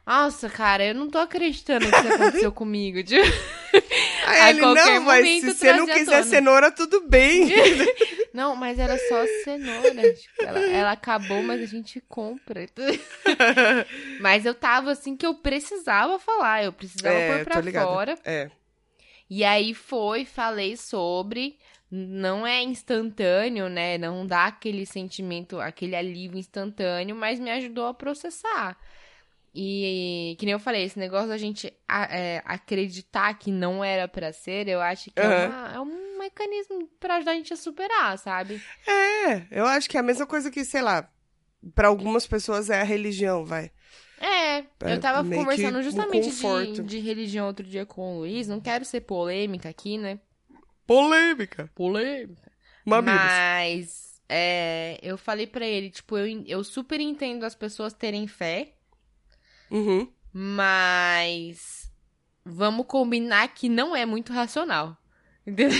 Nossa, 0.06 0.50
cara, 0.50 0.86
eu 0.86 0.96
não 0.96 1.10
tô 1.10 1.20
acreditando 1.20 1.90
que 1.90 1.96
isso 1.96 2.14
aconteceu 2.14 2.52
comigo. 2.54 3.04
Tipo, 3.04 3.26
Aí 4.26 4.40
a 4.42 4.50
ele, 4.50 4.62
não, 4.62 5.02
mas 5.02 5.28
se 5.42 5.54
você 5.54 5.74
não 5.74 5.86
quiser 5.86 6.06
tona." 6.06 6.24
cenoura, 6.24 6.72
tudo 6.72 7.02
bem. 7.08 7.50
Não, 8.34 8.56
mas 8.56 8.80
era 8.80 8.98
só 8.98 9.26
cenoura. 9.44 10.14
tipo, 10.14 10.44
ela, 10.46 10.60
ela 10.60 10.92
acabou, 10.94 11.44
mas 11.44 11.62
a 11.62 11.66
gente 11.66 12.00
compra. 12.08 12.66
mas 14.22 14.46
eu 14.46 14.54
tava 14.54 14.92
assim 14.92 15.18
que 15.18 15.26
eu 15.26 15.36
precisava 15.36 16.18
falar, 16.18 16.64
eu 16.64 16.72
precisava 16.72 17.14
É, 17.14 17.44
pôr 17.44 17.62
pra 17.62 17.84
fora. 17.84 18.18
É. 18.24 18.50
E 19.30 19.44
aí 19.44 19.74
foi, 19.74 20.24
falei 20.24 20.78
sobre. 20.78 21.60
Não 21.92 22.48
é 22.48 22.64
instantâneo, 22.64 23.68
né? 23.68 23.98
Não 23.98 24.26
dá 24.26 24.46
aquele 24.46 24.86
sentimento, 24.86 25.60
aquele 25.60 25.96
alívio 25.96 26.40
instantâneo, 26.40 27.16
mas 27.16 27.40
me 27.40 27.52
ajudou 27.52 27.86
a 27.86 27.94
processar. 27.94 28.78
E 29.54 30.38
que 30.40 30.46
nem 30.46 30.54
eu 30.54 30.60
falei, 30.60 30.84
esse 30.84 30.98
negócio 30.98 31.28
da 31.28 31.38
gente 31.38 31.74
é, 31.90 32.42
acreditar 32.46 33.34
que 33.34 33.52
não 33.52 33.84
era 33.84 34.08
para 34.08 34.32
ser, 34.32 34.70
eu 34.70 34.80
acho 34.80 35.12
que 35.12 35.20
uhum. 35.20 35.30
é, 35.30 35.48
uma, 35.48 35.74
é, 35.74 35.80
um 35.82 36.18
mecanismo 36.18 36.88
pra 36.98 37.16
ajudar 37.16 37.32
a 37.32 37.36
gente 37.36 37.54
a 37.54 37.58
superar, 37.58 38.18
sabe? 38.18 38.62
É, 38.88 39.46
eu 39.52 39.66
acho 39.66 39.90
que 39.90 39.98
é 39.98 40.00
a 40.00 40.04
mesma 40.04 40.26
coisa 40.26 40.50
que, 40.50 40.64
sei 40.64 40.82
lá, 40.82 41.10
para 41.76 41.90
algumas 41.90 42.26
pessoas 42.26 42.70
é 42.70 42.80
a 42.80 42.86
religião, 42.86 43.44
vai. 43.44 43.70
É, 44.22 44.60
eu 44.82 45.00
tava 45.02 45.28
conversando 45.28 45.82
justamente 45.82 46.30
um 46.46 46.74
de, 46.74 46.84
de 46.84 47.00
religião 47.00 47.48
outro 47.48 47.66
dia 47.66 47.86
com 47.86 48.16
o 48.16 48.20
Luiz. 48.20 48.48
Não 48.48 48.62
quero 48.62 48.86
ser 48.86 49.02
polêmica 49.02 49.68
aqui, 49.68 49.98
né? 49.98 50.20
Polêmica. 50.92 51.72
Polêmica. 51.74 52.52
Mamilos. 52.86 53.22
Mas 53.22 54.22
é, 54.28 55.00
eu 55.02 55.18
falei 55.18 55.48
para 55.48 55.66
ele, 55.66 55.90
tipo, 55.90 56.18
eu, 56.18 56.44
eu 56.46 56.64
super 56.66 57.00
entendo 57.00 57.46
as 57.46 57.56
pessoas 57.56 57.94
terem 57.94 58.28
fé. 58.28 58.74
Uhum. 59.70 60.12
Mas 60.34 61.90
vamos 62.44 62.86
combinar 62.88 63.48
que 63.54 63.70
não 63.70 63.96
é 63.96 64.06
muito 64.06 64.34
racional. 64.34 64.98
Entendeu? 65.48 65.80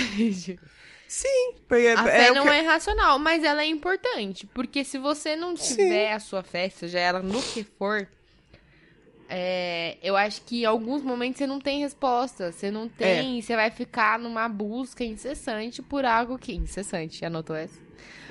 Sim, 1.10 1.56
porque 1.68 1.88
a 1.88 2.08
é, 2.08 2.28
fé 2.28 2.32
não 2.32 2.44
que... 2.44 2.50
é 2.50 2.62
racional, 2.62 3.20
mas 3.20 3.44
ela 3.44 3.64
é 3.64 3.68
importante. 3.68 4.48
Porque 4.48 4.86
se 4.86 4.98
você 4.98 5.36
não 5.36 5.56
tiver 5.56 6.08
Sim. 6.08 6.14
a 6.14 6.20
sua 6.22 6.42
fé, 6.42 6.70
seja 6.70 7.00
ela 7.00 7.22
no 7.22 7.42
que 7.42 7.66
for, 7.66 8.08
é, 9.34 9.96
eu 10.04 10.18
acho 10.18 10.42
que 10.42 10.64
em 10.64 10.66
alguns 10.66 11.02
momentos 11.02 11.38
você 11.38 11.48
não 11.48 11.62
tem 11.62 11.80
resposta. 11.80 12.52
Você 12.52 12.70
não 12.70 12.90
tem. 12.90 13.38
É. 13.38 13.42
Você 13.42 13.56
vai 13.56 13.72
ficar 13.72 14.20
numa 14.20 14.50
busca 14.50 15.06
incessante 15.06 15.82
por 15.82 16.04
algo 16.04 16.38
que. 16.38 16.54
Incessante, 16.54 17.24
anotou 17.24 17.56
essa? 17.56 17.80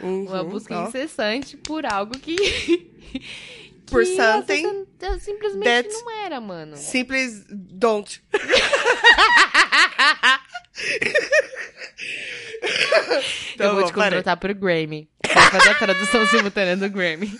Uhum, 0.02 0.26
Uma 0.26 0.44
busca 0.44 0.78
ó. 0.78 0.88
incessante 0.88 1.56
por 1.56 1.86
algo 1.86 2.18
que. 2.18 2.36
por 3.90 4.04
something. 4.04 4.86
Simplesmente 5.20 5.88
não 5.88 6.10
era, 6.22 6.38
mano. 6.38 6.76
Simples 6.76 7.46
don't. 7.48 8.22
então, 13.54 13.68
eu 13.68 13.74
vou 13.74 13.86
te 13.86 13.92
contratar 13.94 14.36
parei. 14.36 14.54
pro 14.54 14.66
Grammy. 14.66 15.08
Fazer 15.50 15.70
a 15.70 15.74
tradução 15.74 16.26
simultânea 16.26 16.76
do 16.76 16.88
Grammy. 16.88 17.36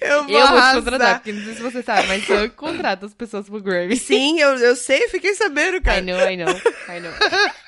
Eu 0.00 0.24
vou, 0.24 0.38
eu 0.38 0.48
vou 0.48 0.60
te 0.60 0.74
contratar, 0.74 1.14
porque 1.16 1.32
não 1.32 1.44
sei 1.44 1.54
se 1.54 1.62
você 1.62 1.82
sabe, 1.82 2.08
mas 2.08 2.28
eu 2.28 2.50
contrato 2.50 3.06
as 3.06 3.14
pessoas 3.14 3.48
pro 3.48 3.60
Grammy. 3.60 3.96
Sim, 3.96 4.38
eu, 4.38 4.56
eu 4.58 4.76
sei, 4.76 5.08
fiquei 5.08 5.34
sabendo, 5.34 5.80
cara. 5.80 5.98
I 5.98 6.02
know, 6.02 6.18
I 6.18 6.36
know, 6.36 6.54
I 6.88 7.00
know. 7.00 7.12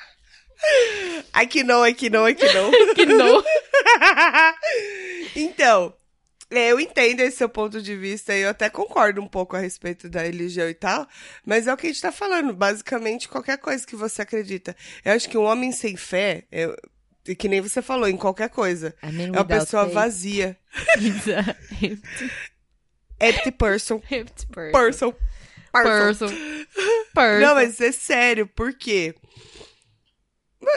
I 1.35 1.47
que 1.47 1.63
não, 1.63 1.85
I 1.85 1.93
que 1.93 2.09
não, 2.09 2.27
I 2.27 2.35
que 2.35 2.51
não. 2.53 2.71
que 2.95 3.05
não. 3.05 3.43
então, 5.35 5.93
é, 6.49 6.71
eu 6.71 6.79
entendo 6.79 7.21
esse 7.21 7.37
seu 7.37 7.49
ponto 7.49 7.81
de 7.81 7.95
vista 7.95 8.33
e 8.33 8.41
eu 8.41 8.49
até 8.49 8.69
concordo 8.69 9.21
um 9.21 9.27
pouco 9.27 9.55
a 9.55 9.59
respeito 9.59 10.09
da 10.09 10.21
religião 10.21 10.69
e 10.69 10.73
tal, 10.73 11.07
mas 11.45 11.67
é 11.67 11.73
o 11.73 11.77
que 11.77 11.87
a 11.87 11.89
gente 11.89 12.01
tá 12.01 12.11
falando, 12.11 12.53
basicamente 12.53 13.27
qualquer 13.27 13.57
coisa 13.57 13.85
que 13.85 13.95
você 13.95 14.21
acredita. 14.21 14.75
Eu 15.03 15.13
acho 15.13 15.29
que 15.29 15.37
um 15.37 15.43
homem 15.43 15.71
sem 15.71 15.95
fé, 15.95 16.45
eu, 16.51 16.75
que 17.35 17.47
nem 17.47 17.61
você 17.61 17.81
falou, 17.81 18.07
em 18.07 18.17
qualquer 18.17 18.49
coisa, 18.49 18.95
é 19.01 19.31
uma 19.31 19.45
pessoa 19.45 19.83
faith. 19.83 19.93
vazia. 19.93 20.57
empty 23.19 23.51
person. 23.51 24.01
Empty 24.09 24.47
person. 24.47 24.71
Person. 24.71 25.13
Person. 25.73 26.27
person. 27.13 27.39
Não, 27.41 27.55
mas 27.55 27.79
é 27.81 27.91
sério, 27.91 28.47
por 28.47 28.73
quê? 28.73 29.15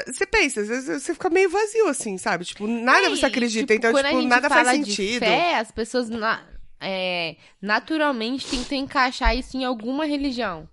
Você 0.06 0.26
pensa, 0.26 0.60
às 0.60 0.68
vezes 0.68 1.02
você 1.02 1.14
fica 1.14 1.30
meio 1.30 1.48
vazio 1.50 1.88
assim, 1.88 2.16
sabe? 2.18 2.44
Tipo, 2.44 2.66
nada 2.66 3.08
você 3.08 3.26
acredita, 3.26 3.74
tipo, 3.74 3.88
então, 3.88 4.02
tipo, 4.02 4.22
nada 4.22 4.48
faz 4.48 4.68
sentido. 4.68 5.20
fé, 5.20 5.56
as 5.56 5.70
pessoas 5.72 6.08
na, 6.08 6.44
é, 6.80 7.36
naturalmente 7.60 8.48
tentam 8.48 8.78
encaixar 8.78 9.36
isso 9.36 9.56
em 9.56 9.64
alguma 9.64 10.04
religião. 10.04 10.68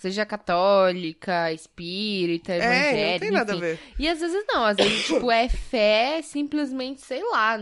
Seja 0.00 0.24
católica, 0.24 1.52
espírita, 1.52 2.54
evangélica. 2.54 2.98
É, 2.98 3.12
não 3.12 3.18
tem 3.18 3.30
nada 3.30 3.52
enfim. 3.52 3.62
a 3.62 3.66
ver. 3.66 3.78
E 3.98 4.08
às 4.08 4.18
vezes 4.18 4.44
não, 4.48 4.64
às 4.64 4.76
vezes, 4.78 5.04
tipo, 5.06 5.30
é 5.30 5.46
fé 5.46 6.22
simplesmente, 6.22 7.02
sei 7.02 7.22
lá, 7.22 7.58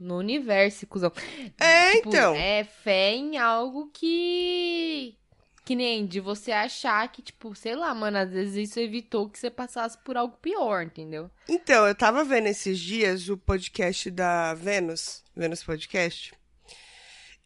no 0.00 0.16
universo, 0.16 0.86
cuzão. 0.86 1.12
É, 1.60 1.92
tipo, 1.92 2.08
então. 2.08 2.34
É 2.34 2.64
fé 2.64 3.12
em 3.12 3.36
algo 3.36 3.90
que 3.92 5.14
que 5.64 5.74
nem 5.74 6.06
de 6.06 6.20
você 6.20 6.52
achar 6.52 7.10
que, 7.10 7.22
tipo, 7.22 7.54
sei 7.54 7.74
lá, 7.74 7.94
mano, 7.94 8.18
às 8.18 8.30
vezes 8.30 8.70
isso 8.70 8.80
evitou 8.80 9.28
que 9.28 9.38
você 9.38 9.50
passasse 9.50 9.96
por 10.04 10.16
algo 10.16 10.36
pior, 10.40 10.84
entendeu? 10.84 11.30
Então, 11.48 11.86
eu 11.86 11.94
tava 11.94 12.22
vendo 12.24 12.46
esses 12.46 12.78
dias 12.78 13.28
o 13.28 13.36
podcast 13.36 14.10
da 14.10 14.52
Vênus, 14.54 15.22
Vênus 15.34 15.62
Podcast. 15.62 16.34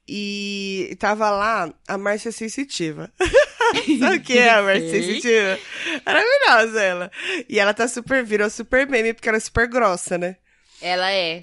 E 0.09 0.97
tava 0.99 1.31
lá 1.31 1.73
a 1.87 1.99
Márcia 1.99 2.33
Sensitiva. 2.33 3.13
Sabe 3.99 4.17
o 4.17 4.21
que 4.21 4.39
é 4.39 4.51
a 4.51 4.63
Márcia 4.63 4.91
Sensitiva? 4.91 5.59
Maravilhosa 6.05 6.83
ela. 6.83 7.11
E 7.49 7.59
ela 7.59 7.75
tá 7.75 7.89
super, 7.89 8.25
virou 8.25 8.49
super 8.51 8.87
meme 8.89 9.13
porque 9.15 9.29
ela 9.29 9.39
é 9.39 9.41
super 9.41 9.69
grossa, 9.69 10.19
né? 10.19 10.37
Ela 10.81 11.11
é. 11.11 11.43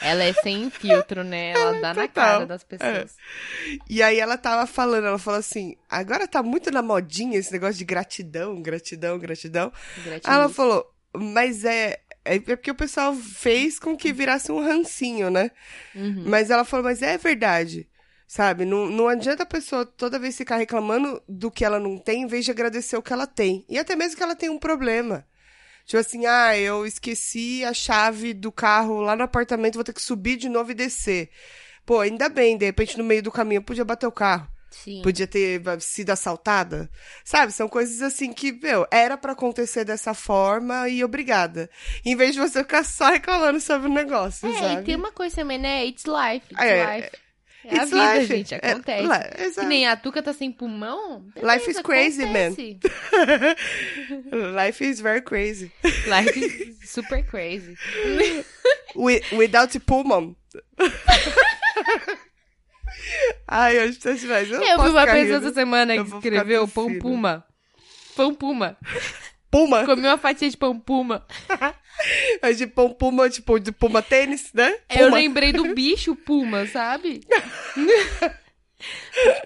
Ela 0.00 0.24
é 0.24 0.32
sem 0.32 0.70
filtro, 0.70 1.24
né? 1.24 1.50
Ela 1.50 1.80
dá 1.80 1.94
Total. 1.94 1.96
na 1.96 2.08
cara 2.08 2.46
das 2.46 2.62
pessoas. 2.62 3.16
É. 3.16 3.78
E 3.88 4.02
aí 4.02 4.20
ela 4.20 4.36
tava 4.36 4.66
falando, 4.66 5.06
ela 5.06 5.18
falou 5.18 5.40
assim: 5.40 5.76
agora 5.88 6.28
tá 6.28 6.42
muito 6.42 6.70
na 6.70 6.82
modinha 6.82 7.38
esse 7.38 7.52
negócio 7.52 7.76
de 7.76 7.84
gratidão, 7.84 8.60
gratidão, 8.60 9.18
gratidão. 9.18 9.72
Aí 10.06 10.20
ela 10.24 10.48
falou, 10.48 10.86
mas 11.12 11.64
é. 11.64 12.00
É 12.26 12.38
porque 12.40 12.70
o 12.70 12.74
pessoal 12.74 13.14
fez 13.14 13.78
com 13.78 13.94
que 13.94 14.10
virasse 14.10 14.50
um 14.50 14.58
rancinho, 14.58 15.28
né? 15.28 15.50
Uhum. 15.94 16.24
Mas 16.26 16.50
ela 16.50 16.64
falou, 16.64 16.82
mas 16.82 17.02
é 17.02 17.18
verdade. 17.18 17.86
Sabe? 18.26 18.64
Não, 18.64 18.86
não 18.86 19.08
adianta 19.08 19.42
a 19.42 19.46
pessoa 19.46 19.84
toda 19.84 20.18
vez 20.18 20.36
ficar 20.36 20.56
reclamando 20.56 21.22
do 21.28 21.50
que 21.50 21.64
ela 21.64 21.78
não 21.78 21.98
tem, 21.98 22.22
em 22.22 22.26
vez 22.26 22.44
de 22.44 22.50
agradecer 22.50 22.96
o 22.96 23.02
que 23.02 23.12
ela 23.12 23.26
tem. 23.26 23.64
E 23.68 23.78
até 23.78 23.94
mesmo 23.94 24.16
que 24.16 24.22
ela 24.22 24.34
tem 24.34 24.48
um 24.48 24.58
problema. 24.58 25.26
Tipo 25.84 25.98
assim, 25.98 26.24
ah, 26.24 26.56
eu 26.58 26.86
esqueci 26.86 27.62
a 27.64 27.74
chave 27.74 28.32
do 28.32 28.50
carro 28.50 29.00
lá 29.00 29.14
no 29.14 29.22
apartamento, 29.22 29.74
vou 29.74 29.84
ter 29.84 29.92
que 29.92 30.00
subir 30.00 30.36
de 30.36 30.48
novo 30.48 30.70
e 30.70 30.74
descer. 30.74 31.30
Pô, 31.84 32.00
ainda 32.00 32.28
bem, 32.30 32.56
de 32.56 32.64
repente 32.64 32.96
no 32.96 33.04
meio 33.04 33.22
do 33.22 33.30
caminho 33.30 33.58
eu 33.58 33.62
podia 33.62 33.84
bater 33.84 34.06
o 34.06 34.12
carro. 34.12 34.48
Sim. 34.70 35.02
Podia 35.02 35.26
ter 35.26 35.62
sido 35.80 36.10
assaltada. 36.10 36.90
Sabe? 37.24 37.52
São 37.52 37.68
coisas 37.68 38.02
assim 38.02 38.32
que, 38.32 38.50
meu, 38.52 38.86
era 38.90 39.16
para 39.16 39.32
acontecer 39.32 39.84
dessa 39.84 40.14
forma 40.14 40.88
e 40.88 41.04
obrigada. 41.04 41.70
Em 42.04 42.16
vez 42.16 42.34
de 42.34 42.40
você 42.40 42.60
ficar 42.60 42.84
só 42.84 43.10
reclamando 43.10 43.60
sobre 43.60 43.88
o 43.88 43.92
negócio, 43.92 44.48
é, 44.48 44.58
sabe? 44.58 44.82
e 44.82 44.84
tem 44.84 44.96
uma 44.96 45.12
coisa 45.12 45.36
também, 45.36 45.58
né? 45.58 45.86
It's 45.86 46.04
life. 46.04 46.46
It's 46.50 46.64
é, 46.64 46.96
life. 46.96 47.10
É 47.64 47.78
a 47.78 47.84
vida, 47.84 48.14
life. 48.14 48.26
gente, 48.26 48.54
é, 48.54 48.58
acontece. 48.58 49.08
É, 49.12 49.50
que 49.50 49.66
nem 49.66 49.86
a 49.86 49.96
Tuca 49.96 50.22
tá 50.22 50.32
sem 50.32 50.52
pulmão. 50.52 51.24
Beleza, 51.34 51.54
life 51.54 51.70
is 51.70 51.80
crazy, 51.80 52.22
acontece. 52.22 52.80
man. 54.32 54.54
life 54.64 54.84
is 54.84 55.00
very 55.00 55.22
crazy. 55.22 55.72
Life 56.06 56.38
is 56.38 56.90
super 56.90 57.24
crazy. 57.24 57.74
without 58.94 59.78
pulmão. 59.80 60.36
Ai, 63.48 63.78
hoje 63.78 63.98
tá 63.98 64.12
demais. 64.12 64.50
Eu, 64.50 64.62
eu 64.62 64.82
vi 64.82 64.88
uma 64.88 65.06
pessoa 65.06 65.38
essa 65.38 65.52
semana 65.52 65.96
que 65.96 66.16
escreveu 66.16 66.68
pão 66.68 66.98
puma. 66.98 67.44
Pão 68.16 68.34
puma. 68.34 68.76
Puma? 69.54 69.86
Comi 69.86 70.02
uma 70.02 70.18
fatia 70.18 70.50
de 70.50 70.56
pão 70.56 70.78
puma. 70.78 71.24
É 72.42 72.52
de 72.52 72.66
pão 72.66 72.92
puma, 72.92 73.30
tipo, 73.30 73.56
de 73.60 73.70
puma 73.70 74.02
tênis, 74.02 74.52
né? 74.52 74.72
Puma. 74.88 75.00
Eu 75.00 75.14
lembrei 75.14 75.52
do 75.52 75.72
bicho 75.74 76.16
puma, 76.16 76.66
sabe? 76.66 77.20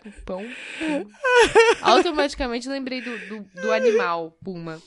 tipo, 0.03 0.23
pão 0.25 0.43
puma. 0.79 1.11
Automaticamente 1.83 2.67
lembrei 2.67 3.03
do, 3.03 3.19
do, 3.29 3.41
do, 3.61 3.71
animal 3.71 4.35
puma. 4.43 4.81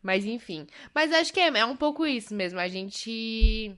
Mas 0.00 0.24
enfim. 0.24 0.64
Mas 0.94 1.12
acho 1.12 1.32
que 1.32 1.40
é, 1.40 1.48
é 1.48 1.64
um 1.64 1.74
pouco 1.76 2.06
isso 2.06 2.32
mesmo. 2.32 2.60
A 2.60 2.68
gente. 2.68 3.76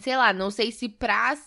Sei 0.00 0.16
lá, 0.16 0.32
não 0.32 0.50
sei 0.50 0.72
se 0.72 0.88
pra. 0.88 1.38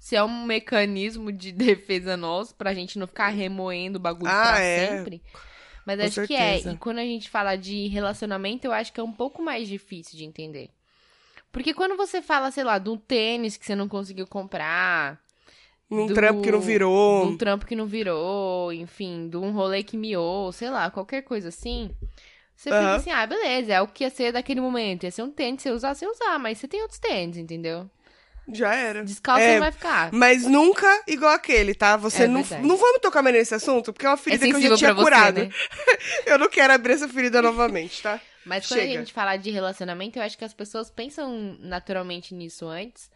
Se 0.00 0.16
é 0.16 0.24
um 0.24 0.44
mecanismo 0.44 1.30
de 1.30 1.52
defesa 1.52 2.16
nosso, 2.16 2.56
pra 2.56 2.74
gente 2.74 2.98
não 2.98 3.06
ficar 3.06 3.28
remoendo 3.28 3.98
o 3.98 4.02
bagulho 4.02 4.32
ah, 4.32 4.48
pra 4.48 4.60
é. 4.60 4.88
sempre. 4.88 5.22
Mas 5.88 5.98
Com 6.00 6.04
acho 6.04 6.14
certeza. 6.16 6.62
que 6.62 6.68
é. 6.68 6.72
E 6.72 6.76
quando 6.76 6.98
a 6.98 7.02
gente 7.02 7.30
fala 7.30 7.56
de 7.56 7.86
relacionamento, 7.88 8.66
eu 8.66 8.72
acho 8.72 8.92
que 8.92 9.00
é 9.00 9.02
um 9.02 9.10
pouco 9.10 9.40
mais 9.40 9.66
difícil 9.66 10.18
de 10.18 10.24
entender. 10.26 10.68
Porque 11.50 11.72
quando 11.72 11.96
você 11.96 12.20
fala, 12.20 12.50
sei 12.50 12.62
lá, 12.62 12.78
de 12.78 12.90
um 12.90 12.98
tênis 12.98 13.56
que 13.56 13.64
você 13.64 13.74
não 13.74 13.88
conseguiu 13.88 14.26
comprar. 14.26 15.18
Num 15.88 16.06
do, 16.06 16.12
trampo 16.12 16.42
que 16.42 16.52
não 16.52 16.60
virou. 16.60 17.24
Num 17.24 17.38
trampo 17.38 17.64
que 17.64 17.74
não 17.74 17.86
virou, 17.86 18.70
enfim, 18.70 19.30
de 19.30 19.38
um 19.38 19.50
rolê 19.50 19.82
que 19.82 19.96
miou, 19.96 20.52
sei 20.52 20.68
lá, 20.68 20.90
qualquer 20.90 21.22
coisa 21.22 21.48
assim. 21.48 21.90
Você 22.54 22.68
uhum. 22.68 22.76
pensa 22.76 22.94
assim, 22.96 23.10
ah, 23.10 23.26
beleza, 23.26 23.72
é 23.72 23.80
o 23.80 23.88
que 23.88 24.04
ia 24.04 24.10
ser 24.10 24.30
daquele 24.30 24.60
momento. 24.60 25.04
Ia 25.04 25.10
ser 25.10 25.22
um 25.22 25.30
tênis, 25.30 25.62
você 25.62 25.70
usar, 25.70 25.94
você 25.94 26.06
usar, 26.06 26.38
mas 26.38 26.58
você 26.58 26.68
tem 26.68 26.82
outros 26.82 27.00
tênis, 27.00 27.38
entendeu? 27.38 27.90
Já 28.50 28.74
era. 28.74 29.04
Descalço 29.04 29.42
É, 29.42 29.52
não 29.54 29.60
vai 29.60 29.72
ficar. 29.72 30.12
Mas 30.12 30.44
nunca 30.46 31.02
igual 31.06 31.32
aquele, 31.32 31.74
tá? 31.74 31.96
Você 31.98 32.24
É 32.24 32.26
não, 32.26 32.42
verdade. 32.42 32.66
não 32.66 32.76
vamos 32.76 33.00
tocar 33.00 33.22
mais 33.22 33.34
nesse 33.36 33.54
assunto, 33.54 33.92
porque 33.92 34.06
é 34.06 34.08
uma 34.08 34.14
É 34.14 34.18
ferida 34.18 34.46
que 34.46 34.52
eu 34.54 34.60
já 34.60 34.76
tinha 34.76 34.94
você, 34.94 35.04
curado. 35.04 35.40
né? 35.44 35.50
Eu 36.26 36.38
não 36.38 36.48
quero 36.48 36.72
abrir 36.72 36.94
essa 36.94 37.08
ferida 37.08 37.42
novamente, 37.42 38.00
tá? 38.02 38.20
Mas 38.46 38.66
quando 38.66 38.80
Chega. 38.80 38.92
a 38.94 38.98
gente 38.98 39.12
fala 39.12 39.36
de 39.36 39.50
relacionamento, 39.50 40.18
eu 40.18 40.22
acho 40.22 40.38
que 40.38 40.44
as 40.44 40.54
pessoas 40.54 40.90
pensam 40.90 41.58
naturalmente 41.60 42.34
nisso 42.34 42.66
antes, 42.66 43.10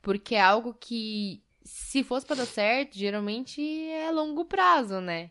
porque 0.00 0.34
é 0.34 0.40
algo 0.40 0.72
que, 0.72 1.42
se 1.62 2.02
fosse 2.02 2.24
pra 2.24 2.36
dar 2.36 2.46
certo, 2.46 2.96
geralmente 2.96 3.60
é 3.90 4.10
longo 4.10 4.46
prazo, 4.46 5.00
né? 5.02 5.30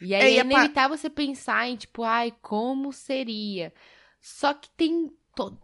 E 0.00 0.14
aí 0.14 0.34
É, 0.34 0.36
é, 0.36 0.40
a 0.40 0.44
pa- 0.44 0.50
inevitável 0.52 0.96
você 0.96 1.10
pensar 1.10 1.68
em, 1.68 1.74
tipo, 1.76 2.04
ai, 2.04 2.32
como 2.40 2.92
seria? 2.92 3.72
Só 4.20 4.54
que 4.54 4.68
tem. 4.76 5.10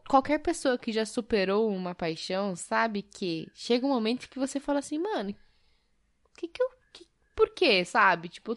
Qualquer 0.09 0.39
pessoa 0.39 0.77
que 0.79 0.93
já 0.93 1.05
superou 1.07 1.69
uma 1.71 1.95
paixão 1.95 2.55
sabe 2.55 3.03
que 3.03 3.49
chega 3.55 3.87
um 3.87 3.91
momento 3.91 4.29
que 4.29 4.39
você 4.39 4.61
fala 4.61 4.79
assim, 4.81 4.99
mano, 4.99 5.35
que 6.37 6.49
que 6.49 6.63
eu. 6.63 6.69
Que, 6.93 7.07
por 7.35 7.51
quê, 7.55 7.85
sabe? 7.85 8.29
Tipo, 8.29 8.55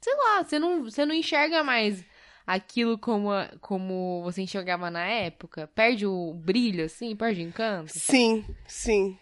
sei 0.00 0.14
lá, 0.16 0.42
você 0.44 0.58
não, 0.58 0.84
você 0.84 1.04
não 1.04 1.14
enxerga 1.14 1.62
mais 1.62 2.04
aquilo 2.46 2.96
como, 2.98 3.30
a- 3.30 3.50
como 3.60 4.22
você 4.22 4.40
enxergava 4.42 4.90
na 4.90 5.04
época? 5.04 5.66
Perde 5.74 6.06
o 6.06 6.32
brilho, 6.34 6.84
assim? 6.84 7.14
Perde 7.14 7.42
o 7.42 7.44
encanto? 7.44 7.92
Sim, 7.92 8.44
sim. 8.66 9.18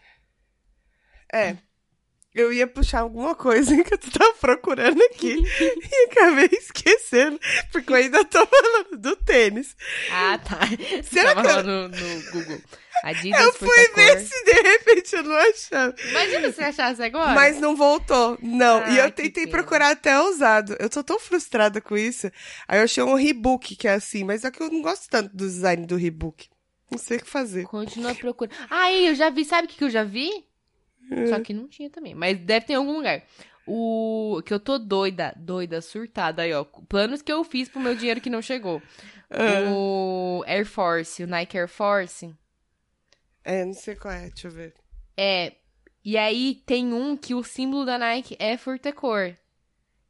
É. 1.33 1.57
Eu 2.37 2.53
ia 2.53 2.66
puxar 2.66 3.01
alguma 3.01 3.35
coisa 3.35 3.75
que 3.83 3.94
eu 3.94 3.99
tava 3.99 4.35
procurando 4.35 5.03
aqui 5.05 5.42
e 5.42 6.05
acabei 6.11 6.51
esquecendo, 6.53 7.40
porque 7.72 7.90
eu 7.90 7.96
ainda 7.96 8.22
tô 8.27 8.46
falando 8.46 8.99
do 8.99 9.16
tênis. 9.16 9.75
Ah, 10.12 10.38
tá. 10.38 10.59
Será 11.03 11.35
tava 11.35 11.49
que 11.49 11.59
eu- 11.61 11.62
no, 11.64 11.88
no 11.88 12.33
Google. 12.33 12.61
Adidas 13.05 13.40
Eu 13.40 13.53
fui 13.53 13.88
ver 13.94 14.20
se 14.20 14.44
de 14.44 14.53
repente 14.62 15.14
eu 15.16 15.22
não 15.22 15.37
achava. 15.37 15.94
Imagina 16.11 16.53
se 16.53 16.62
achasse 16.62 17.03
agora. 17.03 17.35
Mas 17.35 17.61
não 17.61 17.77
voltou. 17.77 18.38
Não. 18.42 18.81
e 18.90 18.99
Ah, 19.01 19.05
eu 19.07 19.12
que 19.12 19.22
tentei 19.22 19.46
procurar 19.46 19.90
até 19.90 20.18
usado. 20.20 20.75
Eu 20.79 20.88
tô 20.88 21.05
tão 21.05 21.18
frustrada 21.20 21.81
com 21.81 21.96
isso. 21.96 22.31
Aí 22.66 22.79
eu 22.81 22.85
achei 22.85 23.03
um 23.03 23.14
Rebook 23.14 23.77
que 23.77 23.87
é 23.87 23.92
assim, 23.92 24.25
mas 24.25 24.44
é 24.44 24.51
que 24.51 24.62
eu 24.62 24.70
não 24.70 24.81
gosto 24.83 25.09
tanto 25.11 25.29
do 25.37 25.46
design 25.46 25.87
do 25.87 25.94
Rebook. 25.96 26.49
Não 26.90 26.99
sei 26.99 27.18
o 27.18 27.20
que 27.20 27.29
fazer. 27.29 27.64
Continua 27.64 28.14
procurando. 28.14 28.57
Aí, 28.70 29.07
eu 29.09 29.14
já 29.14 29.29
vi. 29.29 29.44
Sabe 29.44 29.66
o 29.66 29.70
que 29.70 29.77
que 29.77 29.85
eu 29.85 29.90
já 29.90 30.03
vi? 30.05 30.31
É. 31.11 31.27
Só 31.27 31.40
que 31.40 31.53
não 31.53 31.69
tinha 31.69 31.88
também. 31.90 32.14
Mas 32.14 32.38
deve 32.38 32.66
ter 32.66 32.73
em 32.75 32.77
algum 32.77 32.97
lugar. 32.97 33.23
O 33.66 34.40
que 34.45 34.55
eu 34.55 34.61
tô 34.61 34.79
doida, 34.79 35.35
doida, 35.37 35.81
surtada 35.81 36.42
aí, 36.42 36.53
ó. 36.53 36.64
Planos 36.64 37.21
que 37.23 37.33
eu 37.33 37.42
fiz 37.42 37.69
pro 37.69 37.81
meu 37.81 37.95
dinheiro 37.97 38.21
que 38.21 38.31
não 38.31 38.40
chegou. 38.42 38.81
Ah. 39.31 39.66
O 39.75 40.45
Air 40.47 40.64
Force, 40.66 41.23
o 41.23 41.27
Nike 41.27 41.59
Air 41.59 41.69
Force. 41.69 42.33
É, 43.45 43.64
não 43.64 43.73
sei 43.75 43.97
qual 43.97 44.14
é, 44.14 44.29
deixa 44.29 44.47
eu 44.49 44.51
ver. 44.53 44.75
É. 45.16 45.53
E 46.05 46.16
aí 46.16 46.62
tem 46.66 46.92
um 46.92 47.16
que 47.16 47.35
o 47.35 47.42
símbolo 47.42 47.85
da 47.85 47.99
Nike 47.99 48.37
é 48.38 48.57
furtecor. 48.57 49.35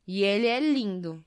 E 0.06 0.22
ele 0.22 0.46
é 0.46 0.60
lindo. 0.60 1.24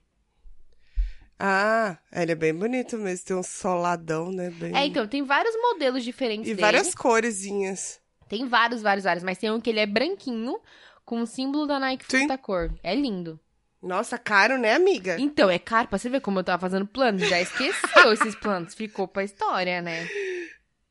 Ah, 1.40 1.98
ele 2.12 2.34
é 2.34 2.36
bem 2.36 2.54
bonito 2.54 2.98
mesmo. 2.98 3.26
Tem 3.26 3.36
um 3.36 3.44
soladão, 3.44 4.32
né? 4.32 4.50
Bem... 4.52 4.76
É, 4.76 4.86
então, 4.86 5.08
tem 5.08 5.24
vários 5.24 5.56
modelos 5.56 6.04
diferentes 6.04 6.46
E 6.48 6.52
dele. 6.52 6.62
várias 6.62 6.94
coresinhas. 6.94 8.00
Tem 8.30 8.48
vários, 8.48 8.82
vários, 8.82 9.04
vários. 9.04 9.24
Mas 9.24 9.38
tem 9.38 9.52
um 9.52 9.60
que 9.60 9.70
ele 9.70 9.80
é 9.80 9.86
branquinho, 9.86 10.60
com 11.04 11.22
o 11.22 11.26
símbolo 11.28 11.66
da 11.68 11.80
Nike 11.80 12.06
Sim. 12.08 12.20
furtecor. 12.20 12.72
É 12.84 12.94
lindo. 12.96 13.40
Nossa, 13.82 14.18
caro, 14.18 14.58
né, 14.58 14.74
amiga? 14.76 15.16
Então, 15.20 15.50
é 15.50 15.58
caro 15.58 15.88
pra 15.88 15.98
você 15.98 16.10
ver 16.10 16.20
como 16.22 16.40
eu 16.40 16.44
tava 16.44 16.60
fazendo 16.62 16.86
planos. 16.86 17.28
Já 17.28 17.40
esqueceu 17.42 18.12
esses 18.14 18.36
planos. 18.36 18.76
Ficou 18.76 19.08
pra 19.08 19.24
história, 19.24 19.82
né? 19.82 20.08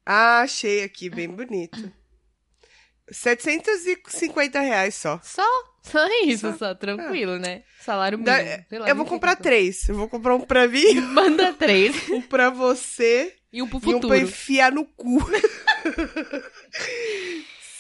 Ah, 0.05 0.41
achei 0.41 0.83
aqui, 0.83 1.09
bem 1.11 1.29
bonito. 1.29 1.93
750 3.11 4.61
reais 4.61 4.95
só. 4.95 5.21
Só, 5.23 5.43
só 5.83 6.07
isso, 6.25 6.55
só, 6.59 6.75
tranquilo, 6.75 7.39
né? 7.39 7.63
Salário 7.81 8.19
Da- 8.19 8.39
mínimo. 8.43 8.65
sei 8.69 8.79
lá, 8.79 8.89
eu 8.89 8.97
vou 8.97 9.07
comprar 9.07 9.37
quanto. 9.37 9.43
três. 9.45 9.89
Eu 9.89 9.95
vou 9.95 10.09
comprar 10.09 10.35
um 10.35 10.41
pra 10.41 10.67
mim, 10.67 10.95
Manda 11.13 11.53
três. 11.53 11.95
um 12.11 12.21
pra 12.23 12.51
você 12.51 13.35
E 13.53 13.63
um 13.63 13.69
pro 13.69 13.77
e 13.77 13.79
um 13.79 13.83
futuro. 13.93 14.09
pra 14.09 14.19
enfiar 14.19 14.73
no 14.73 14.85
cu. 14.85 15.19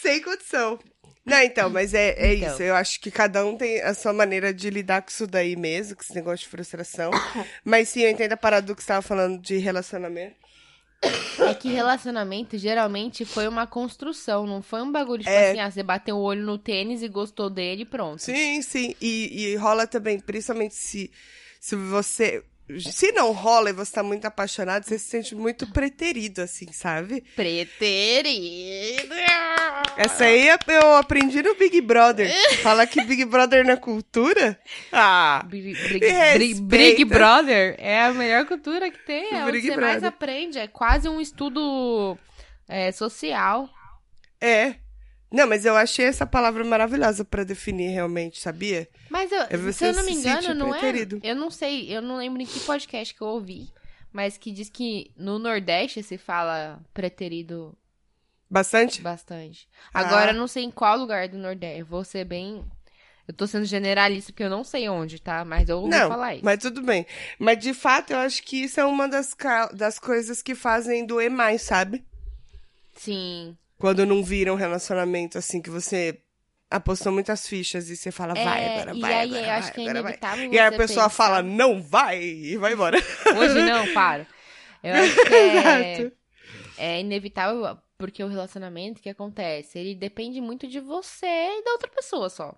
Sem 0.08 0.22
condição. 0.22 0.78
Não, 1.24 1.38
então, 1.42 1.68
mas 1.68 1.92
é, 1.92 2.14
é 2.16 2.34
Então. 2.34 2.52
isso. 2.52 2.62
Eu 2.62 2.74
acho 2.74 2.98
que 3.00 3.10
cada 3.10 3.44
um 3.44 3.56
tem 3.56 3.82
a 3.82 3.92
sua 3.92 4.12
maneira 4.14 4.52
de 4.54 4.70
lidar 4.70 5.02
com 5.02 5.10
isso 5.10 5.26
daí 5.26 5.54
mesmo, 5.56 5.94
com 5.96 6.02
esse 6.02 6.14
negócio 6.14 6.38
de 6.38 6.48
frustração. 6.48 7.10
Mas 7.62 7.90
sim, 7.90 8.00
eu 8.00 8.10
entendo 8.10 8.32
a 8.32 8.36
parada 8.36 8.66
do 8.66 8.74
que 8.74 8.82
você 8.82 8.88
tava 8.88 9.02
falando 9.02 9.38
de 9.38 9.58
relacionamento. 9.58 10.36
É 11.46 11.54
que 11.54 11.68
relacionamento 11.68 12.56
geralmente 12.58 13.24
foi 13.26 13.46
uma 13.46 13.66
construção, 13.66 14.46
não 14.46 14.60
foi 14.62 14.82
um 14.82 14.90
bagulho 14.90 15.22
tipo 15.22 15.30
É. 15.30 15.50
assim, 15.50 15.60
ah, 15.60 15.70
você 15.70 15.82
bateu 15.82 16.16
o 16.16 16.20
olho 16.22 16.42
no 16.44 16.58
tênis 16.58 17.02
e 17.02 17.08
gostou 17.08 17.48
dele 17.50 17.82
e 17.82 17.84
pronto. 17.86 18.20
Sim, 18.20 18.60
sim. 18.62 18.96
E, 19.00 19.50
e 19.52 19.56
rola 19.56 19.86
também, 19.86 20.18
principalmente 20.18 20.74
se, 20.74 21.10
se 21.60 21.76
você. 21.76 22.42
Se 22.92 23.12
não 23.12 23.32
rola 23.32 23.70
e 23.70 23.72
você 23.72 23.92
tá 23.92 24.02
muito 24.02 24.26
apaixonado, 24.26 24.84
você 24.84 24.98
se 24.98 25.06
sente 25.06 25.34
muito 25.34 25.66
preterido, 25.72 26.42
assim, 26.42 26.70
sabe? 26.72 27.22
Preterido. 27.34 29.14
Essa 29.96 30.24
aí 30.24 30.48
eu 30.48 30.96
aprendi 30.96 31.42
no 31.42 31.54
Big 31.54 31.80
Brother. 31.80 32.30
Fala 32.62 32.86
que 32.86 33.02
Big 33.04 33.24
Brother 33.24 33.64
na 33.64 33.76
cultura? 33.76 34.58
Ah! 34.92 35.42
Big, 35.46 35.74
Big- 35.74 36.60
Big- 36.60 37.04
Brother 37.04 37.74
é 37.78 38.02
a 38.02 38.12
melhor 38.12 38.44
cultura 38.46 38.90
que 38.90 38.98
tem, 38.98 39.32
é 39.34 39.42
onde 39.44 39.52
Big 39.52 39.68
você 39.68 39.76
mais 39.76 39.92
Brother. 40.00 40.08
aprende, 40.08 40.58
é 40.58 40.66
quase 40.66 41.08
um 41.08 41.20
estudo 41.20 42.18
é, 42.68 42.92
social. 42.92 43.68
É. 44.40 44.74
Não, 45.30 45.46
mas 45.46 45.64
eu 45.64 45.76
achei 45.76 46.06
essa 46.06 46.26
palavra 46.26 46.64
maravilhosa 46.64 47.24
pra 47.24 47.44
definir 47.44 47.88
realmente, 47.90 48.40
sabia? 48.40 48.88
Mas 49.10 49.30
eu, 49.30 49.42
É 49.50 49.56
você 49.56 49.72
se 49.72 49.84
eu 49.86 49.92
não 49.92 50.04
me 50.04 50.12
engano, 50.12 50.54
não 50.54 50.70
preterido. 50.70 51.20
é. 51.22 51.30
Eu 51.30 51.36
não 51.36 51.50
sei, 51.50 51.94
eu 51.94 52.00
não 52.00 52.16
lembro 52.16 52.40
em 52.40 52.46
que 52.46 52.60
podcast 52.60 53.14
que 53.14 53.20
eu 53.20 53.26
ouvi, 53.28 53.68
mas 54.10 54.38
que 54.38 54.50
diz 54.50 54.70
que 54.70 55.10
no 55.16 55.38
Nordeste 55.38 56.02
se 56.02 56.16
fala 56.16 56.80
preterido 56.94 57.76
Bastante? 58.50 59.02
bastante. 59.02 59.68
Ah. 59.92 60.00
Agora 60.00 60.30
eu 60.30 60.34
não 60.34 60.48
sei 60.48 60.64
em 60.64 60.70
qual 60.70 60.96
lugar 60.96 61.28
do 61.28 61.36
Nordeste. 61.36 61.80
Eu 61.80 61.86
vou 61.86 62.02
ser 62.04 62.24
bem. 62.24 62.64
Eu 63.26 63.34
tô 63.34 63.46
sendo 63.46 63.66
generalista 63.66 64.32
porque 64.32 64.42
eu 64.44 64.48
não 64.48 64.64
sei 64.64 64.88
onde, 64.88 65.20
tá? 65.20 65.44
Mas 65.44 65.68
eu 65.68 65.76
ouvi 65.80 65.90
Não, 65.90 66.08
falar 66.08 66.36
isso. 66.36 66.44
mas 66.46 66.58
tudo 66.58 66.80
bem. 66.80 67.06
Mas 67.38 67.58
de 67.58 67.74
fato, 67.74 68.10
eu 68.14 68.16
acho 68.16 68.42
que 68.42 68.62
isso 68.62 68.80
é 68.80 68.84
uma 68.86 69.06
das, 69.06 69.36
das 69.74 69.98
coisas 69.98 70.40
que 70.40 70.54
fazem 70.54 71.04
doer 71.04 71.30
mais, 71.30 71.60
sabe? 71.60 72.02
Sim. 72.96 73.54
Quando 73.78 74.04
não 74.04 74.22
vira 74.24 74.52
um 74.52 74.56
relacionamento 74.56 75.38
assim 75.38 75.62
que 75.62 75.70
você 75.70 76.20
apostou 76.70 77.12
muitas 77.12 77.46
fichas 77.48 77.88
e 77.88 77.96
você 77.96 78.10
fala, 78.10 78.34
vai, 78.34 78.62
É, 78.62 78.74
agora 78.80 78.96
e 78.96 79.00
vai, 79.00 79.12
aí 79.14 79.20
agora 79.28 79.40
eu 79.40 79.46
vai, 79.46 79.50
acho 79.58 79.72
que 79.72 79.80
é 79.80 79.82
agora 79.84 80.02
vai. 80.02 80.12
inevitável 80.12 80.52
E 80.52 80.58
aí 80.58 80.66
a 80.66 80.70
pessoa 80.72 81.04
pensar- 81.04 81.10
fala, 81.10 81.42
não 81.42 81.80
vai, 81.82 82.22
e 82.22 82.56
vai 82.56 82.72
embora. 82.74 82.98
Hoje 83.38 83.62
não, 83.62 83.90
para. 83.94 84.26
Eu 84.82 84.94
acho 84.94 85.14
que 85.24 85.34
é, 85.34 86.12
é 86.76 87.00
inevitável 87.00 87.78
porque 87.96 88.22
o 88.22 88.28
relacionamento 88.28 89.00
que 89.00 89.08
acontece, 89.08 89.78
ele 89.78 89.94
depende 89.94 90.40
muito 90.40 90.66
de 90.68 90.78
você 90.80 91.26
e 91.26 91.64
da 91.64 91.72
outra 91.72 91.88
pessoa 91.90 92.28
só. 92.28 92.54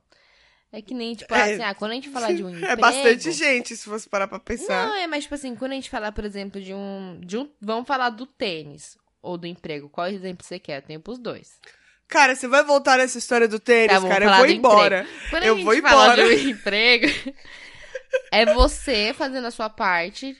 É 0.73 0.81
que 0.83 0.95
nem, 0.95 1.15
tipo, 1.15 1.35
É. 1.35 1.55
assim, 1.55 1.63
ah, 1.63 1.75
quando 1.75 1.93
a 1.93 1.95
gente 1.95 2.11
fala 2.11 2.33
de 2.33 2.45
um 2.45 2.49
emprego... 2.51 2.67
É 2.67 2.77
bastante 2.77 3.33
gente, 3.33 3.77
se 3.77 3.85
fosse 3.85 4.09
parar 4.09 4.29
pra 4.29 4.39
pensar. 4.39 4.87
Não, 4.89 4.95
é, 4.97 5.07
mas, 5.07 5.25
tipo 5.25 5.35
assim, 5.35 5.55
quando 5.57 5.73
a 5.73 5.75
gente 5.75 5.91
falar, 5.91 6.13
por 6.13 6.25
exemplo, 6.25 6.61
de 6.61 6.73
um, 6.75 7.19
de 7.25 7.37
um... 7.39 7.49
Vamos 7.61 7.89
falar 7.89 8.11
do 8.11 8.25
tênis 8.27 8.97
ou 9.23 9.37
do 9.39 9.47
emprego. 9.47 9.89
Qual 9.89 10.07
exemplo 10.07 10.45
você 10.45 10.59
quer? 10.59 10.79
Eu 10.79 10.83
tenho 10.87 11.01
pros 11.01 11.19
dois. 11.19 11.59
Cara, 12.09 12.35
você 12.35 12.49
vai 12.49 12.65
voltar 12.65 12.99
nessa 12.99 13.19
história 13.19 13.47
do 13.47 13.61
tênis, 13.61 14.01
Tá, 14.01 14.09
cara? 14.09 14.25
Eu 14.25 14.29
falar 14.31 14.39
vou 14.39 14.51
embora. 14.51 15.07
Quando 15.31 15.43
Eu 15.45 15.53
a 15.55 15.57
gente 15.57 15.65
vou 15.65 15.75
embora. 15.75 16.17
de 16.17 16.45
um 16.45 16.49
emprego, 16.51 17.07
é 18.33 18.47
você 18.55 19.13
fazendo 19.15 19.47
a 19.47 19.51
sua 19.51 19.69
parte. 19.71 20.37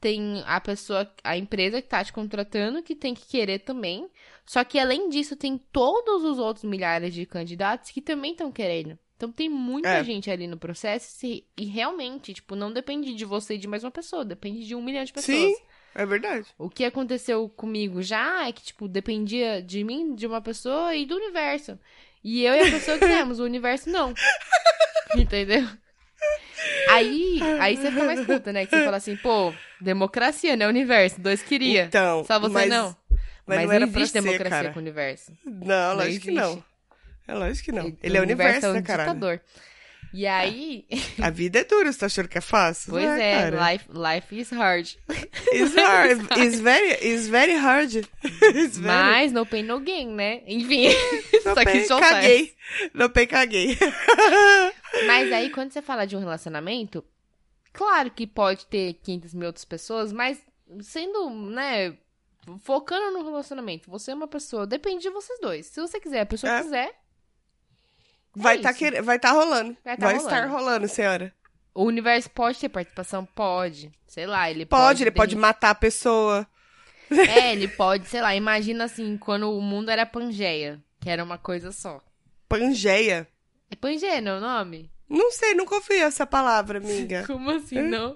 Tem 0.00 0.42
a 0.46 0.60
pessoa, 0.60 1.10
a 1.22 1.36
empresa 1.38 1.80
que 1.80 1.88
tá 1.88 2.04
te 2.04 2.12
contratando 2.12 2.82
que 2.82 2.94
tem 2.94 3.14
que 3.14 3.26
querer 3.26 3.60
também. 3.60 4.06
Só 4.44 4.62
que 4.62 4.78
além 4.78 5.08
disso, 5.08 5.34
tem 5.34 5.56
todos 5.72 6.24
os 6.24 6.38
outros 6.38 6.64
milhares 6.64 7.14
de 7.14 7.24
candidatos 7.24 7.90
que 7.90 8.02
também 8.02 8.32
estão 8.32 8.52
querendo. 8.52 8.98
Então 9.16 9.32
tem 9.32 9.48
muita 9.48 9.88
É. 9.88 10.04
gente 10.04 10.30
ali 10.30 10.46
no 10.46 10.58
processo 10.58 11.06
se- 11.10 11.46
e 11.56 11.64
realmente, 11.64 12.34
tipo, 12.34 12.54
não 12.54 12.70
depende 12.70 13.14
de 13.14 13.24
você 13.24 13.54
e 13.54 13.58
de 13.58 13.66
mais 13.68 13.82
uma 13.82 13.90
pessoa, 13.90 14.24
depende 14.24 14.66
de 14.66 14.74
um 14.74 14.82
milhão 14.82 15.04
de 15.04 15.12
pessoas. 15.12 15.38
Sim, 15.38 15.54
é 15.94 16.06
verdade. 16.06 16.46
O 16.58 16.68
que 16.68 16.84
aconteceu 16.84 17.48
comigo 17.48 18.02
já 18.02 18.46
é 18.48 18.52
que, 18.52 18.62
tipo, 18.62 18.88
dependia 18.88 19.62
de 19.62 19.82
mim, 19.84 20.14
de 20.14 20.26
uma 20.26 20.40
pessoa 20.40 20.94
e 20.96 21.04
do 21.06 21.16
universo. 21.16 21.78
E 22.22 22.42
eu 22.44 22.54
e 22.54 22.60
a 22.68 22.70
pessoa 22.70 22.98
quisemos, 22.98 23.38
o 23.40 23.44
universo 23.44 23.90
não. 23.90 24.14
Entendeu? 25.16 25.66
Aí, 26.88 27.38
aí 27.60 27.76
você 27.76 27.90
fica 27.90 28.04
mais 28.04 28.24
puta, 28.24 28.52
né? 28.52 28.64
Que 28.66 28.76
você 28.76 28.84
fala 28.84 28.96
assim, 28.96 29.16
pô, 29.16 29.52
democracia, 29.80 30.56
né? 30.56 30.66
Universo, 30.66 31.20
dois 31.20 31.42
queria. 31.42 31.84
Então, 31.84 32.24
Só 32.24 32.38
você 32.40 32.52
mas- 32.54 32.68
não. 32.70 32.96
mas 33.46 33.66
Mas, 33.66 33.68
não 33.68 33.80
não 33.80 33.86
existe 33.88 34.08
ser, 34.12 34.22
democracia 34.22 34.50
cara. 34.50 34.70
com 34.70 34.78
o 34.78 34.82
universo. 34.82 35.32
Não, 35.44 35.62
Não 35.90 35.96
lógico 35.96 36.24
que 36.24 36.30
existe. 36.30 36.32
não. 36.34 36.64
É 37.26 37.34
lógico 37.34 37.64
que 37.66 37.72
não. 37.72 37.86
Ele- 37.86 37.98
Ele 38.02 38.16
é 38.16 38.20
o 38.20 38.22
o 38.22 38.24
universo, 38.26 38.66
é 38.66 38.68
um 38.70 38.72
né, 38.74 38.80
ditador. 38.80 39.40
E 40.16 40.28
aí. 40.28 40.86
A 41.20 41.28
vida 41.28 41.58
é 41.58 41.64
dura, 41.64 41.92
você 41.92 41.98
tá 41.98 42.06
achando 42.06 42.28
que 42.28 42.38
é 42.38 42.40
fácil? 42.40 42.92
Pois 42.92 43.04
Não 43.04 43.12
é, 43.14 43.50
cara. 43.50 43.72
life, 43.72 43.84
life 43.92 44.38
is 44.40 44.50
hard. 44.52 44.86
It's 45.52 45.74
hard. 45.74 46.20
It's 46.38 46.60
very, 46.60 46.92
it's 47.04 47.26
very 47.26 47.56
hard. 47.56 47.90
It's 48.54 48.78
very... 48.78 49.10
Mas 49.10 49.32
no 49.32 49.44
pain, 49.44 49.64
no 49.64 49.80
gain, 49.80 50.14
né? 50.14 50.42
Enfim. 50.46 50.86
Não 51.44 51.54
só 51.54 51.64
que 51.64 51.64
pei, 51.72 51.84
só 51.86 51.98
caguei. 51.98 52.54
Não 52.94 53.10
pei, 53.10 53.26
caguei. 53.26 53.76
Mas 55.06 55.32
aí, 55.32 55.50
quando 55.50 55.72
você 55.72 55.82
fala 55.82 56.06
de 56.06 56.14
um 56.16 56.20
relacionamento, 56.20 57.04
claro 57.72 58.08
que 58.10 58.24
pode 58.26 58.66
ter 58.66 58.94
500 59.02 59.34
mil 59.34 59.46
outras 59.48 59.64
pessoas, 59.64 60.12
mas 60.12 60.40
sendo, 60.80 61.28
né, 61.30 61.96
focando 62.60 63.10
no 63.18 63.24
relacionamento, 63.24 63.90
você 63.90 64.12
é 64.12 64.14
uma 64.14 64.28
pessoa, 64.28 64.64
depende 64.66 65.02
de 65.02 65.10
vocês 65.10 65.40
dois. 65.40 65.66
Se 65.66 65.80
você 65.80 65.98
quiser, 65.98 66.20
a 66.20 66.26
pessoa 66.26 66.52
É. 66.52 66.62
quiser, 66.62 66.94
Vai 68.34 68.56
É 68.56 68.60
tá, 68.60 68.72
quer... 68.74 69.02
vai 69.02 69.18
tá 69.18 69.30
rolando. 69.30 69.76
Vai 69.84 69.96
tá 69.96 70.06
vai 70.06 70.16
rolando. 70.16 70.34
estar 70.34 70.46
rolando, 70.48 70.88
senhora. 70.88 71.32
o 71.74 71.84
universo 71.84 72.30
pode 72.30 72.58
ter 72.58 72.68
participação? 72.68 73.24
Pode. 73.24 73.90
Sei 74.06 74.26
lá, 74.26 74.50
ele 74.50 74.64
Pode, 74.66 74.82
pode. 74.82 75.02
ele 75.02 75.10
de 75.10 75.16
pode 75.16 75.36
matar 75.36 75.70
a 75.70 75.74
pessoa. 75.74 76.46
É, 77.10 77.50
ele 77.52 77.68
pode, 77.68 78.06
sei 78.06 78.20
lá, 78.20 78.34
imagina 78.34 78.84
assim, 78.84 79.16
quando 79.18 79.50
o 79.50 79.60
mundo 79.60 79.90
era 79.90 80.06
Pangeia, 80.06 80.80
que 81.00 81.10
era 81.10 81.22
uma 81.22 81.36
coisa 81.38 81.72
só. 81.72 82.00
Pangeia. 82.48 83.26
É 83.70 83.76
Pangeia, 83.76 84.20
não 84.20 84.32
é 84.32 84.38
o 84.38 84.40
nome? 84.40 84.90
Não 85.08 85.30
sei, 85.32 85.54
nunca 85.54 85.74
ouvi 85.74 85.96
essa 85.96 86.26
palavra, 86.26 86.78
amiga. 86.78 87.24
Como 87.26 87.50
assim, 87.50 87.80
não? 87.82 88.14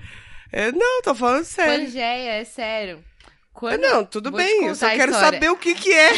Eu, 0.52 0.72
não, 0.72 1.02
tô 1.02 1.14
falando 1.14 1.44
sério. 1.44 1.85
Pangeia, 1.85 2.33
é 2.40 2.44
sério. 2.44 3.04
Quando... 3.59 3.81
Não, 3.81 4.05
tudo 4.05 4.31
Vou 4.31 4.38
bem, 4.38 4.66
eu 4.66 4.75
só 4.77 4.88
quero 4.90 5.12
saber 5.12 5.51
o 5.51 5.57
que 5.57 5.75
que 5.75 5.92
é. 5.92 6.12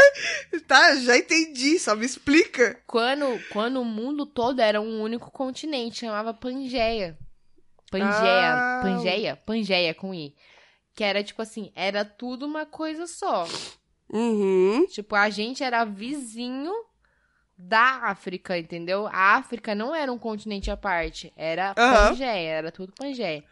tá, 0.66 0.96
já 0.96 1.14
entendi, 1.18 1.78
só 1.78 1.94
me 1.94 2.06
explica. 2.06 2.80
Quando, 2.86 3.26
quando 3.52 3.82
o 3.82 3.84
mundo 3.84 4.24
todo 4.24 4.60
era 4.60 4.80
um 4.80 5.02
único 5.02 5.30
continente, 5.30 6.00
chamava 6.00 6.32
Pangeia. 6.32 7.18
Pangeia, 7.90 8.54
Ah. 8.54 8.80
Pangeia, 8.82 9.36
Pangeia 9.44 9.94
com 9.94 10.14
I. 10.14 10.34
Que 10.94 11.04
era 11.04 11.22
tipo 11.22 11.42
assim, 11.42 11.70
era 11.76 12.02
tudo 12.02 12.46
uma 12.46 12.64
coisa 12.64 13.06
só. 13.06 13.46
Uhum. 14.08 14.86
Tipo, 14.86 15.14
a 15.16 15.28
gente 15.28 15.62
era 15.62 15.84
vizinho 15.84 16.72
da 17.58 18.06
África, 18.06 18.56
entendeu? 18.56 19.06
A 19.08 19.36
África 19.36 19.74
não 19.74 19.94
era 19.94 20.10
um 20.10 20.18
continente 20.18 20.70
à 20.70 20.78
parte, 20.78 21.30
era 21.36 21.74
Aham. 21.76 22.08
Pangeia, 22.08 22.48
era 22.48 22.72
tudo 22.72 22.94
Pangeia. 22.96 23.44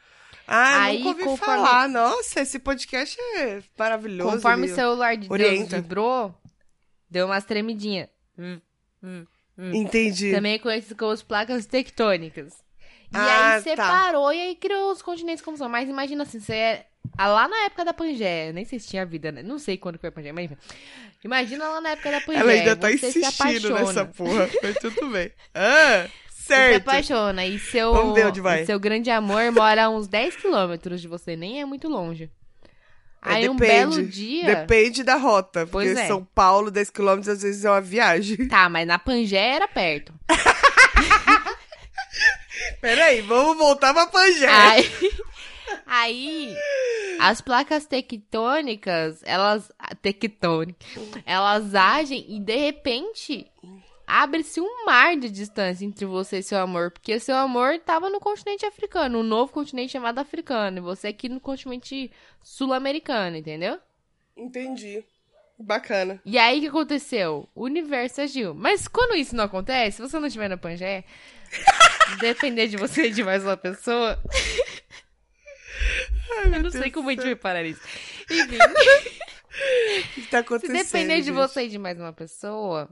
Ah, 0.51 0.85
Aí, 0.85 0.99
nunca 0.99 1.09
ouvi 1.11 1.25
conforme- 1.25 1.55
falar. 1.63 1.89
Nossa, 1.91 2.41
esse 2.41 2.59
podcast 2.59 3.17
é 3.37 3.63
maravilhoso. 3.79 4.33
Conforme 4.37 4.63
o 4.63 4.67
ele 4.67 4.75
celular 4.75 5.15
de 5.15 5.29
Deus 5.29 5.31
orienta. 5.31 5.77
vibrou, 5.77 6.35
deu 7.11 7.27
umas 7.27 7.45
tremidinhas. 7.45 8.09
Entendi. 9.57 10.33
Também 10.33 10.59
conhecido 10.59 10.97
como 10.97 11.11
as 11.13 11.23
placas 11.23 11.67
tectônicas. 11.67 12.53
E 13.13 13.17
Ah, 13.17 13.55
aí 13.57 13.63
tá. 13.63 13.71
separou 13.71 14.33
e 14.33 14.41
aí 14.41 14.55
criou 14.55 14.93
os 14.93 15.03
continentes 15.03 15.43
como 15.43 15.57
são. 15.57 15.69
Mas 15.69 15.89
imagina 15.89 16.23
assim, 16.23 16.41
você 16.41 16.55
é. 16.55 16.87
ah, 17.17 17.27
Lá 17.27 17.49
na 17.49 17.65
época 17.65 17.85
da 17.85 17.93
Pangeia, 17.93 18.53
nem 18.53 18.65
sei 18.65 18.79
se 18.79 18.89
tinha 18.89 19.05
vida, 19.07 19.33
né? 19.33 19.43
Não 19.43 19.59
sei 19.59 19.77
quando 19.77 19.99
foi 19.99 20.11
a 20.11 20.13
Pangeia, 20.13 20.33
mas 20.33 20.45
enfim. 20.45 20.57
Imagina 21.25 21.69
lá 21.69 21.81
na 21.81 21.91
época 21.91 22.11
da 22.11 22.21
Pangeia. 22.21 22.41
Ela 22.43 22.53
ainda 22.53 22.77
tá 22.77 22.93
insistindo 22.93 23.71
nessa 23.75 24.05
porra. 24.05 24.49
Mas 24.63 24.77
tudo 24.79 25.09
bem. 25.11 25.31
Ah, 25.55 26.07
Você 26.49 26.55
se 26.55 26.61
certo. 26.61 26.89
apaixona 26.89 27.47
e 27.47 27.59
seu, 27.59 27.93
Vamos 27.93 28.15
ver 28.15 28.27
onde 28.27 28.41
vai. 28.41 28.63
e 28.63 28.67
seu 28.67 28.79
grande 28.81 29.11
amor 29.11 29.51
mora 29.53 29.85
a 29.85 29.91
uns 29.91 30.09
10 30.09 30.37
quilômetros 30.37 31.01
de 31.01 31.09
você, 31.09 31.37
nem 31.37 31.61
é 31.61 31.65
muito 31.65 31.89
longe. 31.89 32.31
É, 33.25 33.33
Aí 33.35 33.49
um 33.49 33.57
depende. 33.57 33.97
belo 33.97 34.07
dia. 34.09 34.55
Depende 34.57 35.03
da 35.03 35.17
rota. 35.17 35.67
Porque 35.67 35.89
Pois 35.89 35.99
é. 35.99 36.07
São 36.07 36.25
Paulo, 36.25 36.71
10 36.71 36.91
km, 36.91 37.19
às 37.19 37.43
vezes 37.43 37.65
é 37.65 37.71
uma 37.71 37.81
viagem. 37.81 38.47
Tá, 38.49 38.69
mas 38.69 38.87
na 38.87 38.99
Pangeia 38.99 39.57
era 39.57 39.69
perto. 39.69 40.13
Peraí, 42.81 43.21
vamos 43.23 43.57
voltar 43.57 43.93
pra 43.93 44.07
Pangeia. 44.07 44.71
Aí, 44.71 44.91
aí, 45.87 46.55
as 47.19 47.41
placas 47.41 47.87
tectônicas, 47.87 49.21
elas. 49.25 49.71
Tectônicas. 50.01 50.87
Elas 51.27 51.75
agem 51.75 52.25
e 52.29 52.39
de 52.41 52.57
repente 52.57 53.47
abre-se 54.09 54.61
um 54.61 54.87
mar 54.87 55.17
de 55.17 55.31
distância 55.31 55.85
entre 55.85 56.07
você 56.07 56.39
e 56.39 56.43
seu 56.43 56.59
amor. 56.59 56.91
Porque 56.91 57.21
seu 57.21 57.37
amor 57.37 57.79
tava 57.79 58.09
no 58.09 58.19
continente 58.19 58.65
africano, 58.65 59.19
um 59.19 59.23
novo 59.23 59.53
continente 59.53 59.93
chamado 59.93 60.19
africano. 60.19 60.79
E 60.79 60.81
você 60.81 61.09
aqui 61.09 61.29
no 61.29 61.39
continente 61.39 62.11
sul-americano, 62.43 63.37
entendeu? 63.37 63.79
Entendi. 64.37 65.05
Bacana. 65.59 66.21
E 66.25 66.39
aí 66.39 66.59
o 66.59 66.61
que 66.63 66.69
aconteceu? 66.69 67.49
O 67.55 67.65
universo 67.65 68.21
agiu. 68.21 68.55
Mas 68.55 68.89
quando 68.89 69.17
isso 69.17 69.37
não 69.37 69.45
acontece, 69.45 69.97
se 69.97 70.03
você 70.03 70.19
não 70.19 70.29
estiver 70.29 70.49
na 70.49 70.57
Pangeia, 70.57 71.05
depender 72.21 72.69
de 72.69 72.77
você 72.77 73.09
e 73.09 73.11
de 73.11 73.25
mais 73.25 73.45
uma 73.45 73.57
pessoa. 73.57 74.19
eu 76.53 76.63
não 76.63 76.71
sei 76.71 76.91
como 76.91 77.09
a 77.09 77.13
gente 77.13 77.25
vai 77.25 77.37
parar 77.37 77.65
isso. 77.65 77.81
Enfim, 78.31 78.57
O 78.57 80.15
que 80.15 80.23
tá 80.23 80.31
se 80.31 80.37
acontecendo? 80.37 80.77
depender 80.77 81.17
de 81.17 81.23
gente? 81.25 81.35
você 81.35 81.65
e 81.65 81.69
de 81.69 81.79
mais 81.79 81.99
uma 81.99 82.13
pessoa, 82.13 82.89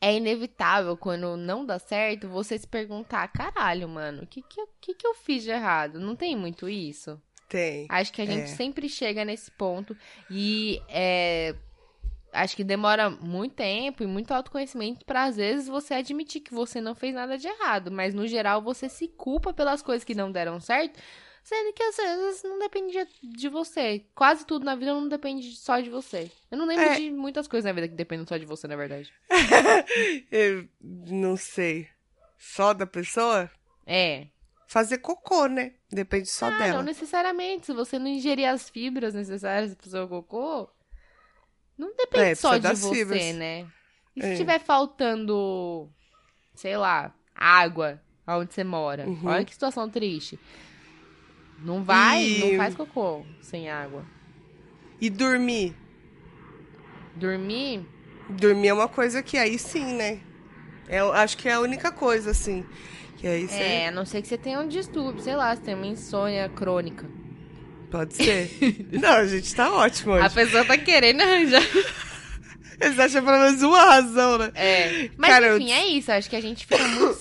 é 0.00 0.14
inevitável 0.16 0.96
quando 0.96 1.36
não 1.36 1.64
dá 1.64 1.78
certo 1.78 2.28
você 2.28 2.58
se 2.58 2.66
perguntar: 2.66 3.28
caralho, 3.28 3.88
mano, 3.88 4.22
o 4.22 4.26
que, 4.26 4.42
que, 4.42 4.60
eu- 4.60 4.68
que, 4.80 4.94
que 4.94 5.06
eu 5.06 5.14
fiz 5.14 5.42
de 5.42 5.50
errado? 5.50 6.00
Não 6.00 6.16
tem 6.16 6.36
muito 6.36 6.68
isso? 6.68 7.20
Tem. 7.48 7.86
Acho 7.88 8.12
que 8.12 8.22
a 8.22 8.26
gente 8.26 8.44
É. 8.44 8.54
sempre 8.54 8.88
chega 8.88 9.24
nesse 9.24 9.50
ponto 9.50 9.96
e 10.30 10.80
é, 10.88 11.54
acho 12.32 12.54
que 12.54 12.62
demora 12.62 13.10
muito 13.10 13.56
tempo 13.56 14.02
e 14.04 14.06
muito 14.06 14.32
autoconhecimento 14.32 15.04
pra 15.04 15.24
às 15.24 15.36
vezes 15.36 15.66
você 15.66 15.94
admitir 15.94 16.40
que 16.42 16.54
você 16.54 16.80
não 16.80 16.94
fez 16.94 17.12
nada 17.14 17.36
de 17.36 17.48
errado, 17.48 17.90
mas 17.90 18.14
no 18.14 18.26
geral 18.28 18.62
você 18.62 18.88
se 18.88 19.08
culpa 19.08 19.52
pelas 19.52 19.82
coisas 19.82 20.04
que 20.04 20.14
não 20.14 20.30
deram 20.30 20.60
certo, 20.60 21.00
sendo 21.42 21.72
que 21.72 21.82
às 21.82 21.96
vezes 21.96 22.42
não 22.42 22.58
depende 22.58 22.98
de 23.22 23.48
você. 23.48 24.04
Quase 24.14 24.44
tudo 24.46 24.64
na 24.64 24.74
vida 24.74 24.92
não 24.94 25.08
depende 25.08 25.50
só 25.56 25.80
de 25.80 25.90
você. 25.90 26.30
Eu 26.50 26.58
não 26.58 26.66
lembro 26.66 26.84
É. 26.84 26.96
de 26.96 27.10
muitas 27.10 27.46
coisas 27.48 27.64
na 27.64 27.72
vida 27.72 27.88
que 27.88 27.94
dependem 27.94 28.26
só 28.26 28.36
de 28.36 28.46
você, 28.46 28.66
na 28.68 28.76
verdade. 28.76 29.12
Eu 30.30 30.68
não 30.80 31.36
sei. 31.36 31.88
Só 32.38 32.72
da 32.72 32.86
pessoa? 32.86 33.50
É. 33.86 34.26
Fazer 34.66 34.98
cocô, 34.98 35.46
né? 35.46 35.74
Depende 35.90 36.28
só 36.28 36.46
Ah, 36.46 36.58
dela. 36.58 36.74
não 36.74 36.82
necessariamente. 36.82 37.66
Se 37.66 37.72
você 37.72 37.98
não 37.98 38.06
ingerir 38.06 38.48
as 38.48 38.70
fibras 38.70 39.14
necessárias 39.14 39.74
pro 39.74 39.90
seu 39.90 40.08
cocô, 40.08 40.70
não 41.76 41.94
depende 41.96 42.24
É, 42.30 42.34
só 42.34 42.56
de 42.56 42.68
você, 42.68 42.94
fibras. 42.94 43.34
né? 43.34 43.66
E 44.14 44.22
se 44.22 44.28
É. 44.28 44.36
tiver 44.36 44.60
faltando, 44.60 45.90
sei 46.54 46.76
lá, 46.76 47.12
água 47.34 48.00
onde 48.26 48.54
você 48.54 48.62
mora? 48.62 49.08
Uhum. 49.08 49.26
Olha 49.26 49.44
que 49.44 49.52
situação 49.52 49.90
triste. 49.90 50.38
Não 51.62 51.82
vai, 51.84 52.22
E- 52.24 52.38
não 52.40 52.56
faz 52.56 52.74
cocô 52.74 53.24
sem 53.40 53.68
água. 53.70 54.04
E 55.00 55.08
dormir? 55.10 55.74
Dormir, 57.16 57.84
Dormir 58.30 58.68
é 58.68 58.72
uma 58.74 58.88
coisa 58.88 59.22
que 59.22 59.36
aí 59.36 59.58
sim, 59.58 59.94
né? 59.94 60.20
Eu 60.88 61.12
acho 61.12 61.36
que 61.36 61.48
é 61.48 61.52
a 61.54 61.60
única 61.60 61.90
coisa, 61.90 62.30
assim. 62.30 62.64
Que 63.16 63.26
aí 63.26 63.48
você. 63.48 63.54
é, 63.62 63.88
a 63.88 63.90
não 63.90 64.06
ser 64.06 64.22
que 64.22 64.28
você 64.28 64.38
tenha 64.38 64.60
um 64.60 64.68
distúrbio, 64.68 65.22
sei 65.22 65.34
lá, 65.36 65.54
você 65.54 65.62
tem 65.62 65.74
uma 65.74 65.86
insônia 65.86 66.48
crônica. 66.48 67.06
Pode 67.90 68.14
ser. 68.14 68.50
não, 68.92 69.10
a 69.10 69.26
gente 69.26 69.54
tá 69.54 69.70
ótimo 69.72 70.12
hoje. 70.14 70.26
A 70.26 70.30
pessoa 70.30 70.64
tá 70.64 70.78
querendo 70.78 71.20
arranjar. 71.20 71.62
Eles 72.80 72.98
acham 72.98 73.22
pelo 73.24 73.38
menos 73.38 73.62
uma 73.62 73.84
razão, 73.84 74.38
né? 74.38 74.52
É. 74.54 75.10
Mas 75.18 75.30
Cara, 75.30 75.46
eu- 75.48 75.58
enfim, 75.58 75.72
é 75.72 75.86
isso. 75.88 76.10
Acho 76.12 76.30
que 76.30 76.36
a 76.36 76.40
gente 76.40 76.64
fica 76.66 76.82
muito 76.88 77.14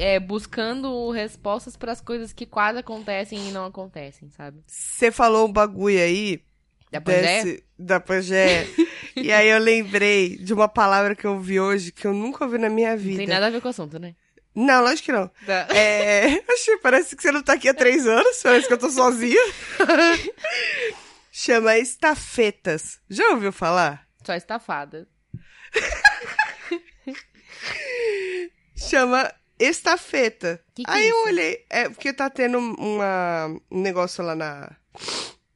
é, 0.00 0.18
buscando 0.20 1.10
respostas 1.10 1.76
para 1.76 1.92
as 1.92 2.00
coisas 2.00 2.32
que 2.32 2.46
quase 2.46 2.78
acontecem 2.78 3.48
e 3.48 3.52
não 3.52 3.66
acontecem, 3.66 4.30
sabe? 4.30 4.60
Você 4.66 5.10
falou 5.10 5.46
um 5.48 5.52
bagulho 5.52 6.00
aí. 6.00 6.42
Da 6.90 7.00
Pangeia? 7.00 7.44
desse- 7.44 7.64
Da 7.78 8.02
e 9.14 9.30
aí 9.32 9.48
eu 9.48 9.58
lembrei 9.58 10.36
de 10.38 10.54
uma 10.54 10.68
palavra 10.68 11.14
que 11.14 11.26
eu 11.26 11.32
ouvi 11.34 11.60
hoje 11.60 11.92
que 11.92 12.06
eu 12.06 12.14
nunca 12.14 12.44
ouvi 12.44 12.56
na 12.58 12.70
minha 12.70 12.92
Não 12.92 12.98
vida. 12.98 13.18
tem 13.18 13.26
nada 13.26 13.46
a 13.46 13.50
ver 13.50 13.60
com 13.60 13.68
o 13.68 13.70
assunto, 13.70 13.98
né? 13.98 14.14
Não, 14.54 14.82
lógico 14.82 15.06
que 15.06 15.12
não. 15.12 15.30
É. 15.68 16.42
Achei, 16.50 16.78
parece 16.78 17.14
que 17.14 17.22
você 17.22 17.30
não 17.30 17.42
tá 17.42 17.52
aqui 17.52 17.68
há 17.68 17.74
três 17.74 18.06
anos, 18.06 18.42
parece 18.42 18.66
que 18.66 18.72
eu 18.72 18.78
tô 18.78 18.90
sozinha. 18.90 19.40
Chama 21.30 21.78
estafetas. 21.78 22.98
Já 23.08 23.28
ouviu 23.30 23.52
falar? 23.52 24.08
Só 24.24 24.34
estafada. 24.34 25.06
Chama 28.76 29.30
estafeta. 29.58 30.60
Que 30.74 30.84
que 30.84 30.90
é 30.90 30.94
Aí 30.94 31.08
eu 31.08 31.16
isso? 31.18 31.26
olhei, 31.28 31.64
é 31.68 31.88
porque 31.88 32.12
tá 32.12 32.28
tendo 32.30 32.58
uma, 32.58 33.46
um 33.70 33.80
negócio 33.80 34.22
lá 34.24 34.34
na, 34.34 34.76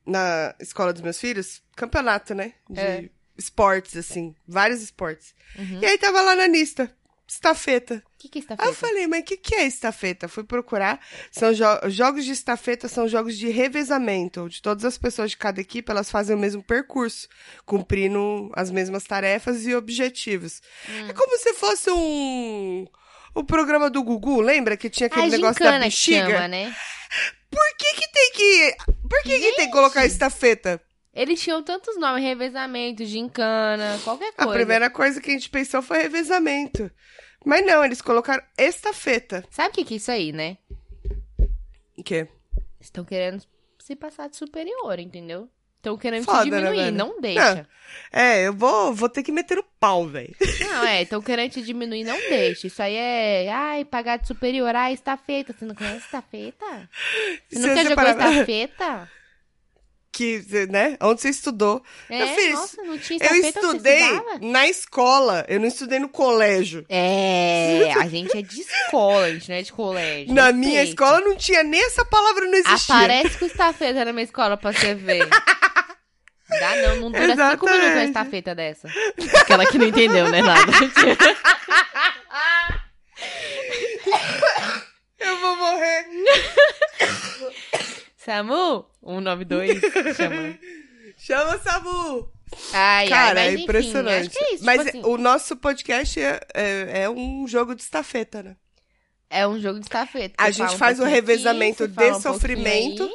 na 0.06 0.54
escola 0.60 0.92
dos 0.92 1.02
meus 1.02 1.18
filhos, 1.18 1.62
campeonato, 1.76 2.34
né? 2.34 2.52
De 2.68 2.80
É. 2.80 3.08
esportes, 3.36 3.96
assim, 3.96 4.34
vários 4.46 4.82
esportes. 4.82 5.34
Uhum. 5.58 5.80
E 5.80 5.86
aí 5.86 5.98
tava 5.98 6.20
lá 6.22 6.34
na 6.34 6.46
lista, 6.46 6.92
estafeta. 7.26 8.02
O 8.06 8.18
que, 8.18 8.28
que 8.28 8.38
é 8.38 8.42
Aí 8.42 8.46
eu 8.66 8.70
estafeta? 8.72 8.74
falei, 8.86 9.06
mas 9.06 9.20
o 9.20 9.24
que, 9.24 9.36
que 9.36 9.54
é 9.54 9.66
estafeta? 9.66 10.28
Fui 10.28 10.44
procurar. 10.44 11.00
São 11.30 11.52
jo- 11.52 11.88
jogos 11.88 12.24
de 12.24 12.32
estafeta 12.32 12.88
são 12.88 13.08
jogos 13.08 13.36
de 13.38 13.48
revezamento, 13.48 14.42
onde 14.42 14.60
todas 14.62 14.84
as 14.84 14.98
pessoas 14.98 15.30
de 15.32 15.36
cada 15.36 15.60
equipe 15.60 15.90
elas 15.90 16.10
fazem 16.10 16.36
o 16.36 16.38
mesmo 16.38 16.62
percurso, 16.62 17.28
cumprindo 17.64 18.50
as 18.54 18.70
mesmas 18.70 19.04
tarefas 19.04 19.66
e 19.66 19.74
objetivos. 19.74 20.60
Hum. 20.88 21.08
É 21.08 21.12
como 21.12 21.36
se 21.38 21.52
fosse 21.54 21.90
um 21.90 22.86
o 23.34 23.44
programa 23.44 23.88
do 23.90 24.02
Gugu, 24.02 24.40
lembra 24.40 24.76
que 24.76 24.90
tinha 24.90 25.06
aquele 25.06 25.26
a 25.26 25.28
negócio 25.28 25.62
da 25.64 25.72
que 25.74 25.78
bexiga? 25.84 26.26
chama, 26.30 26.48
né? 26.48 26.74
Por 27.50 27.76
que 27.76 27.94
que 27.94 28.08
tem 28.10 28.32
que... 28.32 28.76
Por 29.08 29.22
que 29.22 29.38
que 29.38 29.52
tem 29.56 29.66
que 29.66 29.72
colocar 29.72 30.06
estafeta? 30.06 30.80
Eles 31.14 31.40
tinham 31.42 31.62
tantos 31.62 31.98
nomes, 31.98 32.24
revezamento, 32.24 33.04
gincana, 33.04 34.00
qualquer 34.02 34.32
A 34.38 34.44
coisa. 34.44 34.52
primeira 34.52 34.88
coisa 34.88 35.20
que 35.20 35.30
a 35.30 35.34
gente 35.34 35.50
pensou 35.50 35.82
foi 35.82 35.98
revezamento. 35.98 36.90
Mas 37.44 37.66
não, 37.66 37.84
eles 37.84 38.00
colocaram 38.00 38.42
estafeta. 38.56 39.44
Sabe 39.50 39.68
o 39.68 39.72
que 39.72 39.84
que 39.84 39.94
é 39.94 39.96
isso 39.98 40.10
aí, 40.10 40.32
né? 40.32 40.56
O 41.98 42.02
quê? 42.02 42.26
Estão 42.80 43.04
querendo 43.04 43.44
se 43.78 43.94
passar 43.94 44.28
de 44.30 44.36
superior, 44.36 44.98
entendeu? 44.98 45.48
Estão 45.82 45.96
querendo 45.98 46.24
Foda, 46.24 46.44
te 46.44 46.50
né, 46.50 46.58
diminuir, 46.58 46.76
velho? 46.84 46.96
não 46.96 47.20
deixa. 47.20 47.66
É, 48.12 48.46
eu 48.46 48.52
vou, 48.54 48.94
vou 48.94 49.08
ter 49.08 49.24
que 49.24 49.32
meter 49.32 49.58
o 49.58 49.64
pau, 49.80 50.06
velho. 50.06 50.32
Não, 50.60 50.84
é, 50.86 51.02
estão 51.02 51.20
querendo 51.20 51.50
te 51.50 51.60
diminuir, 51.62 52.04
não 52.04 52.16
deixa. 52.16 52.68
Isso 52.68 52.80
aí 52.80 52.94
é, 52.94 53.50
ai, 53.52 53.84
pagar 53.84 54.18
de 54.18 54.28
superior, 54.28 54.74
ai, 54.76 54.92
estafeta. 54.92 55.52
Você 55.52 55.64
não 55.64 55.74
conhece 55.74 56.04
estafeta? 56.04 56.88
Você 57.50 57.56
Se 57.56 57.58
nunca 57.58 57.74
você 57.74 57.82
jogou 57.82 57.96
parar- 57.96 58.32
estafeta? 58.32 59.10
Que, 60.12 60.44
né? 60.70 60.96
Onde 61.00 61.22
você 61.22 61.30
estudou. 61.30 61.82
É, 62.08 62.22
eu 62.22 62.26
fiz. 62.28 62.52
nossa, 62.54 62.82
não 62.82 62.98
tinha 62.98 63.18
Eu 63.24 63.34
estudei 63.34 64.02
na 64.42 64.68
escola. 64.68 65.44
Eu 65.48 65.58
não 65.58 65.66
estudei 65.66 65.98
no 65.98 66.08
colégio. 66.08 66.84
É, 66.88 67.90
a 67.98 68.06
gente 68.06 68.36
é 68.36 68.42
de 68.42 68.60
escola, 68.60 69.24
a 69.24 69.30
gente 69.32 69.48
não 69.48 69.56
é 69.56 69.62
de 69.62 69.72
colégio. 69.72 70.34
Na 70.34 70.52
minha 70.52 70.84
escola 70.84 71.20
não 71.22 71.34
tinha 71.34 71.62
nem 71.62 71.82
essa 71.86 72.04
palavra, 72.04 72.44
não 72.44 72.54
existia. 72.54 72.94
Aparece 72.94 73.38
com 73.38 73.46
estafeta 73.46 74.04
na 74.04 74.12
minha 74.12 74.24
escola 74.24 74.56
pra 74.56 74.70
você 74.72 74.94
ver. 74.94 75.26
Dá 76.60 76.76
não, 76.76 76.96
não 76.96 77.10
dura 77.10 77.22
cinco 77.22 77.32
Exatamente. 77.32 77.72
minutos 77.72 77.96
uma 77.96 78.04
estafeta 78.04 78.54
dessa. 78.54 78.88
Aquela 79.40 79.66
que 79.66 79.78
não 79.78 79.86
entendeu, 79.86 80.30
né, 80.30 80.42
nada. 80.42 80.72
Eu 85.18 85.38
vou 85.38 85.56
morrer. 85.56 86.06
Samu, 88.16 88.86
192, 89.04 89.80
chamando. 90.16 90.58
Chama 91.16 91.58
Samu. 91.58 92.32
Ai, 92.72 93.08
Cara, 93.08 93.40
ai, 93.40 93.46
é 93.46 93.50
mas 93.50 93.54
enfim, 93.54 93.64
impressionante. 93.64 94.26
acho 94.26 94.30
que 94.30 94.44
é 94.44 94.54
isso. 94.54 94.64
Mas 94.64 94.84
tipo 94.84 94.98
assim, 94.98 95.08
o 95.08 95.16
nosso 95.16 95.56
podcast 95.56 96.20
é, 96.20 96.40
é, 96.54 97.02
é 97.02 97.10
um 97.10 97.46
jogo 97.46 97.74
de 97.74 97.82
estafeta, 97.82 98.42
né? 98.42 98.56
é 99.32 99.48
um 99.48 99.58
jogo 99.58 99.80
de 99.80 99.86
estafeta. 99.86 100.34
A 100.36 100.50
gente 100.50 100.74
um 100.74 100.78
faz 100.78 100.98
pouquinho 100.98 101.16
revezamento 101.16 101.88
de 101.88 102.04
um 102.04 102.20
sofrimento. 102.20 103.10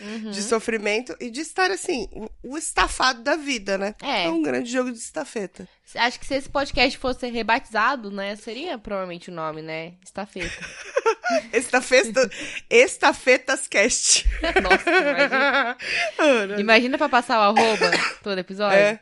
Uhum. 0.00 0.30
de 0.30 0.42
sofrimento 0.42 1.16
e 1.20 1.30
de 1.30 1.40
estar 1.40 1.70
assim, 1.70 2.08
o, 2.12 2.30
o 2.52 2.58
estafado 2.58 3.22
da 3.22 3.36
vida, 3.36 3.76
né? 3.76 3.94
É. 4.00 4.28
um 4.28 4.42
grande 4.42 4.70
jogo 4.70 4.92
de 4.92 4.98
estafeta. 4.98 5.66
Acho 5.94 6.20
que 6.20 6.26
se 6.26 6.34
esse 6.34 6.48
podcast 6.48 6.98
fosse 6.98 7.26
rebatizado, 7.30 8.10
né, 8.10 8.36
seria 8.36 8.78
provavelmente 8.78 9.30
o 9.30 9.34
nome, 9.34 9.62
né? 9.62 9.94
Estafeta. 10.04 10.54
Estafeta, 11.52 12.30
Estafetas 12.70 13.66
Cast. 13.68 14.26
Nossa, 14.62 14.90
imagina. 14.90 15.76
Ana, 16.18 16.60
Imagina 16.60 16.98
pra 16.98 17.08
passar 17.08 17.38
o 17.38 17.58
arroba 17.58 17.90
todo 18.22 18.38
episódio. 18.38 18.78
É. 18.78 19.00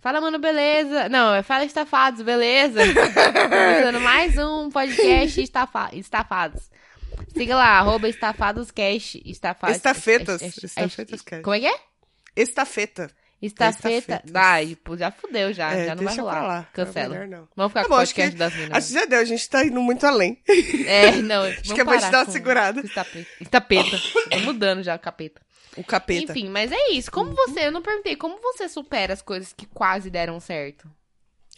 Fala, 0.00 0.20
mano, 0.20 0.38
beleza? 0.38 1.08
Não, 1.08 1.34
é 1.34 1.42
Fala 1.42 1.64
Estafados, 1.64 2.22
beleza? 2.22 2.80
Começando 2.84 4.00
mais 4.00 4.36
um 4.38 4.70
podcast 4.70 5.40
estafa... 5.40 5.90
Estafados. 5.92 6.70
Siga 7.36 7.56
lá, 7.56 7.78
arroba 7.78 8.08
estafadoscast. 8.08 9.22
Estafa... 9.24 9.70
Estafetas. 9.70 10.42
Est- 10.42 10.56
est- 10.58 10.64
Estafetas 10.64 11.22
Cast. 11.22 11.42
Como 11.42 11.54
é 11.56 11.60
que 11.60 11.66
é? 11.66 11.78
Estafeta. 12.34 13.10
Estafeta. 13.40 14.22
Ai, 14.34 14.76
pô, 14.82 14.96
já 14.96 15.10
fudeu 15.10 15.52
já. 15.52 15.72
É, 15.72 15.86
já 15.86 15.94
não 15.94 16.04
vai 16.04 16.16
rolar. 16.16 16.42
lá. 16.46 16.68
Cancela. 16.72 17.16
É. 17.16 17.26
Vamos 17.54 17.70
ficar 17.70 17.82
Tá 17.82 17.88
com 17.88 17.94
o 17.94 17.96
bom, 17.96 18.02
acho 18.02 18.12
podcast 18.14 18.32
que- 18.32 18.38
das 18.38 18.54
minas. 18.54 18.76
Acho 18.78 18.86
que 18.88 18.92
já 18.94 19.04
deu, 19.04 19.18
a 19.20 19.24
gente 19.24 19.50
tá 19.50 19.64
indo 19.64 19.80
muito 19.82 20.06
além. 20.06 20.42
É, 20.86 21.12
não. 21.16 21.42
Acho 21.42 21.74
que 21.74 21.80
é 21.80 21.84
pra 21.84 21.98
gente 21.98 22.10
dar 22.10 22.24
uma 22.24 22.32
segurada. 22.32 22.80
Estapeta. 22.80 23.28
Estapeta. 23.40 23.98
Tô 24.30 24.38
mudando 24.40 24.82
já 24.82 24.96
o 24.96 24.98
capeta. 24.98 25.40
O 25.76 25.84
capeta. 25.84 26.32
Enfim, 26.32 26.48
mas 26.48 26.72
é 26.72 26.92
isso. 26.92 27.10
Como 27.10 27.34
você, 27.34 27.66
eu 27.66 27.72
não 27.72 27.82
perguntei, 27.82 28.16
como 28.16 28.40
você 28.40 28.68
supera 28.68 29.12
as 29.12 29.20
coisas 29.20 29.52
que 29.52 29.66
quase 29.66 30.08
deram 30.08 30.40
certo? 30.40 30.88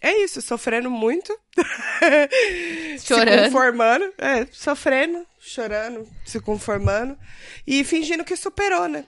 É 0.01 0.23
isso, 0.23 0.41
sofrendo 0.41 0.89
muito. 0.89 1.37
Chorando. 3.01 3.35
Se 3.37 3.43
conformando. 3.45 4.13
É, 4.17 4.47
sofrendo, 4.51 5.25
chorando, 5.39 6.07
se 6.25 6.39
conformando. 6.39 7.17
E 7.67 7.83
fingindo 7.83 8.23
que 8.23 8.35
superou, 8.35 8.87
né? 8.87 9.05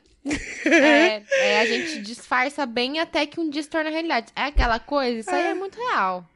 É, 0.65 1.23
é, 1.39 1.61
a 1.61 1.65
gente 1.65 2.01
disfarça 2.01 2.65
bem 2.65 2.99
até 2.99 3.25
que 3.25 3.39
um 3.39 3.49
dia 3.49 3.63
se 3.63 3.69
torna 3.69 3.89
realidade. 3.89 4.31
É 4.35 4.43
aquela 4.43 4.79
coisa, 4.79 5.19
isso 5.19 5.29
aí 5.31 5.47
é 5.47 5.53
muito 5.53 5.77
real. 5.77 6.27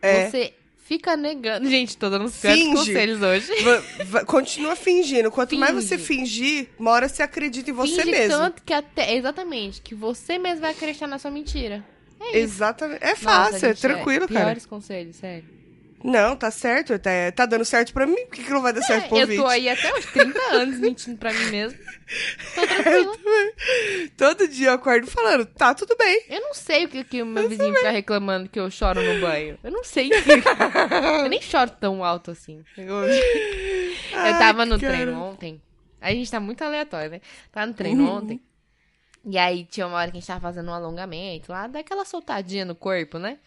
É. 0.00 0.30
Você 0.30 0.54
fica 0.84 1.16
negando. 1.16 1.66
Gente, 1.68 1.96
tô 1.96 2.08
dando 2.08 2.26
uns 2.26 2.40
conselhos 2.40 3.20
hoje. 3.20 3.50
Va- 4.04 4.24
Continua 4.24 4.76
fingindo. 4.76 5.30
Quanto 5.32 5.56
mais 5.56 5.72
Finge. 5.72 5.88
você 5.88 5.98
fingir, 5.98 6.68
uma 6.78 6.92
hora 6.92 7.08
você 7.08 7.22
acredita 7.24 7.70
em 7.70 7.72
você 7.72 8.02
Finge 8.02 8.10
mesmo. 8.10 8.38
tanto 8.38 8.62
que 8.62 8.72
até. 8.72 9.14
Exatamente, 9.16 9.80
que 9.82 9.94
você 9.94 10.38
mesmo 10.38 10.60
vai 10.60 10.70
acreditar 10.70 11.06
na 11.08 11.18
sua 11.18 11.30
mentira. 11.30 11.84
É 12.20 12.24
isso. 12.28 12.36
Exatamente. 12.38 13.02
É 13.04 13.08
Nossa, 13.10 13.20
fácil, 13.22 13.56
é 13.66 13.68
gente, 13.70 13.80
tranquilo, 13.80 14.28
cara. 14.28 14.40
Piores 14.46 14.66
conselhos, 14.66 15.16
sério. 15.16 15.56
Não, 16.04 16.36
tá 16.36 16.50
certo. 16.50 16.96
Tá, 16.98 17.10
tá 17.34 17.46
dando 17.46 17.64
certo 17.64 17.92
pra 17.92 18.06
mim. 18.06 18.14
Por 18.26 18.36
que, 18.36 18.44
que 18.44 18.50
não 18.50 18.62
vai 18.62 18.72
dar 18.72 18.82
certo 18.82 19.08
pro 19.08 19.16
É, 19.16 19.20
eu 19.20 19.22
ouvinte? 19.22 19.42
tô 19.42 19.46
aí 19.48 19.68
até 19.68 19.92
uns 19.94 20.06
30 20.12 20.40
anos 20.54 20.78
mentindo 20.78 21.16
pra 21.16 21.32
mim 21.32 21.46
mesmo. 21.50 21.78
Tô 22.54 22.66
tranquila. 22.66 23.12
Todo 24.16 24.46
dia 24.48 24.68
eu 24.68 24.72
acordo 24.74 25.06
falando, 25.06 25.46
tá 25.46 25.74
tudo 25.74 25.96
bem. 25.96 26.22
Eu 26.28 26.40
não 26.42 26.54
sei 26.54 26.84
o 26.84 26.88
que, 26.88 27.02
que 27.02 27.22
o 27.22 27.26
meu 27.26 27.48
vizinho 27.48 27.74
fica 27.74 27.90
reclamando 27.90 28.48
que 28.48 28.60
eu 28.60 28.70
choro 28.70 29.02
no 29.02 29.20
banho. 29.20 29.58
Eu 29.64 29.70
não 29.72 29.82
sei. 29.82 30.10
eu 31.22 31.28
nem 31.28 31.40
choro 31.42 31.70
tão 31.80 32.04
alto 32.04 32.30
assim. 32.30 32.62
Eu, 32.76 32.86
eu 33.04 34.38
tava 34.38 34.64
no 34.64 34.78
cara. 34.78 34.92
treino 34.94 35.20
ontem. 35.20 35.60
A 36.00 36.12
gente 36.12 36.30
tá 36.30 36.38
muito 36.38 36.62
aleatório, 36.62 37.10
né? 37.10 37.20
Tava 37.50 37.66
no 37.66 37.74
treino 37.74 38.04
Uhum. 38.04 38.16
ontem. 38.18 38.40
E 39.28 39.36
aí 39.36 39.64
tinha 39.64 39.88
uma 39.88 39.96
hora 39.96 40.10
que 40.10 40.16
a 40.16 40.20
gente 40.20 40.26
tava 40.28 40.40
fazendo 40.40 40.70
um 40.70 40.74
alongamento 40.74 41.50
lá, 41.50 41.66
daquela 41.66 42.04
soltadinha 42.04 42.64
no 42.64 42.76
corpo, 42.76 43.18
né? 43.18 43.38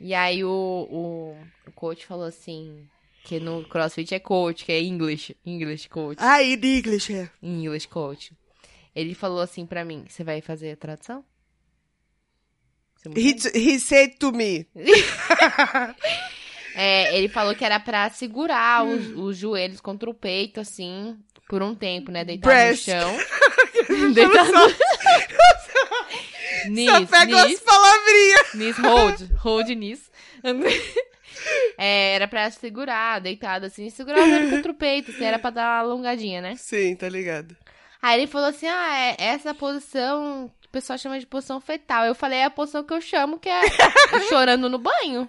E 0.00 0.14
aí 0.14 0.44
o, 0.44 0.48
o, 0.48 1.36
o 1.66 1.72
coach 1.72 2.06
falou 2.06 2.26
assim. 2.26 2.86
Que 3.24 3.38
no 3.38 3.68
CrossFit 3.68 4.14
é 4.14 4.18
coach, 4.18 4.64
que 4.64 4.72
é 4.72 4.80
English. 4.80 5.36
English 5.44 5.88
coach. 5.88 6.18
Ah, 6.22 6.42
in 6.42 6.54
English, 6.54 7.12
é. 7.12 7.28
English 7.42 7.86
coach. 7.88 8.32
Ele 8.94 9.14
falou 9.14 9.40
assim 9.40 9.66
pra 9.66 9.84
mim: 9.84 10.04
Você 10.08 10.24
vai 10.24 10.40
fazer 10.40 10.72
a 10.72 10.76
tradução? 10.76 11.24
He, 13.04 13.36
he 13.54 13.78
said 13.78 14.16
to 14.18 14.32
me. 14.32 14.66
É, 16.74 17.16
ele 17.16 17.28
falou 17.28 17.54
que 17.54 17.64
era 17.64 17.80
pra 17.80 18.08
segurar 18.10 18.86
os, 18.86 19.10
os 19.16 19.36
joelhos 19.36 19.80
contra 19.80 20.08
o 20.08 20.14
peito, 20.14 20.60
assim, 20.60 21.18
por 21.50 21.64
um 21.64 21.74
tempo, 21.74 22.12
né? 22.12 22.24
Deitado 22.24 22.48
Breast. 22.48 22.86
no 22.86 22.94
chão. 22.94 23.18
Deitado 24.14 24.52
no... 24.52 24.66
Nis, 26.70 26.88
Só 26.88 27.06
pega 27.06 27.44
nis, 27.48 27.60
palavrinhas. 27.60 28.54
nis, 28.54 28.78
hold, 28.78 29.30
hold 29.42 29.68
nis. 29.70 30.10
É, 31.78 32.16
era 32.16 32.28
pra 32.28 32.50
segurar, 32.50 33.18
deitado 33.18 33.64
assim, 33.64 33.88
segurar 33.88 34.20
o 34.20 34.50
contra 34.50 34.70
o 34.72 34.74
peito, 34.74 35.10
assim, 35.10 35.24
era 35.24 35.38
pra 35.38 35.48
dar 35.48 35.62
uma 35.62 35.78
alongadinha, 35.78 36.42
né? 36.42 36.54
Sim, 36.56 36.94
tá 36.94 37.08
ligado. 37.08 37.56
Aí 38.02 38.20
ele 38.20 38.26
falou 38.26 38.48
assim: 38.48 38.66
ah, 38.66 38.94
é 38.98 39.16
essa 39.18 39.54
posição 39.54 40.52
o 40.70 40.72
pessoal 40.72 40.96
chama 40.96 41.18
de 41.18 41.26
posição 41.26 41.60
fetal. 41.60 42.04
Eu 42.06 42.14
falei: 42.14 42.38
é 42.38 42.44
a 42.44 42.50
posição 42.50 42.84
que 42.84 42.94
eu 42.94 43.00
chamo, 43.00 43.40
que 43.40 43.48
é 43.48 43.60
chorando 44.30 44.68
no 44.68 44.78
banho. 44.78 45.28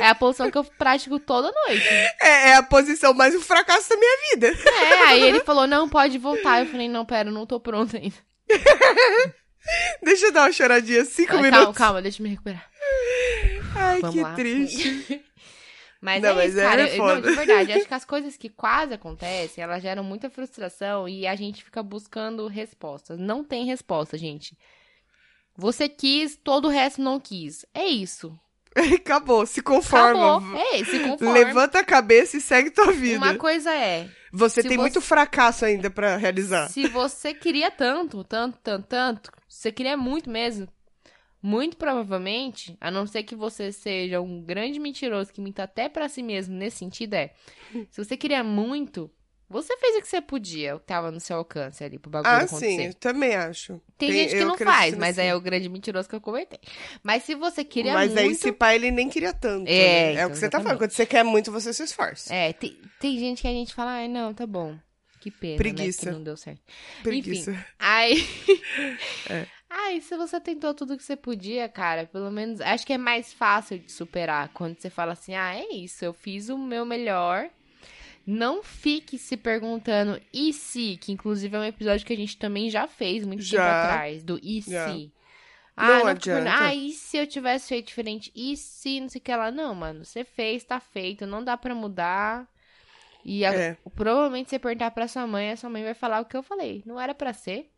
É 0.00 0.08
a 0.08 0.14
posição 0.14 0.50
que 0.50 0.56
eu 0.56 0.64
pratico 0.64 1.18
toda 1.18 1.52
noite. 1.66 1.86
É, 2.18 2.48
é 2.48 2.54
a 2.56 2.62
posição 2.62 3.12
mais 3.12 3.34
um 3.34 3.42
fracasso 3.42 3.90
da 3.90 3.96
minha 3.96 4.16
vida. 4.30 4.46
É, 4.48 4.94
aí 5.08 5.22
ele 5.22 5.40
falou: 5.44 5.66
não, 5.66 5.86
pode 5.86 6.16
voltar. 6.16 6.60
Eu 6.60 6.66
falei: 6.66 6.88
não, 6.88 7.04
pera, 7.04 7.28
eu 7.28 7.32
não 7.34 7.44
tô 7.44 7.60
pronta 7.60 7.98
ainda. 7.98 8.16
Deixa 10.02 10.26
eu 10.26 10.32
dar 10.32 10.44
uma 10.44 10.52
choradinha, 10.52 11.04
cinco 11.04 11.34
Falei, 11.34 11.50
minutos. 11.50 11.76
calma, 11.76 11.78
calma, 11.78 12.02
deixa 12.02 12.20
eu 12.20 12.24
me 12.24 12.30
recuperar. 12.30 12.68
Ai, 13.76 14.00
Vamos 14.00 14.16
que 14.16 14.22
lá. 14.22 14.34
triste. 14.34 15.24
Mas 16.02 16.20
Não, 16.20 16.40
é 16.40 16.46
isso, 16.48 16.56
cara. 16.56 16.96
Não, 16.96 17.20
de 17.20 17.30
verdade, 17.30 17.72
acho 17.72 17.86
que 17.86 17.94
as 17.94 18.04
coisas 18.04 18.36
que 18.36 18.48
quase 18.48 18.92
acontecem, 18.92 19.62
elas 19.62 19.80
geram 19.80 20.02
muita 20.02 20.28
frustração 20.28 21.08
e 21.08 21.28
a 21.28 21.36
gente 21.36 21.62
fica 21.62 21.80
buscando 21.80 22.48
respostas. 22.48 23.20
Não 23.20 23.44
tem 23.44 23.64
resposta, 23.64 24.18
gente. 24.18 24.58
Você 25.56 25.88
quis, 25.88 26.36
todo 26.36 26.66
o 26.66 26.70
resto 26.70 27.00
não 27.00 27.20
quis. 27.20 27.64
É 27.72 27.86
isso. 27.86 28.36
Acabou, 28.74 29.46
se 29.46 29.62
conforma. 29.62 30.38
Acabou. 30.38 30.56
É, 30.74 30.84
se 30.84 30.98
conforma. 31.00 31.34
Levanta 31.34 31.78
a 31.78 31.84
cabeça 31.84 32.36
e 32.36 32.40
segue 32.40 32.70
tua 32.70 32.90
vida. 32.90 33.18
Uma 33.18 33.36
coisa 33.36 33.72
é, 33.72 34.08
Você 34.32 34.60
tem 34.62 34.72
você- 34.72 34.76
muito 34.78 35.00
fracasso 35.00 35.64
ainda 35.64 35.88
pra 35.88 36.16
realizar. 36.16 36.68
se 36.68 36.88
você 36.88 37.32
queria 37.32 37.70
tanto, 37.70 38.24
tanto, 38.24 38.58
tanto, 38.60 38.86
tanto, 38.88 39.30
se 39.48 39.60
você 39.62 39.70
queria 39.72 39.96
muito 39.96 40.28
mesmo, 40.28 40.66
muito 41.42 41.76
provavelmente, 41.76 42.76
a 42.80 42.90
não 42.90 43.06
ser 43.06 43.24
que 43.24 43.34
você 43.34 43.72
seja 43.72 44.20
um 44.20 44.40
grande 44.40 44.78
mentiroso 44.78 45.32
que 45.32 45.40
minta 45.40 45.64
até 45.64 45.88
pra 45.88 46.08
si 46.08 46.22
mesmo 46.22 46.54
nesse 46.54 46.76
sentido, 46.78 47.14
é, 47.14 47.32
se 47.90 48.02
você 48.04 48.16
queria 48.16 48.44
muito, 48.44 49.10
Você 49.48 49.76
fez 49.76 49.96
o 49.96 50.00
que 50.00 50.08
você 50.08 50.22
podia, 50.22 50.74
o 50.76 50.80
que 50.80 50.86
tava 50.86 51.10
no 51.10 51.20
seu 51.20 51.36
alcance 51.36 51.84
ali 51.84 51.98
pro 51.98 52.10
bagulho 52.10 52.32
Ah, 52.32 52.38
acontecer. 52.38 52.70
sim, 52.70 52.86
eu 52.86 52.94
também 52.94 53.34
acho. 53.34 53.78
Tem, 53.98 54.10
gente 54.10 54.30
que 54.30 54.44
não 54.46 54.56
faz, 54.56 54.96
mas 54.96 55.08
nisso. 55.10 55.20
aí 55.20 55.26
é 55.26 55.34
o 55.34 55.40
grande 55.42 55.68
mentiroso 55.68 56.08
que 56.08 56.14
eu 56.14 56.22
comentei. 56.22 56.58
Mas 57.02 57.24
se 57.24 57.34
você 57.34 57.62
queria 57.62 57.92
Mas 57.92 58.12
muito... 58.12 58.18
aí, 58.18 58.30
esse 58.30 58.50
pai, 58.50 58.76
ele 58.76 58.90
nem 58.90 59.10
queria 59.10 59.34
tanto. 59.34 59.68
É, 59.68 59.74
né? 59.74 59.82
é 59.82 60.12
então, 60.14 60.28
o 60.28 60.30
que 60.30 60.36
você 60.38 60.48
tá 60.48 60.56
exatamente. 60.56 60.62
falando. 60.64 60.78
Quando 60.78 60.90
você 60.92 61.04
quer 61.04 61.22
muito, 61.22 61.52
você 61.52 61.70
se 61.74 61.82
esforça. 61.82 62.34
É, 62.34 62.54
tem, 62.54 62.80
tem 62.98 63.18
gente 63.18 63.42
que 63.42 63.48
a 63.48 63.52
gente 63.52 63.74
fala, 63.74 63.90
ai, 63.90 64.08
não, 64.08 64.32
tá 64.32 64.46
bom. 64.46 64.74
Que 65.20 65.30
pena, 65.30 65.58
Preguiça. 65.58 66.06
né, 66.06 66.12
que 66.12 66.16
não 66.16 66.24
deu 66.24 66.36
certo. 66.38 66.62
Preguiça. 67.02 67.66
Aí... 67.78 68.26
É. 69.28 69.46
Ai, 69.74 70.00
se 70.00 70.16
você 70.16 70.38
tentou 70.38 70.74
tudo 70.74 70.96
que 70.98 71.02
você 71.02 71.16
podia, 71.16 71.68
cara, 71.68 72.04
pelo 72.06 72.30
menos... 72.30 72.60
Acho 72.60 72.86
que 72.86 72.92
é 72.92 72.98
mais 72.98 73.32
fácil 73.32 73.78
de 73.78 73.90
superar 73.90 74.48
quando 74.50 74.78
você 74.78 74.90
fala 74.90 75.12
assim, 75.12 75.34
ah, 75.34 75.54
é 75.56 75.72
isso, 75.74 76.04
eu 76.04 76.12
fiz 76.12 76.48
o 76.48 76.58
meu 76.58 76.84
melhor... 76.84 77.48
Não 78.24 78.62
fique 78.62 79.18
se 79.18 79.36
perguntando 79.36 80.20
e 80.32 80.52
se, 80.52 80.96
que 80.98 81.10
inclusive 81.10 81.56
é 81.56 81.58
um 81.58 81.64
episódio 81.64 82.06
que 82.06 82.12
a 82.12 82.16
gente 82.16 82.36
também 82.36 82.70
já 82.70 82.86
fez 82.86 83.26
muito 83.26 83.40
tempo 83.42 83.56
Já. 83.56 83.82
atrás, 83.82 84.22
do 84.22 84.38
e 84.40 84.62
se. 84.62 85.12
Ah, 85.76 85.88
Não 85.88 85.98
não, 85.98 86.06
adianta. 86.06 86.54
ah, 86.56 86.72
e 86.72 86.92
se 86.92 87.16
eu 87.16 87.26
tivesse 87.26 87.70
feito 87.70 87.88
diferente? 87.88 88.30
E 88.32 88.56
se, 88.56 89.00
não 89.00 89.08
sei 89.08 89.18
o 89.20 89.24
que 89.24 89.34
lá? 89.34 89.50
Não, 89.50 89.74
mano, 89.74 90.04
você 90.04 90.22
fez, 90.22 90.62
tá 90.62 90.78
feito, 90.78 91.26
não 91.26 91.42
dá 91.42 91.56
pra 91.56 91.74
mudar. 91.74 92.46
E 93.24 93.44
a- 93.44 93.52
É. 93.52 93.76
provavelmente 93.96 94.50
você 94.50 94.58
perguntar 94.60 94.92
pra 94.92 95.08
sua 95.08 95.26
mãe, 95.26 95.50
a 95.50 95.56
sua 95.56 95.68
mãe 95.68 95.82
vai 95.82 95.94
falar 95.94 96.20
o 96.20 96.24
que 96.24 96.36
eu 96.36 96.44
falei. 96.44 96.80
Não 96.86 97.00
era 97.00 97.12
pra 97.16 97.32
ser. 97.32 97.71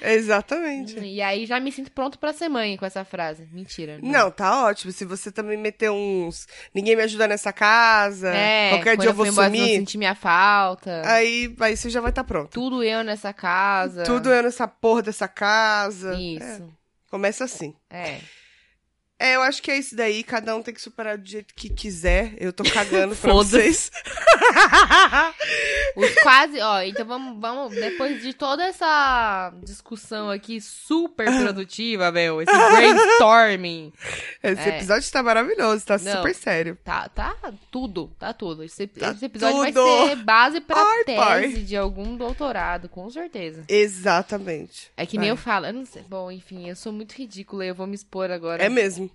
Exatamente. 0.00 0.98
E 0.98 1.20
aí 1.20 1.44
já 1.44 1.58
me 1.58 1.72
sinto 1.72 1.90
pronto 1.90 2.18
pra 2.18 2.32
ser 2.32 2.48
mãe 2.48 2.76
com 2.76 2.86
essa 2.86 3.04
frase. 3.04 3.48
Mentira. 3.52 3.98
Não, 4.02 4.30
tá 4.30 4.66
ótimo. 4.66 4.92
Se 4.92 5.04
você 5.04 5.30
também 5.30 5.56
meter 5.56 5.90
uns. 5.90 6.46
Ninguém 6.74 6.96
me 6.96 7.02
ajuda 7.02 7.26
nessa 7.26 7.52
casa. 7.52 8.28
É, 8.28 8.70
qualquer 8.70 8.96
dia 8.96 9.10
eu 9.10 9.14
vou 9.14 9.26
embora, 9.26 9.48
vão 9.48 9.58
sumir. 9.58 9.76
sentir 9.76 9.98
minha 9.98 10.14
falta. 10.14 11.02
Aí, 11.04 11.54
aí 11.60 11.76
você 11.76 11.90
já 11.90 12.00
vai 12.00 12.10
estar 12.10 12.22
tá 12.22 12.28
pronto. 12.28 12.50
Tudo 12.50 12.82
eu 12.82 13.02
nessa 13.02 13.32
casa. 13.32 14.04
Tudo 14.04 14.32
eu 14.32 14.42
nessa 14.42 14.68
porra 14.68 15.02
dessa 15.02 15.26
casa. 15.26 16.14
É, 16.14 16.20
Isso. 16.20 16.72
começa 17.10 17.44
assim. 17.44 17.74
É. 17.90 18.18
É, 19.20 19.34
eu 19.34 19.42
acho 19.42 19.60
que 19.62 19.70
é 19.70 19.76
isso 19.76 19.96
daí. 19.96 20.22
Cada 20.22 20.54
um 20.54 20.62
tem 20.62 20.72
que 20.72 20.80
superar 20.80 21.18
do 21.18 21.28
jeito 21.28 21.52
que 21.54 21.68
quiser. 21.68 22.34
Eu 22.38 22.52
tô 22.52 22.62
cagando 22.62 23.14
pra 23.16 23.32
vocês. 23.32 23.90
Os 25.96 26.14
quase, 26.22 26.60
ó, 26.60 26.80
então 26.82 27.04
vamos, 27.04 27.40
vamos, 27.40 27.74
depois 27.74 28.22
de 28.22 28.32
toda 28.32 28.64
essa 28.64 29.52
discussão 29.64 30.30
aqui 30.30 30.60
super 30.60 31.26
produtiva, 31.26 32.12
meu, 32.12 32.40
esse 32.40 32.52
brainstorming, 32.70 33.92
Esse 34.42 34.68
É. 34.68 34.76
episódio 34.76 35.10
tá 35.10 35.22
maravilhoso, 35.22 35.84
tá 35.84 35.98
Não. 35.98 36.12
super 36.16 36.34
sério. 36.34 36.78
tá, 36.84 37.08
tá 37.08 37.34
tudo, 37.70 38.10
tá 38.18 38.32
tudo. 38.32 38.62
Esse, 38.62 38.86
Tá 38.86 39.10
esse 39.10 39.24
episódio 39.24 39.58
vai 39.58 39.72
tudo. 39.72 40.08
ser 40.08 40.16
base 40.16 40.60
pra 40.60 40.80
Ai, 40.80 41.04
tese 41.04 41.18
pai. 41.18 41.48
de 41.48 41.76
algum 41.76 42.16
doutorado, 42.16 42.88
com 42.88 43.10
certeza. 43.10 43.64
Exatamente. 43.68 44.90
É 44.96 45.04
que 45.04 45.16
nem 45.18 45.28
Vai. 45.28 45.32
eu 45.32 45.36
falo, 45.36 45.66
eu 45.66 45.72
não 45.72 45.84
sei, 45.86 46.02
bom, 46.08 46.30
enfim, 46.30 46.68
eu 46.68 46.76
sou 46.76 46.92
muito 46.92 47.12
ridícula 47.12 47.64
e 47.64 47.68
eu 47.68 47.74
vou 47.74 47.86
me 47.86 47.94
expor 47.94 48.30
agora. 48.30 48.62
É 48.62 48.68
mesmo. 48.68 49.07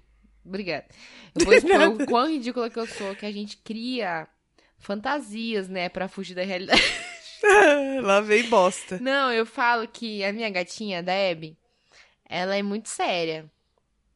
Obrigada. 0.46 0.86
Eu 1.36 1.46
vou 1.46 1.54
expor 1.54 1.88
o 1.88 2.06
quão 2.06 2.28
ridícula 2.28 2.70
que 2.70 2.78
eu 2.78 2.86
sou, 2.86 3.16
que 3.16 3.26
a 3.26 3.32
gente 3.32 3.58
cria 3.58 4.28
fantasias, 4.78 5.68
né, 5.68 5.90
pra 5.90 6.08
fugir 6.08 6.36
da 6.36 6.44
realidade. 6.44 6.82
Lá 8.04 8.22
vem 8.22 8.48
bosta. 8.50 9.00
Não, 9.00 9.32
eu 9.32 9.46
falo 9.46 9.88
que 9.88 10.24
a 10.24 10.32
minha 10.32 10.50
gatinha, 10.50 11.00
a 11.00 11.02
Deb, 11.02 11.58
ela 12.30 12.56
é 12.56 12.62
muito 12.62 12.88
séria. 12.90 13.50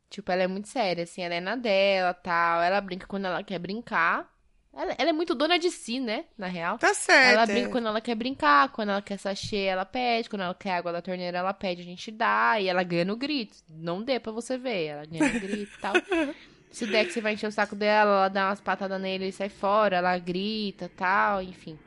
Tipo, 0.09 0.31
ela 0.31 0.43
é 0.43 0.47
muito 0.47 0.67
séria, 0.67 1.03
assim, 1.03 1.21
ela 1.21 1.35
é 1.35 1.41
na 1.41 1.55
dela, 1.55 2.13
tal. 2.13 2.61
Ela 2.61 2.79
brinca 2.79 3.07
quando 3.07 3.25
ela 3.25 3.43
quer 3.43 3.59
brincar. 3.59 4.29
Ela, 4.77 4.95
ela 4.95 5.09
é 5.09 5.13
muito 5.13 5.33
dona 5.33 5.57
de 5.57 5.71
si, 5.71 5.99
né, 5.99 6.25
na 6.37 6.45
real. 6.45 6.77
Tá 6.77 6.93
certo. 6.93 7.33
Ela 7.33 7.45
brinca 7.47 7.69
quando 7.69 7.87
ela 7.87 7.99
quer 7.99 8.13
brincar, 8.13 8.69
quando 8.69 8.89
ela 8.89 9.01
quer 9.01 9.17
sachê, 9.17 9.63
ela 9.63 9.83
pede, 9.83 10.29
quando 10.29 10.43
ela 10.43 10.53
quer 10.53 10.73
água 10.73 10.93
da 10.93 11.01
torneira, 11.01 11.39
ela 11.39 11.51
pede, 11.51 11.81
a 11.81 11.85
gente 11.85 12.11
dá, 12.11 12.61
e 12.61 12.67
ela 12.67 12.83
ganha 12.83 13.03
no 13.03 13.17
grito. 13.17 13.57
Não 13.67 14.03
dê 14.03 14.19
pra 14.19 14.31
você 14.31 14.55
ver, 14.55 14.85
ela 14.85 15.05
ganha 15.05 15.33
no 15.33 15.39
grito 15.39 15.75
e 15.75 15.81
tal. 15.81 15.93
Se 16.69 16.85
der 16.85 17.05
que 17.05 17.11
você 17.11 17.21
vai 17.21 17.33
encher 17.33 17.47
o 17.47 17.51
saco 17.51 17.75
dela, 17.75 18.11
ela 18.11 18.27
dá 18.27 18.49
umas 18.49 18.61
patadas 18.61 19.01
nele 19.01 19.29
e 19.29 19.31
sai 19.31 19.49
fora, 19.49 19.97
ela 19.97 20.15
grita 20.19 20.91
tal, 20.95 21.41
enfim. 21.41 21.79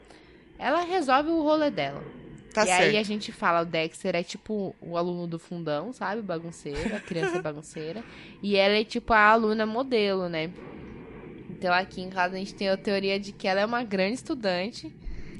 Ela 0.59 0.82
resolve 0.82 1.30
o 1.30 1.43
rolê 1.43 1.70
dela. 1.70 2.03
Tá 2.53 2.64
e 2.64 2.66
certo. 2.66 2.82
aí 2.82 2.97
a 2.97 3.03
gente 3.05 3.30
fala, 3.30 3.61
o 3.62 3.64
Dexter 3.64 4.16
é 4.16 4.22
tipo 4.24 4.74
o 4.80 4.97
aluno 4.97 5.28
do 5.28 5.38
fundão, 5.38 5.93
sabe? 5.93 6.22
Bagunceira, 6.22 6.99
criança 7.01 7.38
bagunceira. 7.43 8.03
E 8.43 8.57
ela 8.57 8.74
é 8.74 8.84
tipo 8.84 9.12
a 9.12 9.28
aluna 9.28 9.64
modelo, 9.64 10.28
né? 10.28 10.51
Então 11.61 11.75
aqui 11.75 12.01
em 12.01 12.09
casa 12.09 12.37
a 12.37 12.39
gente 12.39 12.55
tem 12.55 12.71
a 12.71 12.77
teoria 12.77 13.21
de 13.21 13.33
que 13.33 13.47
ela 13.47 13.61
é 13.61 13.67
uma 13.67 13.85
grande 13.85 14.15
estudante. 14.15 14.91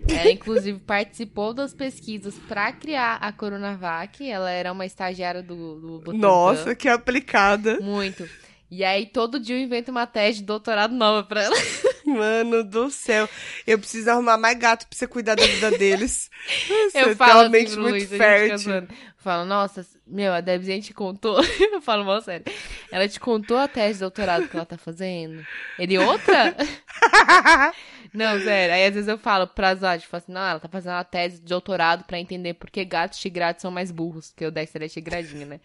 Ela, 0.07 0.29
inclusive, 0.31 0.79
participou 0.79 1.55
das 1.55 1.73
pesquisas 1.73 2.35
pra 2.47 2.71
criar 2.73 3.15
a 3.23 3.33
Coronavac. 3.33 4.31
Ela 4.31 4.51
era 4.51 4.71
uma 4.71 4.85
estagiária 4.85 5.43
do, 5.43 6.01
do. 6.03 6.13
Nossa, 6.13 6.75
que 6.75 6.91
aplicada. 6.91 7.81
Muito. 7.81 8.29
E 8.71 8.85
aí, 8.85 9.07
todo 9.07 9.41
dia 9.41 9.57
eu 9.57 9.61
invento 9.61 9.91
uma 9.91 10.07
tese 10.07 10.41
de 10.41 10.45
doutorado 10.45 10.95
nova 10.95 11.27
pra 11.27 11.43
ela. 11.43 11.57
Mano 12.05 12.63
do 12.63 12.91
céu. 12.91 13.29
Eu 13.67 13.79
preciso 13.79 14.11
arrumar 14.11 14.37
mais 14.37 14.59
gato 14.59 14.87
pra 14.87 14.99
você 14.99 15.07
cuidar 15.07 15.37
da 15.37 15.47
vida 15.47 15.71
deles. 15.73 16.31
Você 16.69 16.99
Eu 16.99 17.07
tem 17.07 17.15
falo 17.15 17.49
uma 17.49 17.57
assim 17.57 17.77
muito 17.77 17.91
Luiz, 17.93 18.09
fértil. 18.09 18.89
Falo, 19.23 19.45
nossa, 19.45 19.87
meu, 20.07 20.33
a 20.33 20.41
Debzinha 20.41 20.81
te 20.81 20.95
contou. 20.95 21.41
Eu 21.73 21.81
falo, 21.81 22.05
mal 22.05 22.21
sério. 22.21 22.45
Ela 22.91 23.09
te 23.09 23.21
contou 23.21 23.57
a 23.57 23.69
tese 23.69 23.95
de 23.95 24.01
doutorado 24.01 24.49
que 24.49 24.57
ela 24.57 24.67
tá 24.67 24.79
fazendo? 24.79 25.47
Ele, 25.79 25.99
outra? 25.99 26.57
Não, 28.13 28.41
sério. 28.41 28.75
Aí 28.75 28.87
às 28.87 28.95
vezes 28.95 29.09
eu 29.09 29.17
falo 29.17 29.47
pra 29.47 29.75
Zod, 29.75 30.03
tipo 30.03 30.17
assim, 30.17 30.33
não, 30.33 30.41
ela 30.41 30.59
tá 30.59 30.69
fazendo 30.69 30.95
uma 30.95 31.05
tese 31.05 31.39
de 31.39 31.47
doutorado 31.47 32.05
pra 32.05 32.19
entender 32.19 32.55
por 32.55 32.69
que 32.69 32.85
gatos 32.85 33.21
tigrados 33.21 33.63
são 33.63 33.71
mais 33.71 33.93
burros, 33.93 34.31
porque 34.31 34.45
o 34.45 34.51
Dexter 34.51 34.83
é 34.83 34.89
tigradinho, 34.89 35.47
né? 35.47 35.61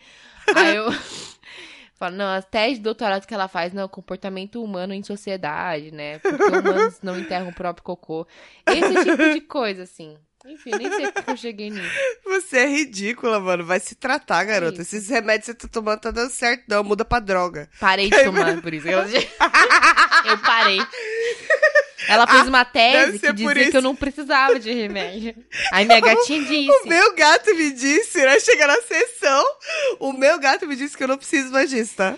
Aí 0.56 0.76
eu 0.76 0.86
falo, 1.96 2.16
não, 2.16 2.38
a 2.38 2.44
tese 2.44 2.76
de 2.76 2.82
doutorado 2.82 3.26
que 3.26 3.34
ela 3.34 3.48
faz, 3.48 3.74
não, 3.74 3.88
comportamento 3.88 4.64
humano 4.64 4.94
em 4.94 5.02
sociedade, 5.02 5.92
né? 5.92 6.20
Porque 6.20 6.44
humanos 6.44 7.00
não 7.02 7.20
enterram 7.20 7.50
o 7.50 7.54
próprio 7.54 7.84
cocô. 7.84 8.28
Esse 8.68 9.04
tipo 9.04 9.34
de 9.34 9.42
coisa, 9.42 9.82
assim. 9.82 10.16
Enfim, 10.48 10.72
nem 10.78 10.90
sei 10.92 11.12
como 11.12 11.32
eu 11.32 11.38
cheguei 11.38 11.70
nisso. 11.70 11.90
Você 12.24 12.58
é 12.60 12.68
ridícula, 12.68 13.40
mano. 13.40 13.66
Vai 13.66 13.80
se 13.80 13.96
tratar, 13.96 14.44
garota. 14.44 14.82
Isso. 14.82 14.96
Esses 14.96 15.10
remédios 15.10 15.46
que 15.48 15.52
você 15.54 15.58
tá 15.58 15.68
tomando 15.68 16.00
tá 16.00 16.12
dando 16.12 16.30
certo, 16.30 16.64
não. 16.68 16.84
Muda 16.84 17.04
pra 17.04 17.20
droga. 17.20 17.70
Parei 17.80 18.10
de 18.10 18.24
tomar, 18.24 18.62
por 18.62 18.74
isso. 18.74 18.88
Eu, 18.88 19.00
eu 20.26 20.38
parei. 20.44 20.80
Ela 22.08 22.28
fez 22.28 22.48
uma 22.48 22.60
Ah, 22.62 22.64
deve 22.72 23.14
tese 23.14 23.20
que 23.20 23.34
dizia 23.34 23.62
isso. 23.64 23.72
que 23.72 23.78
eu 23.78 23.82
não 23.82 23.96
precisava 23.96 24.60
de 24.60 24.72
remédio. 24.72 25.36
Aí 25.72 25.86
minha 25.86 26.00
gatinha 26.00 26.40
O 26.42 26.46
disse. 26.46 26.88
meu 26.88 27.16
gato 27.16 27.56
me 27.56 27.72
disse, 27.72 28.18
né? 28.24 28.40
Chega 28.40 28.68
na 28.68 28.80
sessão, 28.84 29.44
o 30.00 30.14
meu 30.14 30.38
gato 30.38 30.68
me 30.68 30.76
disse 30.76 30.96
que 30.96 31.04
eu 31.04 31.08
não 31.08 31.18
preciso 31.18 31.52
mais 31.52 31.68
disso, 31.70 31.96
tá? 31.96 32.16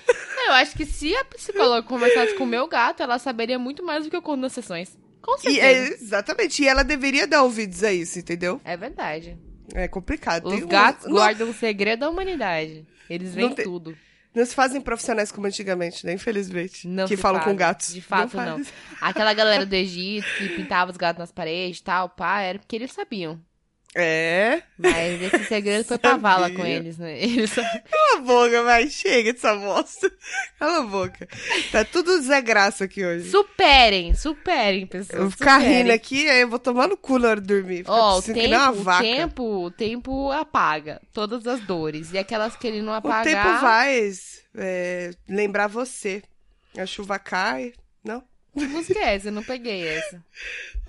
Eu 0.47 0.53
acho 0.53 0.75
que 0.75 0.85
se 0.85 1.15
a 1.15 1.23
psicóloga 1.23 1.87
conversasse 1.87 2.33
com 2.33 2.43
o 2.43 2.47
meu 2.47 2.67
gato, 2.67 3.01
ela 3.01 3.17
saberia 3.17 3.57
muito 3.57 3.81
mais 3.85 4.03
do 4.03 4.09
que 4.09 4.15
eu 4.15 4.21
conto 4.21 4.41
nas 4.41 4.51
sessões. 4.51 4.97
Com 5.27 5.35
E 5.35 5.41
certeza. 5.41 5.61
é, 5.65 5.87
exatamente. 5.93 6.63
E 6.63 6.67
ela 6.67 6.83
deveria 6.83 7.27
dar 7.27 7.43
ouvidos 7.43 7.83
a 7.83 7.91
isso, 7.91 8.17
entendeu? 8.17 8.61
É 8.63 8.77
verdade. 8.77 9.37
É 9.75 9.85
complicado. 9.87 10.45
Os 10.47 10.53
Tem 10.55 10.63
um- 10.63 10.67
gatos 10.67 11.05
não, 11.05 11.11
guardam 11.13 11.49
o 11.49 11.53
segredo 11.53 11.99
da 11.99 12.09
humanidade. 12.09 12.87
Eles 13.09 13.35
veem 13.35 13.49
Não 13.49 13.55
tudo. 13.55 13.97
não 14.33 14.45
se 14.45 14.55
fazem 14.55 14.79
profissionais 14.79 15.29
como 15.29 15.45
antigamente, 15.45 16.05
né? 16.05 16.13
Infelizmente. 16.13 16.87
Não 16.87 17.05
que 17.07 17.17
falam 17.17 17.39
com 17.39 17.45
fazem. 17.45 17.57
gatos. 17.57 17.93
De 17.93 18.01
fato, 18.01 18.37
não. 18.37 18.57
fazem. 18.57 18.73
Aquela 19.01 19.33
galera 19.33 19.65
do 19.65 19.73
Egito 19.75 20.25
que 20.37 20.47
pintava 20.49 20.91
os 20.91 20.95
gatos 20.97 21.19
nas 21.19 21.31
paredes 21.31 21.79
e 21.79 21.83
tal, 21.83 22.07
pá, 22.07 22.39
era 22.41 22.57
porque 22.59 22.75
eles 22.77 22.93
sabiam. 22.93 23.37
É. 23.95 24.61
Mas 24.77 25.21
esse 25.21 25.45
segredo 25.45 25.83
foi 25.85 25.97
pra 25.97 26.17
vala 26.17 26.51
com 26.51 26.65
eles, 26.65 26.97
né? 26.97 27.17
Eles 27.19 27.53
Cala 27.55 28.17
a 28.17 28.19
boca, 28.21 28.63
vai. 28.63 28.89
Chega 28.89 29.33
dessa 29.33 29.55
bosta. 29.55 30.11
Cala 30.59 30.79
a 30.79 30.83
boca. 30.83 31.27
Tá 31.71 31.83
tudo 31.83 32.21
Zé 32.21 32.41
Graça 32.41 32.83
aqui 32.83 33.03
hoje. 33.03 33.29
Superem, 33.29 34.13
superem, 34.13 34.85
pessoas. 34.85 35.17
Eu 35.17 35.21
vou 35.21 35.31
ficar 35.31 35.59
superem. 35.59 35.77
rindo 35.79 35.91
aqui, 35.91 36.29
aí 36.29 36.41
eu 36.41 36.49
vou 36.49 36.59
tomar 36.59 36.87
no 36.87 36.97
cu 36.97 37.17
na 37.17 37.29
hora 37.29 37.41
de 37.41 37.47
dormir. 37.47 37.85
Ó, 37.87 38.19
o 38.19 38.23
nem 38.31 38.53
uma 38.53 38.71
tempo, 38.71 38.83
o 38.83 39.01
tempo, 39.01 39.43
o 39.43 39.71
tempo 39.71 40.31
apaga 40.31 41.01
todas 41.11 41.47
as 41.47 41.59
dores. 41.61 42.13
E 42.13 42.17
aquelas 42.17 42.55
que 42.55 42.67
ele 42.67 42.81
não 42.81 42.93
O 42.93 42.95
apagar... 42.95 43.23
tempo 43.23 43.61
vai 43.61 44.11
é, 44.55 45.11
lembrar 45.27 45.67
você. 45.67 46.21
A 46.77 46.85
chuva 46.85 47.17
cai. 47.17 47.73
Que 48.57 48.65
música 48.65 48.99
é 48.99 49.15
essa? 49.15 49.27
Eu 49.27 49.33
não 49.33 49.43
peguei 49.43 49.87
essa. 49.87 50.23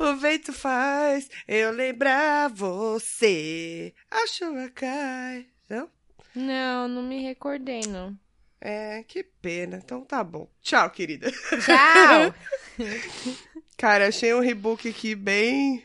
O 0.00 0.14
vento 0.14 0.52
faz 0.52 1.28
eu 1.48 1.72
lembrar 1.72 2.48
você. 2.50 3.92
A 4.08 4.28
chuva 4.28 4.70
cai. 4.72 5.48
Não? 5.68 5.90
Não, 6.36 6.86
não 6.86 7.02
me 7.02 7.20
recordei, 7.20 7.80
não. 7.80 8.16
É, 8.60 9.02
que 9.02 9.24
pena. 9.24 9.80
Então 9.82 10.04
tá 10.04 10.22
bom. 10.22 10.48
Tchau, 10.62 10.88
querida. 10.90 11.32
Tchau! 11.32 12.34
Cara, 13.76 14.06
achei 14.06 14.32
um 14.32 14.40
rebook 14.40 14.88
aqui 14.88 15.16
bem. 15.16 15.84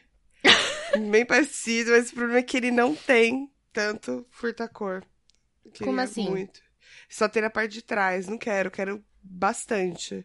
bem 1.09 1.25
parecido, 1.25 1.89
mas 1.89 2.11
o 2.11 2.13
problema 2.13 2.37
é 2.37 2.43
que 2.43 2.57
ele 2.57 2.69
não 2.69 2.95
tem 2.95 3.51
tanto 3.71 4.25
furta-cor. 4.29 5.03
Como 5.79 5.99
assim? 5.99 6.29
Muito. 6.29 6.61
Só 7.09 7.27
tem 7.27 7.41
na 7.41 7.49
parte 7.49 7.73
de 7.73 7.81
trás. 7.81 8.27
Não 8.27 8.37
quero, 8.37 8.69
quero 8.69 9.03
bastante. 9.23 10.23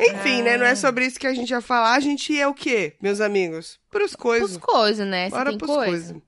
Enfim, 0.00 0.42
né? 0.42 0.56
Não 0.56 0.64
Ah. 0.64 0.70
é 0.70 0.74
sobre 0.74 1.04
isso 1.06 1.18
que 1.18 1.26
a 1.26 1.34
gente 1.34 1.50
ia 1.50 1.60
falar. 1.60 1.92
A 1.94 2.00
gente 2.00 2.32
ia 2.32 2.48
o 2.48 2.54
quê, 2.54 2.94
meus 3.00 3.20
amigos? 3.20 3.78
Pros 3.90 4.14
coisas. 4.16 4.52
Os 4.52 4.56
coisas, 4.56 5.06
né? 5.06 5.28
Você 5.28 5.36
Bora 5.36 5.50
tem 5.50 5.58
pros 5.58 5.70
coisa? 5.70 5.90
coisas. 6.14 6.22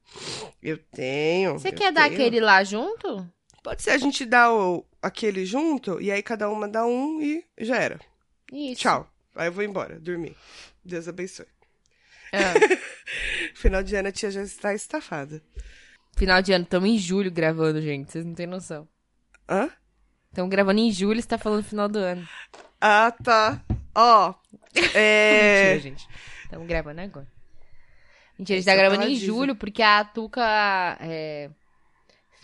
Eu 0.62 0.78
tenho. 0.78 1.52
Você 1.58 1.68
eu 1.68 1.72
quer 1.72 1.92
dar 1.92 2.04
tenho. 2.04 2.14
aquele 2.14 2.40
lá 2.40 2.62
junto? 2.64 3.26
Pode 3.62 3.82
ser 3.82 3.90
a 3.90 3.98
gente 3.98 4.24
dar 4.26 4.52
o, 4.52 4.84
aquele 5.00 5.46
junto, 5.46 6.00
e 6.00 6.10
aí 6.10 6.22
cada 6.22 6.48
uma 6.50 6.66
dá 6.68 6.84
um 6.84 7.20
e 7.22 7.44
já 7.60 7.76
era. 7.76 8.00
Isso. 8.52 8.82
Tchau. 8.82 9.08
Aí 9.36 9.46
eu 9.48 9.52
vou 9.52 9.62
embora, 9.64 9.98
dormir. 10.00 10.36
Deus 10.84 11.06
abençoe. 11.08 11.46
Ah, 12.32 12.54
Final 13.54 13.82
de 13.82 13.94
ano 13.94 14.08
a 14.08 14.12
tia 14.12 14.30
já 14.30 14.42
está 14.42 14.74
estafada. 14.74 15.42
final 16.16 16.42
de 16.42 16.52
ano, 16.52 16.64
estamos 16.64 16.88
em 16.88 16.98
julho 16.98 17.30
gravando, 17.30 17.80
gente. 17.80 18.10
Vocês 18.10 18.24
não 18.24 18.34
têm 18.34 18.46
noção. 18.46 18.88
Hã? 19.48 19.70
Estamos 20.28 20.50
gravando 20.50 20.80
em 20.80 20.90
julho 20.90 21.18
e 21.18 21.22
você 21.22 21.28
tá 21.28 21.38
falando 21.38 21.62
final 21.62 21.88
do 21.88 21.98
ano. 21.98 22.26
Ah, 22.84 23.12
tá. 23.22 23.60
Ó. 23.94 24.34
É. 24.94 25.74
Mentira, 25.74 25.80
gente. 25.80 26.08
Estamos 26.44 26.66
gravando 26.66 27.00
agora. 27.02 27.26
Mentira, 28.38 28.56
a 28.56 28.60
gente 28.60 28.64
tá 28.66 28.74
gravando 28.74 29.02
ela 29.02 29.10
em 29.10 29.16
julho 29.16 29.54
porque 29.54 29.82
a 29.82 30.02
Tuca. 30.02 30.40
É... 31.00 31.50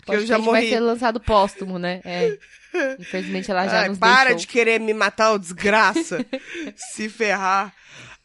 Que 0.05 0.15
eu 0.15 0.25
já 0.25 0.35
podcast 0.37 0.45
vai 0.45 0.61
morri. 0.61 0.69
ser 0.69 0.79
lançado 0.79 1.19
póstumo, 1.19 1.79
né? 1.79 2.01
É. 2.05 2.37
Infelizmente 2.99 3.49
ela 3.49 3.67
já 3.67 3.81
Ai, 3.81 3.89
nos 3.89 3.97
para 3.97 4.25
deixou. 4.29 4.37
de 4.41 4.47
querer 4.47 4.79
me 4.79 4.93
matar, 4.93 5.31
ô 5.31 5.39
desgraça. 5.39 6.23
Se 6.93 7.09
ferrar. 7.09 7.73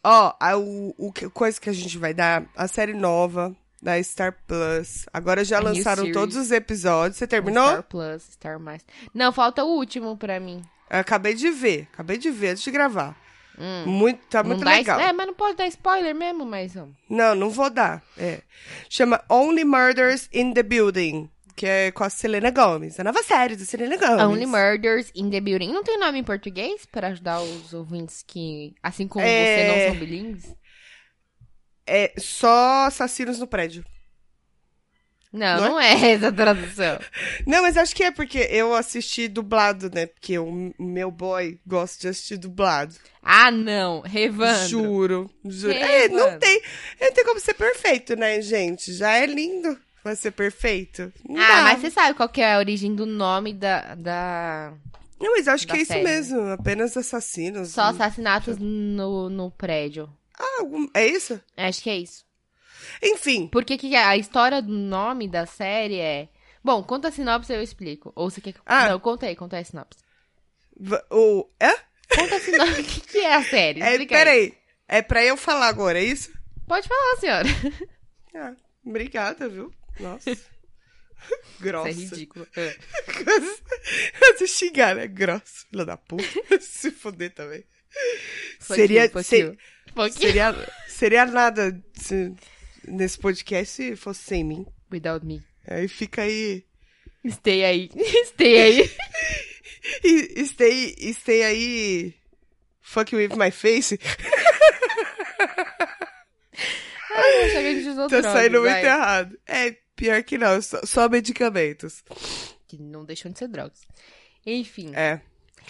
Ó, 0.03 0.35
a, 0.39 0.57
o, 0.59 0.95
o 0.99 1.11
que- 1.13 1.31
coisa 1.31 1.59
que 1.59 1.71
a 1.71 1.73
gente 1.73 1.97
vai 1.97 2.13
dar, 2.13 2.45
a 2.55 2.69
série 2.69 2.93
nova 2.93 3.57
da 3.83 4.01
Star 4.03 4.37
Plus. 4.47 5.07
Agora 5.15 5.43
já 5.45 5.57
A 5.57 5.61
lançaram 5.63 6.13
todos 6.13 6.37
os 6.37 6.51
episódios. 6.51 7.17
Você 7.17 7.27
terminou? 7.27 7.67
Star 7.69 7.83
Plus, 7.85 8.23
Star 8.33 8.61
Mais. 8.61 8.85
Não, 9.15 9.33
falta 9.33 9.65
o 9.65 9.69
último 9.77 10.15
pra 10.17 10.39
mim. 10.39 10.63
Eu 10.91 10.99
acabei 11.01 11.35
de 11.35 11.51
ver. 11.51 11.89
Acabei 11.93 12.17
de 12.19 12.31
ver 12.31 12.49
antes 12.51 12.63
de 12.63 12.71
gravar. 12.71 13.17
Hum. 13.59 13.85
Muito, 13.87 14.21
tá 14.29 14.43
Não 14.43 14.51
muito 14.51 14.65
legal. 14.65 14.99
É, 14.99 15.13
mas 15.13 15.27
não 15.27 15.35
pode 15.35 15.57
dar 15.57 15.67
spoiler 15.69 16.15
mesmo, 16.15 16.45
mas. 16.45 16.75
Não, 17.09 17.35
não 17.35 17.51
vou 17.51 17.71
dar. 17.71 18.03
É. 18.19 18.41
Chama 18.91 19.23
Only 19.31 19.65
Murders 19.65 20.29
in 20.33 20.53
the 20.53 20.63
Building. 20.63 21.31
Que 21.57 21.67
é 21.67 21.91
com 21.93 22.03
a 22.03 22.11
Selena 22.11 22.51
Gomez. 22.51 22.99
A 22.99 23.05
nova 23.05 23.23
série 23.23 23.55
da 23.55 23.65
Selena 23.65 23.97
Gomez. 23.97 24.23
Only 24.23 24.45
Murders 24.45 25.13
in 25.15 25.31
the 25.31 25.41
Building. 25.41 25.73
Não 25.73 25.85
tem 25.85 25.97
nome 26.01 26.19
em 26.19 26.25
português 26.25 26.85
para 26.85 27.09
ajudar 27.09 27.41
os 27.43 27.73
ouvintes 27.73 28.25
que, 28.27 28.75
assim 28.83 29.07
como 29.07 29.25
É. 29.25 29.29
você, 29.29 29.69
não 29.69 29.91
são 29.93 30.01
bilíngues? 30.01 30.55
É 31.87 32.13
só 32.19 32.87
assassinos 32.87 33.39
no 33.39 33.47
prédio. 33.47 33.85
Não, 35.35 35.57
Não 35.61 35.65
é? 35.65 35.69
não 35.69 35.81
é 35.81 36.11
essa 36.15 36.29
a 36.29 36.33
tradução. 36.33 36.99
Não, 37.45 37.63
mas 37.63 37.77
acho 37.77 37.95
que 37.95 38.05
é 38.05 38.13
porque 38.13 38.39
eu 38.51 38.73
assisti 38.73 39.27
dublado, 39.27 39.91
né? 39.93 40.07
Porque 40.07 40.39
o 40.39 40.73
meu 40.79 41.11
boy 41.11 41.59
gosta 41.67 42.03
de 42.03 42.09
assistir 42.09 42.37
dublado. 42.37 42.95
Ah, 43.21 43.51
não. 43.51 44.01
Revandro. 44.01 44.69
Juro, 44.69 45.31
juro. 45.45 45.75
É, 45.75 46.09
não 46.09 46.39
tem, 46.39 46.63
não 47.01 47.13
tem 47.13 47.25
como 47.25 47.41
ser 47.41 47.55
perfeito, 47.55 48.15
né, 48.15 48.41
gente? 48.41 48.93
Já 48.95 49.11
é 49.17 49.27
lindo 49.27 49.77
vai 50.05 50.15
ser 50.15 50.31
perfeito. 50.33 51.11
Não 51.29 51.41
Ah, 51.43 51.49
dá. 51.49 51.63
mas 51.63 51.81
você 51.81 51.91
sabe 51.91 52.15
qual 52.15 52.29
que 52.29 52.43
é 52.43 52.55
a 52.55 52.59
origem 52.59 52.95
do 52.95 53.07
nome 53.07 53.55
da... 53.55 53.95
da... 53.95 54.73
Não, 55.19 55.33
mas 55.33 55.49
acho 55.49 55.67
que 55.67 55.73
é 55.73 55.81
isso 55.81 55.87
série, 55.93 56.05
né? 56.05 56.11
mesmo. 56.11 56.41
Apenas 56.53 56.95
assassinos. 56.97 57.71
Só 57.71 57.85
assassinatos 57.85 58.59
no, 58.59 59.31
no 59.31 59.51
prédio. 59.51 60.09
Ah, 60.39 60.63
é 60.93 61.07
isso? 61.07 61.41
Acho 61.57 61.83
que 61.83 61.89
é 61.89 61.97
isso. 61.97 62.24
Enfim. 63.03 63.49
Porque 63.49 63.77
que 63.79 63.95
a 63.97 64.17
história 64.17 64.61
do 64.63 64.73
nome 64.73 65.29
da 65.29 65.47
série 65.47 65.99
é... 65.99 66.29
Bom, 66.63 66.83
conta 66.83 67.09
a 67.09 67.13
sinopse 67.13 67.53
e 67.53 67.57
eu 67.57 67.63
explico. 67.63 68.13
Ou 68.17 68.31
você 68.31 68.41
quer 68.41 68.53
que... 68.53 68.61
Ah. 68.65 68.89
Não, 68.89 68.99
conta 69.01 69.27
aí, 69.27 69.37
conta 69.37 69.57
aí 69.57 69.63
a 69.63 69.65
sinopse. 69.65 69.99
O. 71.11 71.49
É? 71.61 71.71
Conta 72.15 72.37
a 72.37 72.41
sinopse. 72.41 72.81
O 72.81 72.85
que, 72.85 73.01
que 73.03 73.19
é 73.19 73.35
a 73.35 73.43
série? 73.45 73.83
é 73.83 73.91
Explica 73.91 74.17
aí. 74.17 74.25
peraí. 74.25 74.55
É 74.89 75.03
pra 75.03 75.25
eu 75.25 75.37
falar 75.37 75.69
agora, 75.69 75.99
é 75.99 76.05
isso? 76.05 76.33
Pode 76.67 76.89
falar, 76.89 77.17
senhora. 77.21 77.49
Ah, 78.35 78.55
obrigada, 78.85 79.49
viu? 79.49 79.73
Nossa. 80.01 80.31
Isso 81.25 81.61
Grossa. 81.61 81.89
é 81.89 81.93
ridículo. 81.93 82.47
É. 82.57 82.77
Se 84.37 84.47
xingar, 84.47 84.95
né? 84.95 85.07
Grossa, 85.07 85.65
filha 85.71 85.85
da 85.85 85.97
puta. 85.97 86.25
Se 86.61 86.91
foder 86.91 87.33
também. 87.33 87.65
Fuck 88.61 88.75
seria, 88.75 89.23
se- 89.23 89.39
you. 89.41 89.57
Fuck 89.95 90.07
you. 90.09 90.13
seria, 90.13 90.73
seria 90.89 91.25
nada 91.27 91.83
se- 91.95 92.35
nesse 92.89 93.19
podcast 93.19 93.73
se 93.75 93.97
fosse 93.97 94.23
sem 94.23 94.45
mim. 94.45 94.67
Without 94.91 95.25
me. 95.25 95.43
Aí 95.67 95.89
fica 95.89 96.23
aí. 96.23 96.65
Stay 97.29 97.65
aí. 97.65 97.91
Stay 98.27 98.59
aí. 98.61 98.91
Stay, 100.47 101.13
stay 101.13 101.43
aí. 101.43 102.15
Fuck 102.81 103.15
with 103.15 103.37
my 103.37 103.51
face. 103.51 103.99
Ai, 107.11 107.51
gente 107.51 107.89
usou 107.89 108.09
Tá 108.09 108.23
saindo 108.23 108.61
muito 108.61 108.73
vai. 108.73 108.85
errado. 108.85 109.39
É, 109.47 109.77
pior 109.95 110.23
que 110.23 110.37
não, 110.39 110.61
só, 110.61 110.81
só 110.85 111.09
medicamentos. 111.09 112.03
Que 112.67 112.79
não 112.79 113.05
deixam 113.05 113.31
de 113.31 113.39
ser 113.39 113.49
drogas. 113.49 113.81
Enfim. 114.45 114.93
É. 114.95 115.21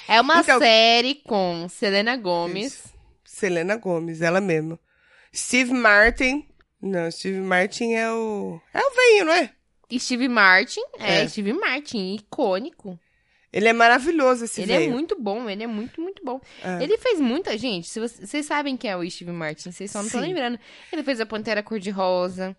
É 0.08 0.20
uma 0.20 0.40
Então- 0.40 0.58
série 0.58 1.16
com 1.16 1.68
Selena 1.68 2.16
Gomes. 2.16 2.72
Isso. 2.74 2.94
Selena 3.24 3.76
Gomes, 3.76 4.20
ela 4.20 4.40
mesma. 4.40 4.78
Steve 5.34 5.72
Martin. 5.72 6.46
Não, 6.86 7.10
Steve 7.10 7.40
Martin 7.40 7.92
é 7.94 8.10
o. 8.12 8.60
É 8.74 8.78
o 8.78 8.90
velho, 8.94 9.24
não 9.26 9.32
é? 9.32 9.50
E 9.90 9.98
Steve 9.98 10.28
Martin. 10.28 10.80
É, 10.98 11.22
É. 11.22 11.28
Steve 11.28 11.52
Martin, 11.52 12.14
icônico. 12.16 12.98
Ele 13.52 13.68
é 13.68 13.72
maravilhoso, 13.72 14.44
esse 14.46 14.62
ele 14.62 14.72
é 14.72 14.78
velho. 14.80 14.90
muito 14.90 15.16
bom, 15.20 15.48
ele 15.48 15.62
é 15.62 15.66
muito, 15.66 16.00
muito 16.00 16.24
bom. 16.24 16.40
É. 16.62 16.82
Ele 16.82 16.98
fez 16.98 17.20
muita 17.20 17.56
gente. 17.56 17.88
Se 17.88 18.00
você- 18.00 18.26
vocês 18.26 18.44
sabem 18.44 18.76
quem 18.76 18.90
é 18.90 18.96
o 18.96 19.08
Steve 19.08 19.30
Martin, 19.30 19.70
vocês 19.70 19.90
só 19.90 20.00
não 20.00 20.06
estão 20.06 20.20
lembrando. 20.20 20.58
Ele 20.92 21.02
fez 21.04 21.20
a 21.20 21.26
Pantera 21.26 21.62
Cor-de-Rosa. 21.62 22.56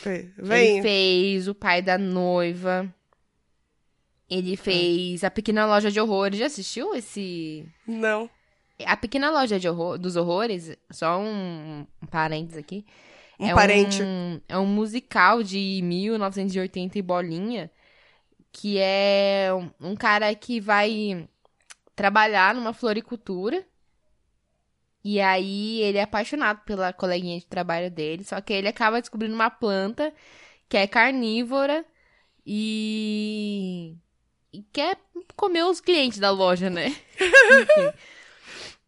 Fe- 0.00 0.32
Ele 0.38 0.80
fez 0.82 1.48
O 1.48 1.54
Pai 1.56 1.82
da 1.82 1.98
Noiva. 1.98 2.92
Ele 4.30 4.56
fez 4.56 5.24
A 5.24 5.30
Pequena 5.30 5.66
Loja 5.66 5.90
de 5.90 6.00
Horrores. 6.00 6.38
Já 6.38 6.46
assistiu 6.46 6.94
esse. 6.94 7.66
Não. 7.86 8.30
A 8.86 8.96
Pequena 8.96 9.30
Loja 9.30 9.58
de 9.58 9.68
Horror... 9.68 9.98
dos 9.98 10.14
Horrores, 10.14 10.76
só 10.92 11.18
um, 11.18 11.84
um 12.00 12.06
parênteses 12.06 12.58
aqui. 12.58 12.84
Um 13.38 13.46
é 13.46 13.54
parente. 13.54 14.02
Um, 14.02 14.40
é 14.48 14.58
um 14.58 14.66
musical 14.66 15.42
de 15.42 15.80
1980 15.82 16.98
e 16.98 17.02
bolinha. 17.02 17.70
Que 18.50 18.78
é 18.78 19.50
um- 19.54 19.90
um 19.90 19.94
cara 19.96 20.34
que 20.34 20.60
vai 20.60 21.28
trabalhar 21.94 22.54
numa 22.54 22.72
floricultura. 22.72 23.64
E 25.04 25.20
aí 25.20 25.80
ele 25.82 25.98
é 25.98 26.02
apaixonado 26.02 26.60
pela 26.64 26.92
coleguinha 26.92 27.38
de 27.38 27.46
trabalho 27.46 27.90
dele. 27.90 28.24
Só 28.24 28.40
que 28.40 28.52
ele 28.52 28.68
acaba 28.68 29.00
descobrindo 29.00 29.34
uma 29.34 29.50
planta 29.50 30.12
que 30.68 30.76
é 30.76 30.86
carnívora 30.86 31.84
e. 32.44 33.94
e 34.52 34.62
quer 34.72 34.98
comer 35.36 35.62
os 35.64 35.80
clientes 35.80 36.18
da 36.18 36.30
loja, 36.30 36.68
né? 36.68 36.86
Enfim. 37.20 37.98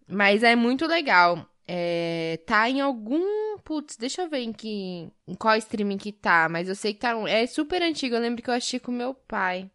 Mas 0.09 0.43
é 0.43 0.57
muito 0.57 0.87
legal. 0.87 1.47
É, 1.73 2.41
tá 2.45 2.69
em 2.69 2.81
algum. 2.81 3.57
Putz, 3.63 3.97
deixa 3.97 4.23
eu 4.23 4.29
ver 4.29 4.41
em, 4.41 4.53
que, 4.53 5.09
em 5.29 5.35
qual 5.39 5.57
streaming 5.57 5.99
que 5.99 6.11
tá. 6.11 6.49
Mas 6.49 6.69
eu 6.69 6.75
sei 6.75 6.93
que 6.93 6.99
tá. 6.99 7.15
É 7.29 7.47
super 7.47 7.81
antigo. 7.81 8.17
Eu 8.17 8.21
lembro 8.21 8.43
que 8.43 8.51
eu 8.51 8.55
assisti 8.55 8.81
com 8.81 8.91
meu 8.91 9.15
pai. 9.15 9.71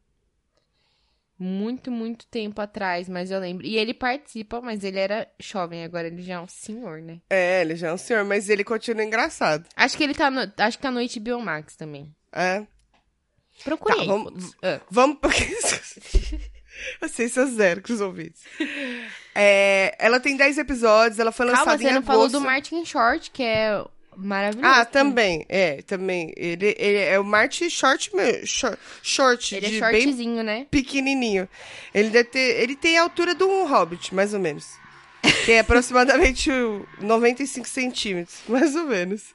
Muito, 1.39 1.89
muito 1.91 2.25
tempo 2.27 2.59
atrás, 2.61 3.07
mas 3.07 3.31
eu 3.31 3.39
lembro. 3.39 3.65
E 3.65 3.77
ele 3.77 3.93
participa, 3.93 4.59
mas 4.59 4.83
ele 4.83 4.99
era 4.99 5.25
jovem, 5.39 5.85
agora 5.85 6.07
ele 6.07 6.21
já 6.21 6.35
é 6.35 6.39
um 6.39 6.47
senhor, 6.47 7.01
né? 7.01 7.21
É, 7.29 7.61
ele 7.61 7.75
já 7.75 7.89
é 7.89 7.93
um 7.93 7.97
senhor, 7.97 8.25
mas 8.25 8.49
ele 8.49 8.63
continua 8.63 9.03
engraçado. 9.03 9.65
Acho 9.75 9.97
que 9.97 10.03
ele 10.03 10.13
tá 10.13 10.29
no, 10.29 10.41
acho 10.57 10.77
que 10.77 10.81
tá 10.83 10.91
no 10.91 10.99
HBO 10.99 11.41
Max 11.41 11.75
também. 11.77 12.13
É. 12.31 12.65
Procure 13.63 13.95
Tá, 13.95 14.03
vamos-. 14.03 14.53
Ah. 14.61 14.81
Vamos. 14.89 15.17
Assistência 17.01 17.45
zero 17.45 17.81
com 17.81 17.93
os 17.93 18.01
ouvintes. 18.01 18.41
É, 19.33 19.95
ela 19.99 20.19
tem 20.19 20.37
10 20.37 20.57
episódios, 20.59 21.19
ela 21.19 21.31
foi 21.31 21.45
lançada 21.45 21.65
Calma, 21.65 21.81
em 21.81 21.85
você 21.85 21.91
não 21.91 21.97
agosto. 21.97 22.07
falou 22.07 22.29
do 22.29 22.41
Martin 22.41 22.85
Short, 22.85 23.31
que 23.31 23.43
é 23.43 23.83
maravilhoso. 24.15 24.73
Ah, 24.73 24.85
também. 24.85 25.45
É, 25.49 25.81
também. 25.81 26.33
Ele, 26.37 26.75
ele 26.77 26.97
é 26.99 27.19
o 27.19 27.23
Martin 27.23 27.69
Short, 27.69 28.11
short, 28.45 28.79
short 29.03 29.55
Ele 29.55 29.65
é 29.65 29.69
de 29.69 29.81
bem 29.81 30.01
shortzinho, 30.03 30.43
né? 30.43 30.67
pequenininho. 30.71 31.49
Ele 31.93 32.09
deve 32.09 32.29
ter, 32.29 32.61
ele 32.61 32.75
tem 32.75 32.97
a 32.97 33.03
altura 33.03 33.35
de 33.35 33.43
um 33.43 33.67
hobbit, 33.67 34.15
mais 34.15 34.33
ou 34.33 34.39
menos. 34.39 34.65
Que 35.43 35.53
é 35.53 35.59
aproximadamente 35.59 36.49
o 36.51 36.87
95 37.01 37.67
centímetros, 37.67 38.37
mais 38.47 38.75
ou 38.75 38.85
menos. 38.85 39.33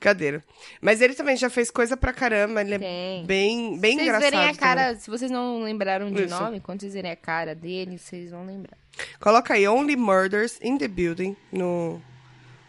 Cadeira. 0.00 0.42
Mas 0.80 1.00
ele 1.02 1.14
também 1.14 1.36
já 1.36 1.50
fez 1.50 1.70
coisa 1.70 1.94
pra 1.96 2.12
caramba, 2.12 2.62
ele 2.62 2.74
é 2.74 2.78
Tem. 2.78 3.26
bem, 3.26 3.78
bem 3.78 3.92
Se 3.92 3.96
vocês 3.98 4.08
engraçado. 4.08 4.22
verem 4.22 4.38
a 4.38 4.42
também. 4.46 4.56
cara, 4.58 4.96
se 4.96 5.10
vocês 5.10 5.30
não 5.30 5.62
lembraram 5.62 6.10
de 6.10 6.24
Isso. 6.24 6.34
nome, 6.40 6.58
quando 6.58 6.80
vocês 6.80 6.94
verem 6.94 7.10
a 7.10 7.16
cara 7.16 7.54
dele, 7.54 7.98
vocês 7.98 8.30
vão 8.30 8.44
lembrar. 8.46 8.76
Coloca 9.20 9.54
aí 9.54 9.68
Only 9.68 9.96
Murders 9.96 10.58
in 10.62 10.78
the 10.78 10.88
Building 10.88 11.36
no, 11.52 12.00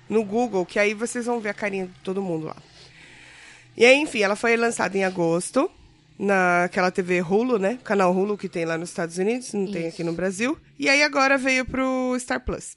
no 0.10 0.24
Google, 0.24 0.66
que 0.66 0.78
aí 0.78 0.94
vocês 0.94 1.26
vão 1.26 1.40
ver 1.40 1.50
a 1.50 1.54
carinha 1.54 1.88
de 1.88 2.00
todo 2.04 2.22
mundo 2.22 2.46
lá. 2.48 2.58
E 3.76 3.86
aí, 3.86 3.96
enfim, 3.98 4.20
ela 4.22 4.36
foi 4.36 4.56
lançada 4.58 4.98
em 4.98 5.04
agosto 5.06 5.72
naquela 6.20 6.92
TV 6.92 7.22
Hulu, 7.22 7.58
né? 7.58 7.80
Canal 7.84 8.14
Hulu 8.14 8.38
que 8.38 8.50
tem 8.50 8.66
lá 8.66 8.78
nos 8.78 8.90
Estados 8.90 9.18
Unidos, 9.18 9.54
não 9.54 9.66
tem 9.72 9.88
Isso. 9.88 9.96
aqui 9.96 10.04
no 10.04 10.14
Brasil. 10.14 10.58
E 10.78 10.90
aí 10.90 11.02
agora 11.02 11.38
veio 11.38 11.66
pro 11.66 12.16
Star 12.20 12.42
Plus. 12.44 12.76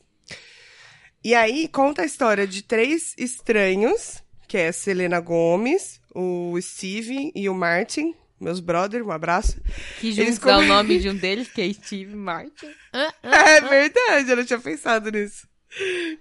E 1.22 1.34
aí 1.34 1.68
conta 1.68 2.02
a 2.02 2.04
história 2.06 2.46
de 2.46 2.62
três 2.62 3.14
estranhos, 3.18 4.22
que 4.54 4.58
é 4.58 4.68
a 4.68 4.72
Selena 4.72 5.18
Gomes, 5.18 6.00
o 6.14 6.56
Steve 6.62 7.32
e 7.34 7.48
o 7.48 7.54
Martin, 7.54 8.14
meus 8.40 8.60
brothers, 8.60 9.04
um 9.04 9.10
abraço. 9.10 9.60
Que 9.98 10.12
juntos 10.12 10.36
é 10.36 10.38
o 10.38 10.40
come- 10.40 10.66
nome 10.68 11.00
de 11.00 11.08
um 11.10 11.16
deles, 11.16 11.48
que 11.48 11.60
é 11.60 11.72
Steve 11.72 12.14
Martin. 12.14 12.68
Ah, 12.94 13.12
ah. 13.24 13.50
É 13.50 13.60
verdade, 13.60 14.30
eu 14.30 14.36
não 14.36 14.44
tinha 14.44 14.60
pensado 14.60 15.10
nisso. 15.10 15.48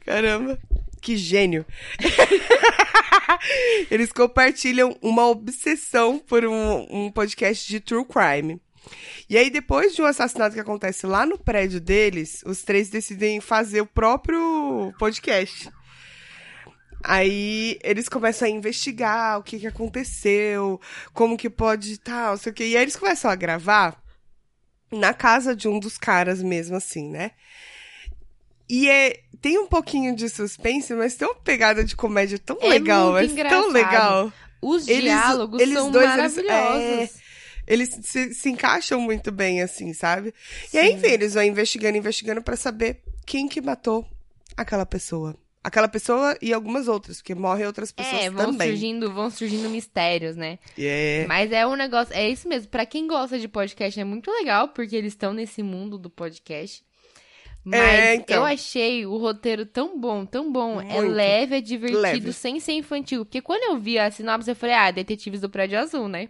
Caramba, 0.04 0.58
que 1.00 1.16
gênio. 1.16 1.64
Eles 3.92 4.12
compartilham 4.12 4.98
uma 5.00 5.28
obsessão 5.30 6.18
por 6.18 6.44
um, 6.44 6.88
um 6.90 7.12
podcast 7.12 7.68
de 7.70 7.80
true 7.80 8.04
crime. 8.04 8.60
E 9.30 9.38
aí, 9.38 9.52
depois 9.52 9.94
de 9.94 10.02
um 10.02 10.06
assassinato 10.06 10.56
que 10.56 10.60
acontece 10.60 11.06
lá 11.06 11.24
no 11.28 11.38
prédio 11.38 11.80
deles, 11.80 12.42
os 12.48 12.64
três 12.64 12.90
decidem 12.90 13.40
fazer 13.40 13.82
o 13.82 13.86
próprio 13.86 14.92
podcast. 14.98 15.70
Aí 17.04 17.78
eles 17.84 18.08
começam 18.08 18.48
a 18.48 18.52
investigar 18.52 19.38
o 19.40 19.44
que, 19.44 19.60
que 19.60 19.68
aconteceu, 19.68 20.80
como 21.14 21.38
que 21.38 21.50
pode 21.50 21.98
tal, 21.98 22.38
sei 22.38 22.52
o 22.52 22.56
quê. 22.56 22.64
E 22.70 22.78
aí 22.78 22.82
eles 22.84 22.96
começam 22.96 23.30
a 23.30 23.36
gravar 23.36 24.02
na 24.92 25.14
casa 25.14 25.54
de 25.56 25.68
um 25.68 25.80
dos 25.80 25.98
caras 25.98 26.42
mesmo, 26.42 26.78
assim, 26.78 27.10
né? 27.10 27.32
E 28.70 28.90
é, 28.90 29.20
tem 29.42 29.58
um 29.60 29.68
pouquinho 29.68 30.16
de 30.16 30.30
suspense, 30.30 30.94
mas 30.94 31.16
tem 31.16 31.28
uma 31.28 31.36
pegada 31.36 31.84
de 31.84 31.96
comédia 31.96 32.40
tão 32.40 32.58
É 32.62 32.68
legal, 32.70 33.12
mas 33.12 33.34
tão 33.34 33.70
legal. 33.70 34.32
Os 34.62 34.88
Eles- 34.88 35.04
diálogos 35.04 35.62
eles 35.62 35.74
são 35.78 35.92
dois, 35.92 36.06
eles- 36.18 36.38
é, 36.38 36.44
maravilhosos. 36.44 37.24
Eles 37.68 37.90
se, 38.04 38.34
se 38.34 38.50
encaixam 38.50 39.00
muito 39.02 39.32
bem, 39.32 39.62
assim, 39.62 39.94
sabe? 39.94 40.34
E 40.74 40.78
aí, 40.78 40.90
Sim. 40.92 40.94
enfim, 40.96 41.08
eles 41.08 41.34
vão 41.34 41.44
investigando, 41.44 41.98
investigando 41.98 42.42
pra 42.42 42.56
saber 42.56 43.02
quem 43.26 43.48
que 43.48 43.62
matou 43.62 44.08
aquela 44.56 44.86
pessoa. 44.86 45.36
Aquela 45.64 45.88
pessoa 45.88 46.38
e 46.42 46.52
algumas 46.54 46.88
outras, 46.90 47.18
porque 47.18 47.34
morrem 47.34 47.66
outras 47.66 47.92
pessoas 47.92 48.24
É, 48.24 48.30
vão 48.30 48.48
também. 48.52 48.68
surgindo, 48.70 49.14
vão 49.14 49.30
surgindo 49.30 49.70
mistérios, 49.70 50.36
né? 50.36 50.60
É. 50.78 51.26
Mas 51.28 51.52
é 51.54 51.66
um 51.66 51.76
negócio, 51.76 52.14
é 52.14 52.28
isso 52.30 52.50
mesmo. 52.50 52.68
Pra 52.70 52.86
quem 52.86 53.08
gosta 53.08 53.40
de 53.40 53.48
podcast 53.48 53.98
é 54.00 54.04
muito 54.04 54.30
legal, 54.30 54.68
porque 54.70 54.96
eles 54.96 55.14
estão 55.14 55.34
nesse 55.34 55.64
mundo 55.64 55.98
do 55.98 56.10
podcast. 56.10 56.84
Mas 57.66 57.80
É, 57.80 58.16
então. 58.16 58.36
eu 58.38 58.44
achei 58.44 59.06
o 59.06 59.16
roteiro 59.18 59.66
tão 59.66 59.98
bom, 59.98 60.26
tão 60.26 60.52
bom. 60.52 60.82
É 60.82 60.96
Muito. 61.00 61.14
leve, 61.14 61.56
é 61.58 61.62
divertido, 61.62 62.02
Leve. 62.02 62.34
sem 62.34 62.60
ser 62.60 62.74
infantil. 62.74 63.24
Porque 63.24 63.42
quando 63.42 63.64
eu 63.72 63.80
vi 63.80 63.98
a 63.98 64.12
sinopse, 64.12 64.50
eu 64.50 64.56
falei, 64.56 64.76
ah, 64.76 64.92
Detetives 64.92 65.40
do 65.40 65.50
Prédio 65.50 65.80
Azul, 65.80 66.10
né? 66.10 66.28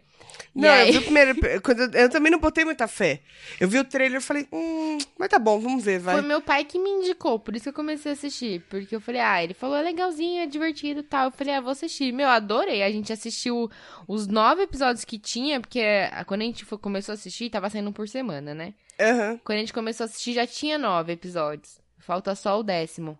Não, 0.53 0.69
aí- 0.69 0.87
eu 0.87 0.93
vi 0.93 0.99
o 0.99 1.01
primeiro. 1.03 1.31
Eu, 1.43 2.01
eu 2.01 2.09
também 2.09 2.31
não 2.31 2.39
botei 2.39 2.63
muita 2.63 2.87
fé. 2.87 3.21
Eu 3.59 3.67
vi 3.67 3.77
o 3.79 3.83
trailer 3.83 4.19
e 4.19 4.23
falei, 4.23 4.47
hum, 4.51 4.97
mas 5.17 5.29
tá 5.29 5.37
bom, 5.39 5.59
vamos 5.59 5.83
ver, 5.83 5.99
vai. 5.99 6.15
Foi 6.15 6.21
meu 6.23 6.41
pai 6.41 6.63
que 6.65 6.77
me 6.79 6.89
indicou, 6.89 7.39
por 7.39 7.55
isso 7.55 7.63
que 7.63 7.69
eu 7.69 7.73
comecei 7.73 8.11
a 8.11 8.13
assistir. 8.13 8.61
Porque 8.69 8.95
eu 8.95 9.01
falei, 9.01 9.21
ah, 9.21 9.43
ele 9.43 9.53
falou, 9.53 9.75
é 9.75 9.81
legalzinho, 9.81 10.41
é 10.41 10.45
divertido 10.47 10.99
e 11.01 11.03
tal. 11.03 11.25
Eu 11.25 11.31
falei, 11.31 11.53
ah, 11.55 11.61
vou 11.61 11.71
assistir. 11.71 12.11
Meu, 12.13 12.27
adorei. 12.29 12.83
A 12.83 12.91
gente 12.91 13.11
assistiu 13.11 13.69
os 14.07 14.27
nove 14.27 14.63
episódios 14.63 15.03
que 15.03 15.17
tinha, 15.19 15.59
porque 15.59 15.81
ah, 16.11 16.23
quando 16.25 16.41
a 16.41 16.45
gente 16.45 16.63
foi- 16.65 16.77
começou 16.77 17.13
a 17.13 17.15
assistir, 17.15 17.49
tava 17.49 17.69
saindo 17.69 17.89
um 17.89 17.93
por 17.93 18.07
semana, 18.07 18.53
né? 18.53 18.73
Aham. 18.99 19.39
Quando 19.43 19.57
a 19.57 19.59
gente 19.61 19.73
começou 19.73 20.03
a 20.03 20.07
assistir, 20.07 20.33
já 20.33 20.45
tinha 20.47 20.77
nove 20.77 21.13
episódios. 21.13 21.79
Falta 21.99 22.35
só 22.35 22.59
o 22.59 22.63
décimo. 22.63 23.17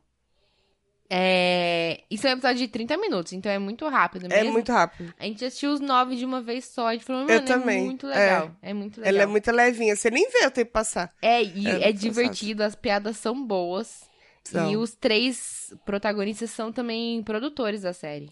É... 1.09 2.01
Isso 2.09 2.25
é 2.25 2.31
um 2.31 2.33
episódio 2.33 2.57
de 2.57 2.67
30 2.67 2.97
minutos, 2.97 3.33
então 3.33 3.51
é 3.51 3.59
muito 3.59 3.87
rápido 3.87 4.25
É 4.25 4.29
mesmo. 4.29 4.53
muito 4.53 4.71
rápido. 4.71 5.13
A 5.19 5.25
gente 5.25 5.45
assistiu 5.45 5.71
os 5.71 5.79
nove 5.79 6.15
de 6.15 6.25
uma 6.25 6.41
vez 6.41 6.65
só. 6.65 6.87
A 6.87 6.93
gente 6.93 7.05
falou, 7.05 7.21
Eu 7.23 7.27
mano, 7.27 7.39
é 7.39 7.45
também, 7.45 7.83
muito 7.85 8.07
legal. 8.07 8.51
É, 8.61 8.73
muito 8.73 8.97
legal. 8.99 9.13
Ela 9.13 9.23
é 9.23 9.25
muito 9.25 9.51
levinha, 9.51 9.95
você 9.95 10.09
nem 10.09 10.27
vê 10.29 10.45
o 10.47 10.51
tempo 10.51 10.71
passar. 10.71 11.11
É, 11.21 11.43
e 11.43 11.67
É 11.67 11.89
é, 11.89 11.91
divertido, 11.91 12.63
as 12.63 12.75
piadas 12.75 13.17
são 13.17 13.45
boas. 13.45 14.09
São. 14.43 14.71
E 14.71 14.75
os 14.77 14.93
três 14.95 15.73
protagonistas 15.85 16.49
são 16.51 16.71
também 16.71 17.21
produtores 17.23 17.81
da 17.83 17.93
série. 17.93 18.29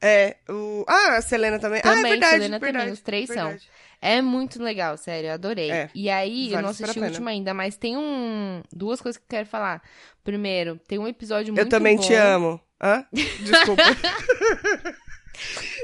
É, 0.00 0.36
o. 0.48 0.84
Ah, 0.88 1.16
a 1.16 1.22
Selena 1.22 1.58
também. 1.58 1.80
ah, 1.84 1.88
é 1.88 1.94
Também, 1.94 2.10
verdade. 2.12 2.32
Selena 2.34 2.58
verdade, 2.58 2.78
também, 2.84 2.92
os 2.94 3.00
três 3.00 3.28
são. 3.28 3.56
É 4.02 4.22
muito 4.22 4.62
legal, 4.62 4.96
sério, 4.96 5.28
eu 5.28 5.34
adorei. 5.34 5.70
É, 5.70 5.90
e 5.94 6.08
aí, 6.08 6.46
eu 6.46 6.52
vale 6.52 6.66
não 6.66 6.72
super 6.72 6.84
assisti 6.84 7.00
o 7.00 7.04
último 7.04 7.28
ainda, 7.28 7.52
mas 7.52 7.76
tem 7.76 7.98
um 7.98 8.62
duas 8.72 8.98
coisas 9.00 9.18
que 9.18 9.24
eu 9.24 9.28
quero 9.28 9.46
falar. 9.46 9.82
Primeiro, 10.24 10.80
tem 10.88 10.98
um 10.98 11.06
episódio 11.06 11.52
muito 11.52 11.66
Eu 11.66 11.68
também 11.68 11.96
bom. 11.96 12.02
te 12.02 12.14
amo. 12.14 12.58
Hã? 12.82 13.04
Desculpa. 13.12 13.82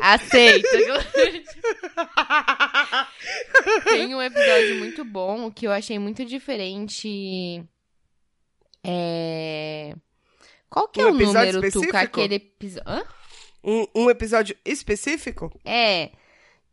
Aceito. 0.01 0.67
tem 3.85 4.14
um 4.14 4.23
episódio 4.23 4.77
muito 4.77 5.05
bom 5.05 5.51
que 5.51 5.67
eu 5.67 5.73
achei 5.73 5.99
muito 5.99 6.25
diferente. 6.25 7.62
É... 8.83 9.95
Qual 10.71 10.89
que 10.89 11.01
é 11.01 11.07
Um 11.07 11.11
o 11.11 11.12
número, 11.12 11.53
Tuca? 11.53 11.67
específico? 11.67 11.97
Aquele 11.97 12.35
episódio... 12.37 13.07
Um, 13.64 13.87
um 13.95 14.11
episódio 14.11 14.57
específico? 14.64 15.51
É, 15.64 16.11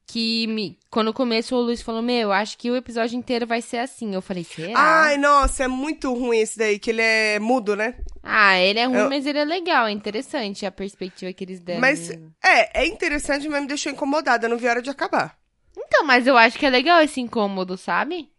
que 0.06 0.46
me... 0.48 0.78
quando 0.90 1.14
começou 1.14 1.60
o 1.60 1.66
Luiz 1.66 1.82
falou, 1.82 2.02
meu, 2.02 2.32
acho 2.32 2.58
que 2.58 2.70
o 2.70 2.76
episódio 2.76 3.18
inteiro 3.18 3.48
vai 3.48 3.62
ser 3.62 3.78
assim. 3.78 4.14
Eu 4.14 4.22
falei, 4.22 4.44
será? 4.44 4.74
Ai, 4.76 5.18
nossa, 5.18 5.64
é 5.64 5.68
muito 5.68 6.14
ruim 6.14 6.40
esse 6.40 6.58
daí, 6.58 6.78
que 6.78 6.90
ele 6.92 7.02
é 7.02 7.40
mudo, 7.40 7.76
né? 7.76 7.96
Ah, 8.22 8.58
ele 8.60 8.80
é 8.80 8.86
ruim, 8.86 8.98
Eu- 8.98 9.10
mas 9.10 9.26
ele 9.26 9.40
é 9.40 9.46
legal, 9.46 9.88
é 9.88 9.92
interessante 9.92 10.66
a 10.66 10.72
perspectiva 10.72 11.32
que 11.34 11.44
eles 11.44 11.60
deram. 11.60 11.82
Mas 11.82 12.10
mesmo. 12.10 12.34
é, 12.44 12.82
é 12.84 12.86
interessante, 12.86 13.48
mas 13.50 13.62
me 13.62 13.68
deixou 13.68 13.92
incomodada, 13.92 14.46
eu 14.46 14.50
não 14.50 14.58
vi 14.58 14.68
a 14.68 14.72
hora 14.72 14.82
de 14.82 14.90
acabar. 14.90 15.38
Então, 15.76 16.04
mas 16.06 16.28
eu 16.28 16.38
acho 16.38 16.58
que 16.60 16.66
é 16.66 16.70
legal 16.70 17.02
esse 17.02 17.20
incômodo, 17.20 17.78
sabe? 17.78 18.30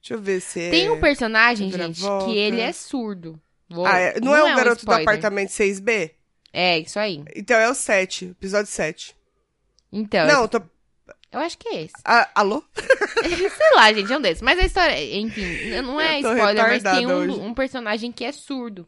Deixa 0.00 0.14
eu 0.14 0.20
ver 0.20 0.40
se 0.40 0.70
Tem 0.70 0.86
é... 0.86 0.90
um 0.92 1.00
personagem, 1.00 1.70
gente, 1.70 2.00
que 2.24 2.36
ele 2.36 2.60
é 2.60 2.72
surdo. 2.72 3.40
Vou- 3.68 3.86
Ah, 3.86 3.98
é- 3.98 4.20
não, 4.20 4.34
é 4.34 4.42
o 4.42 4.46
um 4.52 4.56
garoto 4.56 4.76
do 4.76 4.78
spoiler. 4.90 5.02
apartamento 5.02 5.50
6B? 5.50 6.10
É, 6.52 6.78
isso 6.78 6.98
aí. 6.98 7.22
Então 7.34 7.58
é 7.58 7.68
o 7.68 7.74
7, 7.74 8.26
episódio 8.26 8.70
7. 8.70 9.14
Então, 9.92 10.26
não, 10.26 10.46
tô... 10.48 10.62
eu 11.34 11.40
acho 11.40 11.58
que 11.58 11.68
é 11.68 11.82
esse. 11.82 11.94
Ah, 12.04 12.28
alô? 12.34 12.62
Sei 12.76 13.74
lá, 13.74 13.92
gente, 13.92 14.12
é 14.12 14.16
um 14.16 14.20
desses. 14.20 14.42
Mas 14.42 14.58
a 14.58 14.64
história, 14.64 15.16
enfim, 15.16 15.70
não 15.82 16.00
é 16.00 16.20
spoiler, 16.20 16.68
mas 16.68 16.82
tem 16.82 17.06
um, 17.06 17.46
um 17.46 17.54
personagem 17.54 18.12
que 18.12 18.24
é 18.24 18.32
surdo. 18.32 18.86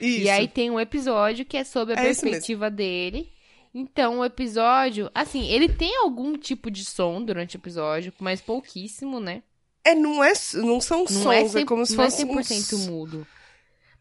Isso. 0.00 0.22
E 0.24 0.30
aí 0.30 0.48
tem 0.48 0.70
um 0.70 0.80
episódio 0.80 1.44
que 1.44 1.56
é 1.56 1.64
sobre 1.64 1.94
a 1.94 2.00
É 2.00 2.02
perspectiva 2.02 2.70
dele. 2.70 3.30
Então, 3.74 4.20
o 4.20 4.24
episódio, 4.24 5.10
assim, 5.14 5.46
ele 5.48 5.68
tem 5.68 5.98
algum 5.98 6.36
tipo 6.38 6.70
de 6.70 6.82
som 6.84 7.22
durante 7.22 7.56
o 7.56 7.58
episódio, 7.58 8.12
mas 8.18 8.40
pouquíssimo, 8.40 9.20
né? 9.20 9.42
É, 9.84 9.94
não, 9.94 10.24
é, 10.24 10.32
não 10.54 10.80
são 10.80 11.00
Não 11.00 11.06
sons, 11.06 11.26
é, 11.26 11.42
é, 11.42 11.48
100, 11.48 11.66
como 11.66 11.84
se 11.84 11.94
não 11.94 12.04
é 12.04 12.10
fosse 12.10 12.24
100% 12.24 12.72
uns... 12.74 12.86
mudo. 12.88 13.26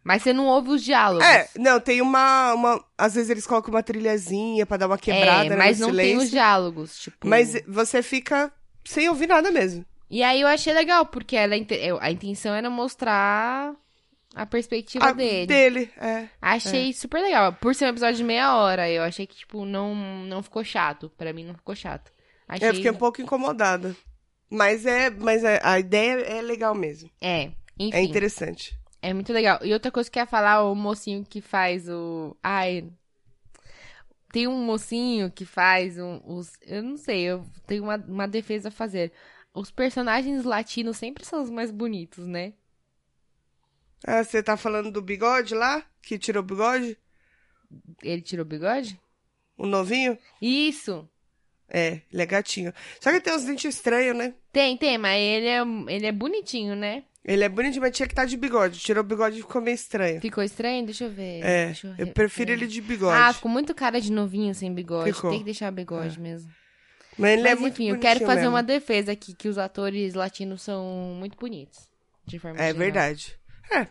Mas 0.06 0.22
você 0.22 0.32
não 0.32 0.45
ouve 0.45 0.70
os 0.70 0.84
diálogos. 0.84 1.26
É, 1.26 1.49
não, 1.58 1.80
tem 1.80 1.99
uma, 1.99 2.53
uma... 2.53 2.86
Às 2.95 3.16
vezes 3.16 3.32
eles 3.32 3.47
colocam 3.47 3.74
uma 3.74 3.82
trilhazinha 3.82 4.64
pra 4.64 4.78
dar 4.78 4.86
uma 4.86 4.99
quebrada, 4.99 5.47
É, 5.47 5.49
né, 5.49 5.56
mas 5.56 5.80
no 5.80 5.88
não 5.88 5.95
tem 5.95 6.06
os 6.06 6.12
silêncio. 6.12 6.30
diálogos, 6.32 6.99
tipo... 6.99 7.28
Mas 7.28 7.60
você 7.68 8.03
fica 8.03 8.53
sem 8.86 9.10
ouvir 9.10 9.26
nada 9.28 9.49
mesmo. 9.49 9.84
E 10.08 10.22
aí 10.22 10.41
eu 10.41 10.47
achei 10.47 10.72
legal, 10.74 11.08
porque 11.08 11.36
ela, 11.36 11.56
a 12.01 12.12
intenção 12.12 12.53
era 12.53 12.70
mostrar 12.70 13.74
a 14.36 14.45
perspectiva 14.45 15.06
Ah, 15.08 15.12
dele. 15.12 15.47
Dele, 15.47 15.91
é. 15.97 16.28
Achei 16.39 16.93
super 16.93 17.20
legal. 17.22 17.53
Por 17.53 17.74
ser 17.74 17.86
um 17.86 17.89
episódio 17.89 18.18
de 18.18 18.24
meia 18.24 18.56
hora, 18.56 18.88
eu 18.88 19.01
achei 19.01 19.26
que, 19.26 19.36
tipo, 19.36 19.66
não, 19.66 19.95
não 19.95 20.43
ficou 20.43 20.64
chato. 20.64 21.12
Pra 21.18 21.34
mim, 21.34 21.45
não 21.45 21.56
ficou 21.56 21.76
chato. 21.76 22.12
Achei... 22.47 22.70
Eu 22.70 22.76
fiquei 22.76 22.91
um 22.91 22.95
pouco 22.95 23.22
incomodada. 23.24 23.95
Mas 24.51 24.86
é, 24.86 25.10
mas 25.10 25.43
é, 25.43 25.60
a 25.64 25.80
ideia 25.80 26.20
é 26.22 26.41
legal 26.43 26.76
mesmo. 26.76 27.10
É, 27.20 27.49
enfim. 27.80 27.97
É 27.97 28.03
interessante. 28.03 28.78
É 29.06 29.14
muito 29.14 29.32
legal. 29.32 29.60
E 29.64 29.72
outra 29.72 29.91
coisa 29.91 30.10
que 30.10 30.18
eu 30.18 30.22
ia 30.24 30.26
falar, 30.28 30.64
o 30.64 30.74
mocinho 30.74 31.24
que 31.24 31.39
faz 31.39 31.88
o. 31.88 32.36
Ai. 32.41 32.89
Tem 34.32 34.47
um 34.47 34.64
mocinho 34.66 35.30
que 35.32 35.45
faz 35.45 35.99
um- 35.99 36.20
os. 36.26 36.53
Eu 36.64 36.82
não 36.82 36.97
sei, 36.97 37.22
eu 37.22 37.45
tenho 37.68 37.84
uma, 37.84 37.97
uma 37.97 38.28
defesa 38.28 38.70
a 38.70 38.72
fazer. 38.72 39.14
Os 39.53 39.70
personagens 39.70 40.43
latinos 40.43 40.97
sempre 40.97 41.24
são 41.24 41.43
os 41.43 41.51
mais 41.51 41.70
bonitos, 41.70 42.26
né? 42.26 42.53
Ah, 44.06 44.24
você 44.24 44.41
tá 44.41 44.58
falando 44.58 44.91
do 44.91 45.03
bigode 45.03 45.53
lá? 45.53 45.84
Que 46.01 46.18
tirou 46.18 46.41
o 46.41 46.45
bigode? 46.45 46.97
Ele 48.01 48.22
tirou 48.24 48.43
o 48.43 48.49
bigode? 48.49 48.99
O 49.56 49.68
novinho? 49.68 50.18
Isso! 50.41 51.08
É, 51.70 52.01
ele 52.12 52.22
é 52.24 52.26
gatinho. 52.26 52.74
Só 52.99 53.12
que 53.12 53.22
tem 53.22 53.34
uns 53.36 53.43
dentes 53.45 53.76
estranhos, 53.76 54.18
né? 54.18 54.34
Tem, 54.51 54.76
tem, 54.78 54.97
mas 54.97 55.20
ele 55.22 55.47
é, 55.47 55.62
ele 55.95 56.06
é 56.08 56.12
bonitinho, 56.12 56.76
né? 56.76 57.03
Ele 57.28 57.44
é 57.44 57.50
bonitinho, 57.50 57.82
mas 57.82 57.96
tinha 57.96 58.06
que 58.08 58.12
estar 58.14 58.26
de 58.26 58.38
bigode. 58.38 58.78
Tirou 58.80 59.04
o 59.04 59.08
bigode 59.08 59.40
e 59.40 59.42
ficou 59.42 59.60
meio 59.60 59.74
estranho. 59.74 60.22
Ficou 60.22 60.44
estranho? 60.44 60.86
Deixa 60.86 61.06
eu 61.06 61.10
ver. 61.10 61.42
É, 61.44 61.66
Deixa 61.66 61.88
eu 61.88 61.94
re- 61.94 62.06
prefiro 62.14 62.52
ele 62.52 62.68
de 62.68 62.80
bigode. 62.82 63.18
Ah, 63.20 63.34
ficou 63.34 63.50
muito 63.52 63.74
cara 63.74 64.00
de 64.00 64.12
novinho 64.12 64.54
sem 64.54 64.72
bigode. 64.72 65.12
Ficou. 65.12 65.32
Tem 65.32 65.40
que 65.40 65.46
deixar 65.46 65.72
bigode 65.72 66.20
mesmo. 66.20 66.52
mas 67.18 67.32
ele 67.34 67.42
Mas 67.42 67.52
é 67.52 67.56
muito 67.56 67.74
enfim, 67.82 67.90
eu 67.90 67.98
quero 68.00 68.20
fazer 68.28 68.42
mesmo. 68.42 68.52
uma 68.54 68.62
defesa 68.62 69.12
aqui, 69.14 69.34
que 69.34 69.48
os 69.50 69.58
atores 69.58 70.14
latinos 70.14 70.62
são 70.62 71.16
muito 71.18 71.36
bonitos. 71.36 71.80
De 72.28 72.38
forma 72.38 72.58
É 72.60 72.66
geral. 72.68 72.78
verdade. 72.80 73.36
É, 73.72 73.88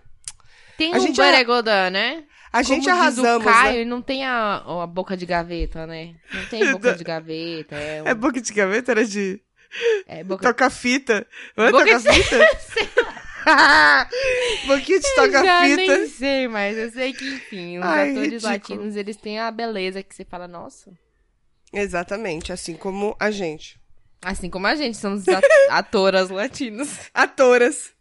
Tem 0.79 0.95
A 0.95 0.97
o 0.99 1.01
gente 1.01 1.17
né? 1.91 2.25
a 2.53 2.59
Como 2.63 2.65
gente 2.69 2.83
diz 2.85 2.93
arrasamos, 2.93 3.45
o 3.47 3.51
Caio, 3.51 3.79
né? 3.81 3.85
não 3.85 4.01
tem 4.01 4.25
a, 4.25 4.57
a 4.83 4.87
boca 4.87 5.17
de 5.17 5.27
gaveta, 5.27 5.89
né? 5.89 6.15
Não 6.33 6.45
tem 6.47 6.71
boca 6.71 6.95
de 6.95 7.03
gaveta. 7.03 7.75
É, 7.75 8.01
um- 8.01 8.07
É 8.07 8.15
boca 8.15 8.41
de 8.41 8.53
gaveta, 8.53 8.93
era 8.93 9.05
de 9.05 9.41
é 10.07 10.23
boca... 10.23 10.47
toca 10.47 10.71
fita. 10.71 11.27
Não 11.57 11.65
é 11.65 11.73
Boca 11.73 11.85
toca 11.85 11.99
de- 12.13 12.23
fita? 12.23 12.39
de 14.67 14.95
Eu 14.95 15.01
já 15.03 15.15
toca-fita. 15.43 15.77
nem 15.77 16.09
sei, 16.09 16.49
mas 16.49 16.77
eu 16.77 16.91
sei 16.91 17.13
que, 17.13 17.25
enfim, 17.35 17.79
os 17.79 17.85
Ai, 17.85 18.11
atores 18.11 18.33
ridículo. 18.33 18.53
latinos, 18.53 18.97
eles 18.97 19.17
têm 19.17 19.39
a 19.39 19.51
beleza 19.51 20.03
que 20.03 20.15
você 20.15 20.25
fala, 20.25 20.49
nossa. 20.49 20.93
Exatamente, 21.73 22.53
assim 22.53 22.75
como 22.75 23.17
a 23.19 23.31
gente. 23.31 23.79
Assim 24.23 24.49
como 24.49 24.67
a 24.67 24.75
gente, 24.75 24.97
somos 24.97 25.27
at- 25.29 25.45
atoras 25.71 26.31
latinos. 26.31 27.11
Atoras. 27.13 27.93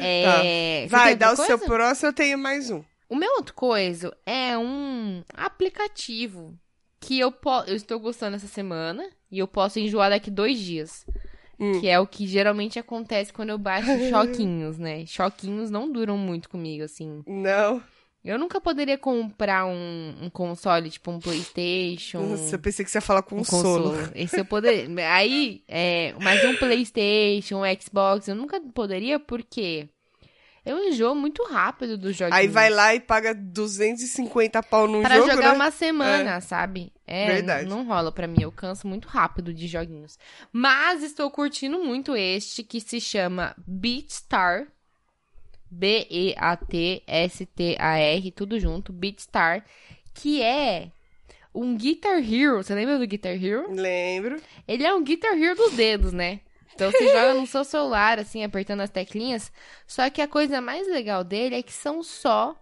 É, 0.00 0.86
Tá. 0.90 0.98
Vai, 0.98 1.14
dá 1.16 1.32
o 1.32 1.36
seu 1.36 1.58
próximo, 1.58 2.08
eu 2.08 2.12
tenho 2.12 2.38
mais 2.38 2.70
um. 2.70 2.82
O 3.08 3.14
meu 3.14 3.30
outro 3.34 3.54
coisa 3.54 4.16
é 4.24 4.56
um 4.58 5.22
aplicativo 5.34 6.58
que 7.00 7.20
eu, 7.20 7.32
eu 7.66 7.76
estou 7.76 8.00
gostando 8.00 8.36
essa 8.36 8.48
semana 8.48 9.08
e 9.30 9.38
eu 9.38 9.46
posso 9.46 9.78
enjoar 9.78 10.10
daqui 10.10 10.30
dois 10.30 10.58
dias. 10.58 11.04
Hum. 11.58 11.80
Que 11.80 11.88
é 11.88 11.98
o 11.98 12.06
que 12.06 12.26
geralmente 12.26 12.78
acontece 12.78 13.32
quando 13.32 13.50
eu 13.50 13.58
baixo 13.58 13.86
choquinhos, 14.10 14.78
né? 14.78 15.06
Choquinhos 15.06 15.70
não 15.70 15.90
duram 15.90 16.16
muito 16.18 16.48
comigo, 16.48 16.84
assim. 16.84 17.22
Não. 17.26 17.82
Eu 18.26 18.40
nunca 18.40 18.60
poderia 18.60 18.98
comprar 18.98 19.66
um, 19.66 20.14
um 20.22 20.28
console, 20.28 20.90
tipo 20.90 21.12
um 21.12 21.20
Playstation. 21.20 22.22
Nossa, 22.22 22.56
eu 22.56 22.58
pensei 22.58 22.84
que 22.84 22.90
você 22.90 22.98
ia 22.98 23.02
falar 23.02 23.22
com 23.22 23.36
um 23.36 23.44
console. 23.44 24.10
Esse 24.16 24.40
eu 24.40 24.44
poderia. 24.44 24.88
Aí, 25.14 25.62
é, 25.68 26.12
mas 26.20 26.42
um 26.44 26.56
Playstation, 26.56 27.62
um 27.62 27.80
Xbox, 27.80 28.26
eu 28.26 28.34
nunca 28.34 28.60
poderia 28.74 29.20
porque 29.20 29.88
eu 30.66 30.78
enjoo 30.88 31.14
muito 31.14 31.42
rápido 31.44 31.96
dos 31.96 32.14
jogos. 32.16 32.34
Aí 32.36 32.46
vai 32.48 32.68
lá 32.68 32.94
e 32.94 33.00
paga 33.00 33.32
250 33.34 34.62
pau 34.64 34.86
num 34.88 35.00
Pra 35.02 35.14
jogo, 35.16 35.30
jogar 35.30 35.50
né? 35.50 35.54
uma 35.54 35.70
semana, 35.70 36.40
sabe? 36.40 36.92
É, 37.06 37.26
Verdade. 37.26 37.68
não 37.68 37.86
rola 37.86 38.10
pra 38.12 38.26
mim. 38.26 38.38
Eu 38.42 38.50
canso 38.52 38.86
muito 38.88 39.06
rápido 39.08 39.54
de 39.54 39.66
joguinhos. 39.68 40.18
Mas 40.52 41.02
estou 41.02 41.30
curtindo 41.30 41.78
muito 41.82 42.14
este 42.16 42.62
que 42.64 42.80
se 42.80 43.00
chama 43.00 43.54
BeatStar. 43.66 44.66
B-E-A-T-S-T-A-R, 47.06 48.30
tudo 48.32 48.58
junto. 48.58 48.92
BeatStar. 48.92 49.64
Que 50.14 50.42
é 50.42 50.88
um 51.54 51.76
Guitar 51.76 52.18
Hero. 52.18 52.62
Você 52.62 52.74
lembra 52.74 52.98
do 52.98 53.06
Guitar 53.06 53.32
Hero? 53.32 53.70
Lembro. 53.72 54.40
Ele 54.66 54.84
é 54.84 54.94
um 54.94 55.02
Guitar 55.02 55.32
Hero 55.40 55.54
dos 55.56 55.72
dedos, 55.74 56.12
né? 56.12 56.40
Então 56.76 56.90
você 56.92 57.08
joga 57.08 57.34
no 57.34 57.46
seu 57.46 57.64
celular, 57.64 58.18
assim, 58.18 58.44
apertando 58.44 58.80
as 58.82 58.90
teclinhas. 58.90 59.50
Só 59.86 60.08
que 60.10 60.20
a 60.22 60.28
coisa 60.28 60.60
mais 60.60 60.86
legal 60.86 61.24
dele 61.24 61.56
é 61.56 61.62
que 61.62 61.72
são 61.72 62.02
só. 62.02 62.54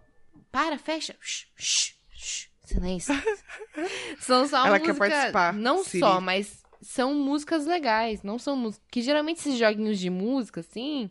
Para, 0.51 0.79
fecha. 0.79 1.15
Shh, 1.21 1.47
shh, 1.57 1.95
shh. 2.15 2.49
Silêncio. 2.65 3.15
São 4.21 4.47
só 4.49 4.67
Ela 4.67 4.79
quer 4.81 4.89
músicas. 4.89 5.11
participar, 5.11 5.53
Não 5.53 5.85
Siri. 5.85 5.99
só, 6.01 6.19
mas 6.21 6.63
são 6.81 7.13
músicas 7.13 7.67
legais. 7.67 8.23
Não 8.23 8.39
são 8.39 8.57
músicas. 8.57 8.87
Que 8.91 9.03
geralmente 9.03 9.39
esses 9.41 9.59
joguinhos 9.59 9.99
de 9.99 10.09
música, 10.09 10.61
assim. 10.61 11.11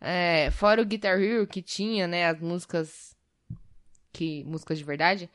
é, 0.00 0.50
fora 0.50 0.82
o 0.82 0.84
Guitar 0.84 1.18
Hero 1.22 1.46
que 1.46 1.62
tinha, 1.62 2.06
né? 2.06 2.26
As 2.26 2.38
músicas. 2.40 3.16
Que. 4.12 4.44
Músicas 4.44 4.76
de 4.78 4.84
verdade. 4.84 5.30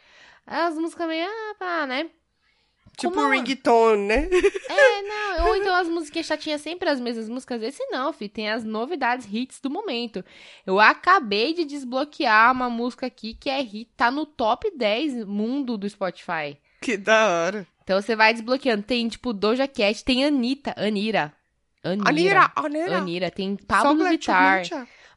As 0.45 0.75
músicas 0.75 1.07
meio. 1.07 1.25
Ah, 1.27 1.55
pá, 1.57 1.87
né? 1.87 2.09
Tipo 2.97 3.15
Como- 3.15 3.29
ringtone, 3.29 4.03
né? 4.03 4.29
É, 4.69 5.01
não, 5.01 5.47
ou 5.47 5.55
então 5.55 5.75
as 5.75 5.87
musiquinhas 5.87 6.27
chatinhas 6.27 6.61
sempre 6.61 6.87
as 6.89 6.99
mesmas 6.99 7.27
músicas. 7.27 7.61
Esse 7.63 7.83
não, 7.87 8.13
fi, 8.13 8.29
tem 8.29 8.49
as 8.49 8.63
novidades, 8.63 9.27
hits 9.31 9.59
do 9.59 9.69
momento. 9.69 10.23
Eu 10.65 10.79
acabei 10.79 11.53
de 11.53 11.65
desbloquear 11.65 12.51
uma 12.51 12.69
música 12.69 13.07
aqui 13.07 13.33
que 13.33 13.49
é 13.49 13.59
hit, 13.61 13.89
tá 13.97 14.11
no 14.11 14.25
top 14.25 14.71
10 14.77 15.25
mundo 15.25 15.77
do 15.77 15.89
Spotify. 15.89 16.57
Que 16.81 16.95
da 16.97 17.27
hora. 17.29 17.67
Então 17.83 17.99
você 18.01 18.15
vai 18.15 18.31
desbloqueando, 18.33 18.83
tem 18.83 19.07
tipo 19.07 19.33
Doja 19.33 19.67
Cat, 19.67 20.03
tem 20.03 20.23
Anitta, 20.25 20.73
Anira. 20.77 21.33
Anira. 21.83 22.09
Anira, 22.09 22.51
Anira. 22.55 22.97
Anira, 22.97 23.31
tem 23.31 23.55
Pablo 23.55 24.07
Vittar. 24.07 24.63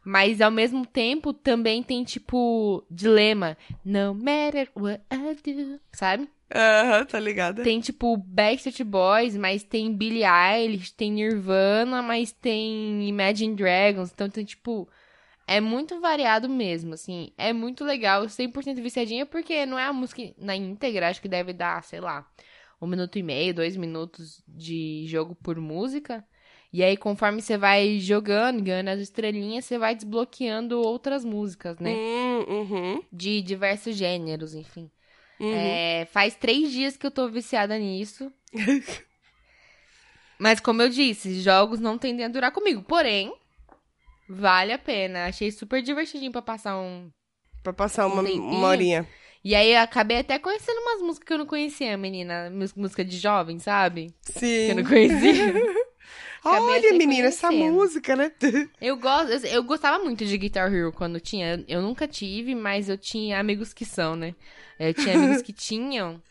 Mas 0.05 0.41
ao 0.41 0.51
mesmo 0.51 0.87
tempo 0.87 1.33
também 1.33 1.83
tem 1.83 2.03
tipo 2.05 2.85
Dilema. 2.91 3.57
No 3.85 4.15
matter 4.15 4.69
what 4.77 5.03
I 5.13 5.53
do. 5.53 5.81
Sabe? 5.93 6.29
Aham, 6.55 7.05
tá 7.05 7.19
ligada? 7.19 7.63
Tem, 7.63 7.81
tipo, 7.81 8.17
Backstreet 8.17 8.85
Boys, 8.85 9.37
mas 9.37 9.63
tem 9.65 9.93
Billie 9.93 10.25
Eilish, 10.25 10.93
tem 10.93 11.11
Nirvana, 11.11 12.03
mas 12.03 12.33
tem 12.33 13.09
Imagine 13.09 13.55
Dragons. 13.55 14.11
Então, 14.13 14.29
tem, 14.29 14.45
tipo... 14.45 14.89
É 15.49 15.61
muito 15.61 16.01
variado 16.01 16.49
mesmo, 16.49 16.95
assim. 16.95 17.33
É 17.39 17.53
muito 17.53 17.85
legal. 17.85 18.29
100% 18.29 18.83
viciadinha, 18.83 19.25
porque 19.25 19.65
não 19.65 19.79
é 19.79 19.85
a 19.85 19.93
música 19.93 20.23
na 20.37 20.57
íntegra. 20.57 21.09
Acho 21.09 21.23
que 21.23 21.29
deve 21.29 21.53
dar, 21.53 21.85
sei 21.85 22.01
lá, 22.01 22.29
um 22.81 22.87
minuto 22.87 23.17
e 23.17 23.23
meio, 23.23 23.55
dois 23.55 23.77
minutos 23.77 24.43
de 24.47 25.05
jogo 25.07 25.37
por 25.37 25.57
música. 25.61 26.25
E 26.73 26.83
aí, 26.83 26.97
conforme 26.97 27.41
você 27.41 27.57
vai 27.57 28.01
jogando, 28.01 28.61
ganhando 28.61 28.89
as 28.89 29.01
estrelinhas, 29.01 29.65
você 29.65 29.79
vai 29.79 29.95
desbloqueando 29.95 30.81
outras 30.81 31.25
músicas, 31.25 31.79
né? 31.79 31.95
Hum, 31.95 32.45
uhum, 32.49 33.03
De 33.13 33.41
diversos 33.41 33.97
gêneros, 33.97 34.53
enfim. 34.53 34.91
Uhum. 35.41 35.53
É, 35.55 36.07
faz 36.13 36.35
três 36.35 36.71
dias 36.71 36.97
que 36.97 37.07
eu 37.07 37.11
tô 37.11 37.29
viciada 37.29 37.79
nisso. 37.79 38.31
Mas 40.39 40.61
como 40.61 40.83
eu 40.83 40.89
disse, 40.89 41.41
jogos 41.41 41.81
não 41.81 41.97
tendem 41.97 42.25
a 42.27 42.29
durar 42.29 42.53
comigo. 42.53 42.83
Porém, 42.83 43.35
vale 44.29 44.73
a 44.73 44.79
pena. 44.79 45.27
Achei 45.27 45.51
super 45.51 45.83
divertidinho 45.83 46.31
pra 46.33 46.43
passar 46.43 46.77
um. 46.79 47.11
Pra 47.63 47.73
passar 47.73 48.07
uma, 48.07 48.21
Um 48.23 48.25
tempinho. 48.25 48.43
uma 48.43 48.69
horinha. 48.69 49.09
E 49.43 49.55
aí 49.55 49.73
eu 49.73 49.81
acabei 49.81 50.19
até 50.19 50.39
conhecendo 50.39 50.79
umas 50.81 51.01
músicas 51.03 51.27
que 51.27 51.33
eu 51.33 51.39
não 51.39 51.47
conhecia, 51.47 51.97
menina. 51.97 52.53
Música 52.77 53.05
de 53.05 53.17
jovem, 53.17 53.59
sabe? 53.59 54.13
Que 54.27 54.33
eu 54.33 54.41
Sim. 54.41 54.75
não 54.75 54.85
conhecia. 54.85 55.55
Olha, 56.45 56.93
menina, 56.93 57.29
essa 57.29 57.51
música, 57.51 58.15
né? 58.15 58.33
Eu 58.81 58.97
gosto, 58.97 59.33
eu, 59.33 59.41
eu 59.51 59.63
gostava 59.65 60.03
muito 60.03 60.25
de 60.25 60.39
Guitar 60.39 60.73
Hero 60.73 60.93
quando 60.93 61.21
tinha. 61.21 61.65
Eu 61.67 61.83
nunca 61.83 62.07
tive, 62.07 62.55
mas 62.55 62.89
eu 62.89 62.97
tinha 62.97 63.39
amigos 63.41 63.73
que 63.73 63.85
são, 63.85 64.15
né? 64.15 64.35
Eu 64.79 64.95
tinha 64.95 65.17
amigos 65.17 65.43
que 65.43 65.53
tinham. 65.55 66.23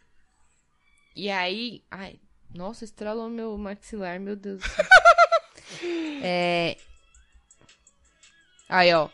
E 1.15 1.29
aí. 1.29 1.81
Ai, 1.91 2.19
nossa, 2.53 2.85
estralou 2.85 3.29
meu 3.29 3.57
maxilar, 3.57 4.19
meu 4.19 4.35
Deus 4.35 4.61
do 4.61 4.67
céu. 4.67 4.85
é. 6.23 6.77
Aí, 8.69 8.93
ó. 8.93 9.09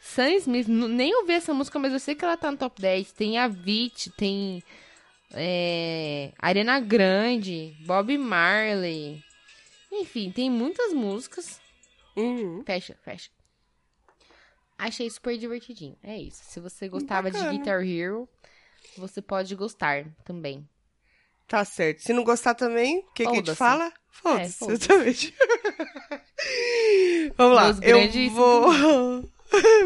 Sam 0.00 0.30
Smith, 0.36 0.68
nem 0.68 1.14
ouvi 1.16 1.34
essa 1.34 1.52
música, 1.52 1.78
mas 1.78 1.92
eu 1.92 2.00
sei 2.00 2.14
que 2.14 2.24
ela 2.24 2.36
tá 2.36 2.50
no 2.50 2.56
top 2.56 2.80
10. 2.80 3.12
Tem 3.12 3.38
a 3.38 3.46
Vit, 3.46 4.10
tem. 4.10 4.62
É, 5.32 6.32
Ariana 6.38 6.80
Grande, 6.80 7.76
Bob 7.84 8.16
Marley. 8.16 9.22
Enfim, 10.00 10.30
tem 10.30 10.50
muitas 10.50 10.92
músicas. 10.92 11.60
Uhum. 12.16 12.62
Fecha, 12.64 12.96
fecha. 13.04 13.30
Achei 14.76 15.08
super 15.10 15.36
divertidinho. 15.36 15.96
É 16.02 16.16
isso. 16.16 16.42
Se 16.44 16.60
você 16.60 16.88
gostava 16.88 17.30
Bacana. 17.30 17.50
de 17.52 17.58
Guitar 17.58 17.82
Hero, 17.86 18.28
você 18.96 19.20
pode 19.20 19.54
gostar 19.56 20.06
também. 20.24 20.68
Tá 21.48 21.64
certo. 21.64 22.02
Se 22.02 22.12
não 22.12 22.22
gostar 22.24 22.54
também, 22.54 22.98
o 22.98 23.12
que, 23.12 23.24
que 23.24 23.30
a 23.30 23.34
gente 23.34 23.54
fala? 23.54 23.92
Foda-se, 24.10 24.44
É, 24.44 24.48
foda-se. 24.58 24.84
exatamente. 24.84 25.34
Vamos 27.36 27.56
lá. 27.56 27.64
Meus 27.64 27.76
eu 27.82 27.98
grandes 27.98 28.32
vou... 28.32 28.68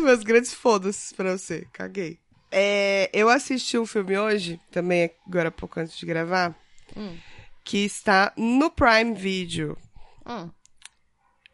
Meus 0.02 0.22
grandes 0.24 0.52
foda-se 0.52 1.14
pra 1.14 1.38
você. 1.38 1.66
Caguei. 1.72 2.18
É, 2.50 3.08
eu 3.12 3.28
assisti 3.30 3.78
um 3.78 3.86
filme 3.86 4.18
hoje, 4.18 4.60
também 4.70 5.10
agora 5.26 5.48
há 5.48 5.52
pouco 5.52 5.80
antes 5.80 5.96
de 5.96 6.04
gravar, 6.04 6.54
Hum. 6.94 7.16
que 7.64 7.78
está 7.84 8.32
no 8.36 8.70
Prime 8.70 9.14
Video. 9.14 9.78
Hum. 10.26 10.50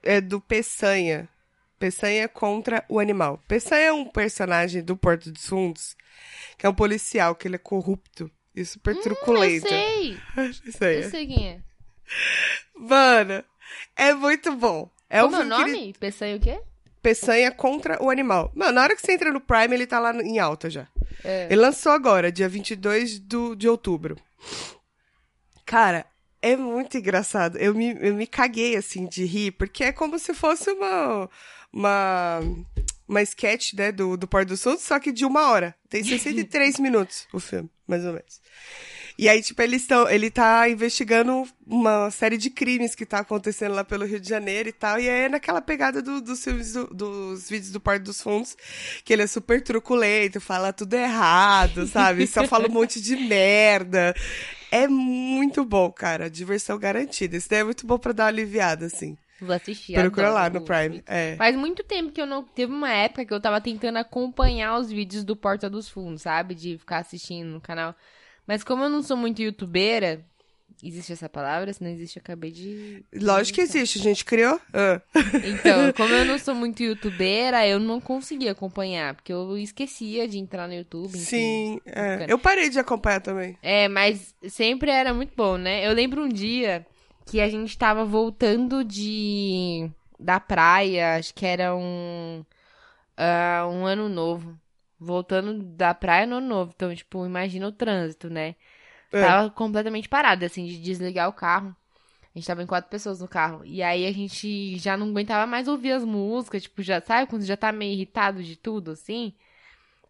É 0.03 0.21
do 0.21 0.41
Peçanha. 0.41 1.29
Peçanha 1.79 2.29
contra 2.29 2.85
o 2.89 2.99
animal. 2.99 3.41
Peçanha 3.47 3.87
é 3.87 3.93
um 3.93 4.05
personagem 4.05 4.83
do 4.83 4.97
Porto 4.97 5.31
dos 5.31 5.47
Fundos, 5.47 5.97
que 6.57 6.67
é 6.67 6.69
um 6.69 6.75
policial, 6.75 7.35
que 7.37 7.47
ele 7.47 7.55
é 7.55 7.59
corrupto 7.59 8.31
e 8.55 8.65
super 8.65 8.97
Eu 8.97 9.03
truculento. 9.03 9.69
sei. 9.69 10.19
Peçanha. 10.65 10.93
Eu 11.05 11.11
sei 11.11 11.27
quem 11.27 11.49
é. 11.49 11.61
Mano, 12.77 13.45
é 13.97 14.13
muito 14.15 14.55
bom. 14.57 14.91
É 15.09 15.21
Como 15.23 15.37
um 15.37 15.41
é 15.41 15.45
o 15.45 15.49
que 15.49 15.63
ele- 15.63 15.73
nome? 15.73 15.93
Pensei 16.01 16.35
o 16.37 16.41
quê? 16.41 16.61
Peçanha 17.01 17.51
contra 17.53 18.03
o 18.03 18.11
animal. 18.11 18.51
Mano, 18.55 18.73
na 18.73 18.83
hora 18.83 18.97
que 18.97 19.01
você 19.01 19.13
entra 19.13 19.33
no 19.33 19.41
Prime, 19.41 19.73
ele 19.73 19.87
tá 19.87 20.01
lá 20.01 20.13
em 20.21 20.39
alta 20.41 20.69
já. 20.69 20.89
É. 21.25 21.45
Ele 21.47 21.57
lançou 21.61 21.93
agora, 21.93 22.31
dia 22.33 22.49
22 22.49 23.21
do, 23.21 23.55
de 23.55 23.69
outubro. 23.69 24.17
Cara, 25.65 26.05
é 26.41 26.57
muito 26.57 26.97
engraçado. 26.97 27.57
Eu 27.59 27.75
me, 27.75 27.97
eu 28.01 28.15
me 28.15 28.27
caguei, 28.27 28.77
assim, 28.77 29.07
de 29.07 29.25
rir, 29.25 29.53
porque 29.53 29.85
é 29.85 29.93
como 29.93 30.19
se 30.19 30.35
fosse 30.35 30.71
uma... 30.71 31.29
Uma, 31.71 32.41
uma 33.07 33.21
sketch, 33.21 33.75
né, 33.75 33.93
do, 33.93 34.17
do 34.17 34.27
Porto 34.27 34.49
do 34.49 34.57
Sul, 34.57 34.79
só 34.79 34.99
que 34.99 35.13
de 35.13 35.27
uma 35.27 35.51
hora. 35.51 35.75
Tem 35.89 36.03
63 36.03 36.79
minutos 36.79 37.29
o 37.31 37.39
filme, 37.39 37.69
mais 37.87 38.07
ou 38.07 38.13
menos. 38.13 38.41
E 39.19 39.29
aí, 39.29 39.43
tipo, 39.43 39.61
eles 39.61 39.83
estão, 39.83 40.09
ele 40.09 40.31
tá 40.31 40.69
investigando 40.69 41.45
uma 41.67 42.09
série 42.09 42.37
de 42.37 42.51
crimes 42.51 42.95
que 42.95 43.05
tá 43.05 43.19
acontecendo 43.19 43.75
lá 43.75 43.83
pelo 43.83 44.05
Rio 44.07 44.21
de 44.21 44.29
Janeiro 44.29 44.69
e 44.69 44.73
tal. 44.73 45.01
E 45.01 45.09
aí 45.11 45.25
é 45.25 45.29
naquela 45.29 45.61
pegada 45.61 46.01
do- 46.01 46.21
dos 46.21 46.45
filmes, 46.45 46.73
do- 46.73 46.87
dos 46.95 47.51
vídeos 47.51 47.73
do 47.73 47.81
Porto 47.81 48.05
dos 48.05 48.23
Fundos, 48.23 48.57
que 49.05 49.13
ele 49.13 49.23
é 49.23 49.27
super 49.27 49.61
truculento, 49.61 50.41
fala 50.41 50.73
tudo 50.73 50.95
errado, 50.95 51.85
sabe? 51.89 52.29
Só 52.29 52.45
fala 52.47 52.69
um 52.69 52.73
monte 52.73 53.01
de 53.01 53.17
merda. 53.17 54.15
É 54.71 54.87
muito 54.87 55.65
bom, 55.65 55.91
cara. 55.91 56.31
Diversão 56.31 56.79
garantida. 56.79 57.37
Isso 57.37 57.49
daí 57.51 57.61
é 57.61 57.65
muito 57.65 57.87
bom 57.87 57.99
pra 57.99 58.13
dar 58.13 58.25
uma 58.25 58.29
aliviada, 58.29 58.87
assim. 58.87 59.17
Vou 59.41 59.55
assistir. 59.55 59.95
Procura 59.95 60.31
lá 60.31 60.49
no 60.51 60.61
Prime. 60.61 61.03
É. 61.07 61.35
Faz 61.37 61.57
muito 61.57 61.83
tempo 61.83 62.13
que 62.13 62.21
eu 62.21 62.27
não. 62.27 62.43
Teve 62.45 62.73
uma 62.73 62.93
época 62.93 63.25
que 63.25 63.33
eu 63.35 63.41
tava 63.41 63.61
tentando 63.61 63.97
acompanhar 63.99 64.77
os 64.79 64.91
vídeos 64.91 65.25
do 65.25 65.35
Porta 65.35 65.69
dos 65.71 65.89
Fundos, 65.89 66.23
sabe? 66.23 66.55
De 66.55 66.77
ficar 66.79 66.99
assistindo 66.99 67.49
no 67.49 67.61
canal. 67.61 67.95
Mas 68.49 68.65
como 68.65 68.83
eu 68.83 68.89
não 68.89 69.03
sou 69.03 69.17
muito 69.17 69.43
youtubeira. 69.43 70.25
Existe 70.83 71.13
essa 71.13 71.29
palavra? 71.29 71.73
Se 71.73 71.83
não 71.83 71.91
existe, 71.91 72.17
eu 72.17 72.21
acabei 72.21 72.53
de. 72.53 73.05
Lógico 73.13 73.57
que 73.57 73.61
existe, 73.63 73.99
a 73.99 74.03
gente 74.03 74.25
criou. 74.25 74.61
Ah. 74.73 75.03
Então, 75.45 75.93
como 75.97 76.15
eu 76.15 76.25
não 76.25 76.39
sou 76.39 76.55
muito 76.55 76.83
youtubeira, 76.83 77.67
eu 77.67 77.81
não 77.81 78.01
conseguia 78.01 78.53
acompanhar. 78.53 79.15
Porque 79.15 79.33
eu 79.33 79.59
esquecia 79.59 80.27
de 80.29 80.39
entrar 80.39 80.69
no 80.69 80.75
YouTube. 80.75 81.09
enfim. 81.09 81.19
Sim, 81.19 81.81
é. 81.85 82.27
Eu 82.29 82.39
parei 82.39 82.71
de 82.71 82.79
acompanhar 82.79 83.21
também. 83.21 83.59
É, 83.61 83.89
mas 83.89 84.33
sempre 84.49 84.91
era 84.91 85.13
muito 85.13 85.33
bom, 85.37 85.57
né? 85.57 85.87
Eu 85.87 85.93
lembro 85.93 86.23
um 86.23 86.29
dia 86.29 86.87
que 87.27 87.41
a 87.41 87.49
gente 87.51 87.77
tava 87.77 88.05
voltando 88.05 88.85
de 88.85 89.91
da 90.19 90.39
praia, 90.41 91.17
acho 91.17 91.35
que 91.35 91.45
era 91.45 91.75
um 91.75 92.45
ah, 93.17 93.69
um 93.69 93.85
ano 93.85 94.09
novo. 94.09 94.57
Voltando 95.01 95.55
da 95.63 95.95
praia 95.95 96.27
no 96.27 96.41
novo. 96.41 96.73
Então, 96.75 96.95
tipo, 96.95 97.25
imagina 97.25 97.69
o 97.69 97.73
trânsito, 97.73 98.29
né? 98.29 98.55
É. 99.13 99.21
Tava 99.23 99.51
completamente 99.51 100.09
parado, 100.09 100.45
assim, 100.45 100.67
de 100.67 100.79
desligar 100.79 101.29
o 101.29 101.33
carro. 101.33 101.75
A 102.35 102.39
gente 102.39 102.47
tava 102.47 102.63
em 102.63 102.67
quatro 102.67 102.91
pessoas 102.91 103.21
no 103.21 103.29
carro. 103.29 103.63
E 103.65 103.83
aí 103.83 104.07
a 104.07 104.13
gente 104.13 104.77
já 104.79 104.97
não 104.97 105.09
aguentava 105.09 105.47
mais 105.47 105.67
ouvir 105.69 105.93
as 105.93 106.05
músicas, 106.05 106.63
tipo, 106.65 106.83
já 106.83 107.01
sabe 107.01 107.29
quando 107.29 107.45
já 107.45 107.57
tá 107.57 107.73
meio 107.73 107.93
irritado 107.93 108.43
de 108.43 108.57
tudo, 108.57 108.91
assim? 108.93 109.33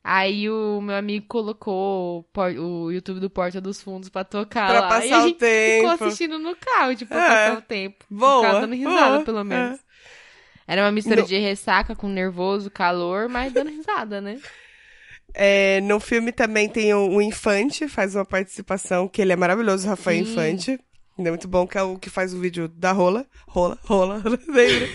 Aí 0.02 0.48
o 0.48 0.80
meu 0.80 0.96
amigo 0.96 1.26
colocou 1.28 2.26
o, 2.34 2.84
o 2.86 2.90
YouTube 2.92 3.20
do 3.20 3.28
Porta 3.28 3.60
dos 3.60 3.82
Fundos 3.82 4.08
pra 4.08 4.24
tocar 4.24 4.68
Pra 4.68 4.80
lá. 4.80 4.88
passar 4.90 5.06
e 5.06 5.12
a 5.12 5.18
o 5.18 5.22
gente 5.28 5.34
ficou 5.38 5.90
tempo. 5.90 6.04
assistindo 6.04 6.38
no 6.38 6.56
carro, 6.56 6.94
tipo, 6.96 7.08
pra 7.14 7.24
É. 7.24 7.28
passar 7.28 7.58
o 7.58 7.62
tempo. 7.62 8.04
Boa, 8.10 8.40
Ficava 8.42 8.60
dando 8.62 8.74
risada, 8.74 9.10
boa, 9.12 9.24
pelo 9.24 9.44
menos. 9.44 9.78
é. 9.78 9.82
Era 10.66 10.82
uma 10.82 10.92
mistura 10.92 11.22
No- 11.22 11.26
de 11.26 11.38
ressaca 11.38 11.94
com 11.96 12.08
nervoso, 12.08 12.70
calor, 12.70 13.28
mas 13.28 13.52
dando 13.52 13.70
risada, 13.70 14.20
né? 14.20 14.38
É, 15.34 15.80
no 15.82 16.00
filme 16.00 16.32
também 16.32 16.68
tem 16.68 16.92
o, 16.94 17.08
o 17.10 17.22
Infante, 17.22 17.88
faz 17.88 18.14
uma 18.14 18.24
participação, 18.24 19.06
que 19.08 19.20
ele 19.22 19.32
é 19.32 19.36
maravilhoso, 19.36 19.86
o 19.86 19.90
Rafael 19.90 20.24
Sim. 20.24 20.32
Infante. 20.32 20.80
Ele 21.18 21.26
é 21.28 21.30
muito 21.30 21.48
bom, 21.48 21.66
que 21.66 21.76
é 21.76 21.82
o 21.82 21.98
que 21.98 22.08
faz 22.08 22.32
o 22.32 22.38
vídeo 22.40 22.68
da 22.68 22.92
rola. 22.92 23.26
Rola, 23.48 23.76
rola, 23.82 24.22
lembra? 24.48 24.88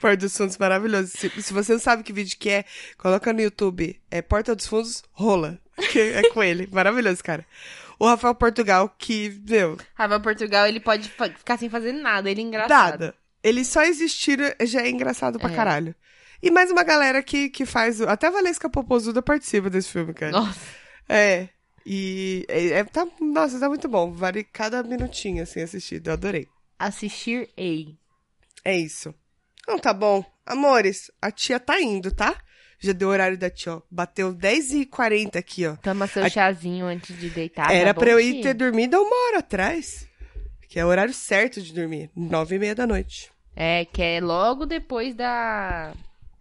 Porta 0.00 0.16
dos 0.16 0.36
Fundos, 0.36 0.58
maravilhoso. 0.58 1.12
Se, 1.16 1.30
se 1.40 1.52
você 1.52 1.72
não 1.72 1.78
sabe 1.80 2.02
que 2.02 2.12
vídeo 2.12 2.36
que 2.38 2.50
é, 2.50 2.64
coloca 2.96 3.32
no 3.32 3.40
YouTube. 3.40 4.00
É 4.10 4.20
Porta 4.20 4.54
dos 4.56 4.66
Fundos, 4.66 5.02
rola. 5.12 5.58
Que 5.92 6.00
é 6.00 6.28
com 6.30 6.42
ele. 6.42 6.68
Maravilhoso, 6.72 7.22
cara. 7.22 7.46
O 8.00 8.06
Rafael 8.06 8.34
Portugal, 8.34 8.92
que, 8.98 9.40
meu, 9.48 9.76
Rafael 9.94 10.20
Portugal, 10.20 10.66
ele 10.66 10.80
pode 10.80 11.08
ficar 11.08 11.56
sem 11.56 11.68
fazer 11.70 11.92
nada, 11.92 12.28
ele 12.28 12.40
é 12.40 12.44
engraçado. 12.44 12.90
nada. 13.00 13.14
Ele 13.44 13.64
só 13.64 13.82
existir 13.84 14.56
já 14.62 14.82
é 14.82 14.90
engraçado 14.90 15.38
pra 15.38 15.50
É. 15.52 15.54
caralho. 15.54 15.94
E 16.42 16.50
mais 16.50 16.70
uma 16.70 16.84
galera 16.84 17.22
que, 17.22 17.48
que 17.48 17.66
faz. 17.66 18.00
Até 18.00 18.28
a 18.28 18.30
Valesca 18.30 18.70
Popozuda 18.70 19.20
participa 19.20 19.68
desse 19.68 19.90
filme, 19.90 20.14
cara. 20.14 20.32
Nossa. 20.32 20.60
É. 21.08 21.48
E 21.84 22.44
é, 22.48 22.66
é- 22.68 22.84
tá, 22.84 23.06
nossa, 23.20 23.58
tá 23.58 23.68
muito 23.68 23.88
bom. 23.88 24.12
Vale 24.12 24.44
cada 24.44 24.82
minutinho 24.82 25.42
assim 25.42 25.60
assistido. 25.62 26.08
Eu 26.08 26.12
adorei. 26.14 26.46
Assistir 26.78 27.48
Ei. 27.56 27.96
É 28.64 28.76
isso. 28.76 29.14
Então 29.62 29.78
tá 29.78 29.92
bom. 29.92 30.24
Amores, 30.46 31.10
a 31.20 31.30
tia 31.30 31.58
tá 31.58 31.80
indo, 31.80 32.10
tá? 32.14 32.36
Já 32.80 32.92
deu 32.92 33.08
o 33.08 33.10
horário 33.10 33.36
da 33.36 33.50
tia, 33.50 33.74
ó. 33.74 33.82
Bateu 33.90 34.32
10h40 34.32 35.36
aqui, 35.36 35.66
ó. 35.66 35.74
Toma 35.76 36.06
seu 36.06 36.24
A- 36.24 36.30
chazinho 36.30 36.86
antes 36.86 37.18
de 37.18 37.28
deitar. 37.30 37.72
Era 37.74 37.92
tá 37.92 38.00
pra 38.00 38.10
eu 38.10 38.20
ir 38.20 38.40
ter 38.42 38.54
dormido 38.54 38.96
uma 39.00 39.28
hora 39.28 39.38
atrás. 39.40 40.06
Que 40.68 40.78
é 40.78 40.84
o 40.84 40.88
horário 40.88 41.12
certo 41.14 41.60
de 41.60 41.72
dormir. 41.72 42.10
Nove 42.14 42.56
e 42.56 42.58
meia 42.58 42.74
da 42.74 42.86
noite. 42.86 43.32
É, 43.56 43.84
que 43.86 44.00
é 44.02 44.20
logo 44.20 44.64
depois 44.66 45.14
da... 45.14 45.92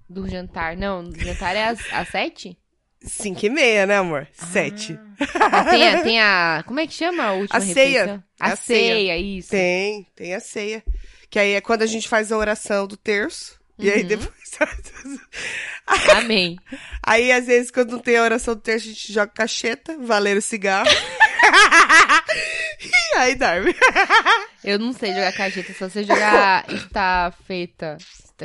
do 0.10 0.28
jantar. 0.28 0.76
Não, 0.78 1.04
o 1.04 1.20
jantar 1.20 1.56
é 1.56 1.66
às, 1.66 1.80
às 1.94 2.08
sete? 2.10 2.58
Cinco 3.02 3.46
e 3.46 3.50
meia, 3.50 3.86
né, 3.86 3.98
amor? 3.98 4.28
Sete. 4.34 4.98
Ah, 5.40 5.66
tem, 5.66 5.88
a, 5.88 6.02
tem 6.04 6.20
a... 6.20 6.64
Como 6.66 6.80
é 6.80 6.88
que 6.88 6.94
chama 6.94 7.24
a 7.26 7.34
última 7.34 7.58
A 7.58 7.62
ceia. 7.62 8.00
refeição? 8.02 8.24
A, 8.40 8.54
A 8.54 8.56
ceia. 8.56 8.94
ceia, 8.96 9.18
isso. 9.18 9.50
Tem, 9.50 10.08
tem 10.16 10.34
a 10.34 10.40
ceia. 10.40 10.84
Que 11.30 11.38
aí 11.40 11.54
é 11.54 11.62
quando 11.62 11.84
a 11.84 11.88
gente 11.88 12.08
faz 12.08 12.32
a 12.32 12.38
oração 12.38 12.88
do 12.88 12.98
terço. 12.98 13.60
E 13.78 13.92
aí 13.92 14.02
Uhum. 14.02 14.08
depois. 14.08 14.58
Amém. 16.18 16.58
Aí, 17.04 17.32
às 17.32 17.46
vezes, 17.46 17.70
quando 17.72 17.92
não 17.92 18.00
tem 18.00 18.18
a 18.18 18.24
oração 18.24 18.56
do 18.56 18.60
terço, 18.60 18.88
a 18.88 18.92
gente 18.92 19.14
joga 19.14 19.32
cacheta, 19.32 19.96
valeiro 20.00 20.42
cigarro. 20.42 20.90
e 22.82 23.18
aí 23.18 23.36
dorme. 23.36 23.74
Eu 24.64 24.78
não 24.80 24.92
sei 24.94 25.14
jogar 25.14 25.32
cajeta, 25.34 25.74
só 25.74 25.88
sei 25.88 26.04
jogar 26.04 26.66
estafeta. 26.74 27.98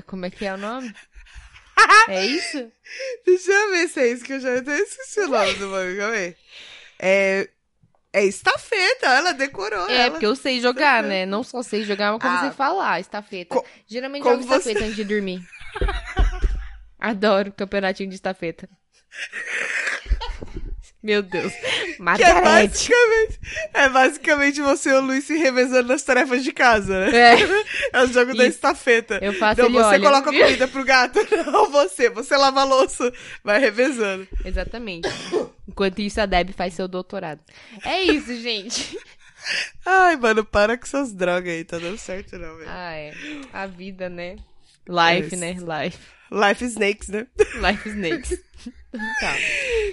Como 0.06 0.24
é 0.26 0.30
que 0.30 0.44
é 0.46 0.54
o 0.54 0.58
nome? 0.58 0.94
É 2.08 2.26
isso? 2.26 2.70
Deixa 3.24 3.50
eu 3.52 3.70
ver 3.70 3.88
se 3.88 4.00
é 4.00 4.08
isso 4.08 4.24
que 4.24 4.32
eu 4.34 4.40
já 4.40 4.58
até 4.58 4.78
esqueci 4.78 5.20
o 5.20 5.28
nome 5.28 5.54
do 5.54 5.70
bagulho. 5.70 5.98
Calma 5.98 6.14
aí. 6.16 6.36
É. 6.98 7.48
É 8.14 8.24
estafeta, 8.26 9.06
ela 9.06 9.32
decorou. 9.32 9.88
É, 9.88 10.02
ela. 10.02 10.10
porque 10.10 10.26
eu 10.26 10.36
sei 10.36 10.60
jogar, 10.60 11.02
né? 11.02 11.24
Não 11.24 11.42
só 11.42 11.62
sei 11.62 11.82
jogar, 11.82 12.12
mas 12.12 12.20
como 12.20 12.36
Ah. 12.36 12.40
sei 12.42 12.50
falar, 12.50 13.00
estafeta. 13.00 13.54
Co- 13.54 13.64
Geralmente 13.86 14.22
como 14.22 14.34
jogo 14.34 14.44
estafeta 14.44 14.78
você- 14.80 14.84
antes 14.84 14.96
de 14.96 15.04
dormir. 15.04 15.40
Adoro 17.00 17.52
campeonatinho 17.52 18.08
de 18.10 18.16
estafeta. 18.16 18.68
Meu 21.02 21.20
Deus. 21.22 21.52
Que 21.52 21.66
é 21.66 21.96
Margarete. 21.98 22.44
basicamente, 22.44 23.40
é 23.74 23.88
basicamente 23.88 24.60
você 24.62 24.90
e 24.90 24.92
o 24.92 25.00
Luiz 25.00 25.24
se 25.24 25.36
revezando 25.36 25.88
nas 25.88 26.02
tarefas 26.02 26.44
de 26.44 26.52
casa, 26.52 27.06
né? 27.10 27.16
É. 27.16 27.36
É 27.92 28.02
o 28.04 28.06
jogo 28.06 28.34
da 28.34 28.44
Isso. 28.46 28.54
estafeta. 28.56 29.18
Eu 29.20 29.32
faço, 29.34 29.60
Então 29.60 29.72
você 29.72 29.84
olha. 29.96 30.00
coloca 30.00 30.30
a 30.30 30.32
comida 30.32 30.68
pro 30.68 30.84
gato, 30.84 31.18
não 31.50 31.70
você. 31.70 32.08
Você 32.08 32.36
lava 32.36 32.60
a 32.60 32.64
louça, 32.64 33.12
vai 33.44 33.58
revezando. 33.58 34.26
Exatamente. 34.44 35.08
Enquanto 35.68 35.98
isso, 36.00 36.20
a 36.20 36.26
Deb 36.26 36.50
faz 36.52 36.74
seu 36.74 36.86
doutorado. 36.88 37.40
É 37.84 38.00
isso, 38.02 38.34
gente. 38.40 38.96
Ai, 39.84 40.16
mano, 40.16 40.44
para 40.44 40.78
com 40.78 40.84
essas 40.84 41.12
drogas 41.12 41.52
aí, 41.52 41.64
tá 41.64 41.78
dando 41.78 41.98
certo 41.98 42.38
não, 42.38 42.56
velho. 42.56 42.70
Ah, 42.70 42.94
é. 42.94 43.12
A 43.52 43.66
vida, 43.66 44.08
né? 44.08 44.36
Life, 44.88 45.34
É 45.34 45.38
né? 45.38 45.52
Life. 45.54 45.98
Life 46.30 46.64
Snakes, 46.64 47.08
né? 47.08 47.26
Life 47.60 47.88
Snakes. 47.88 48.38
Tá. 49.20 49.36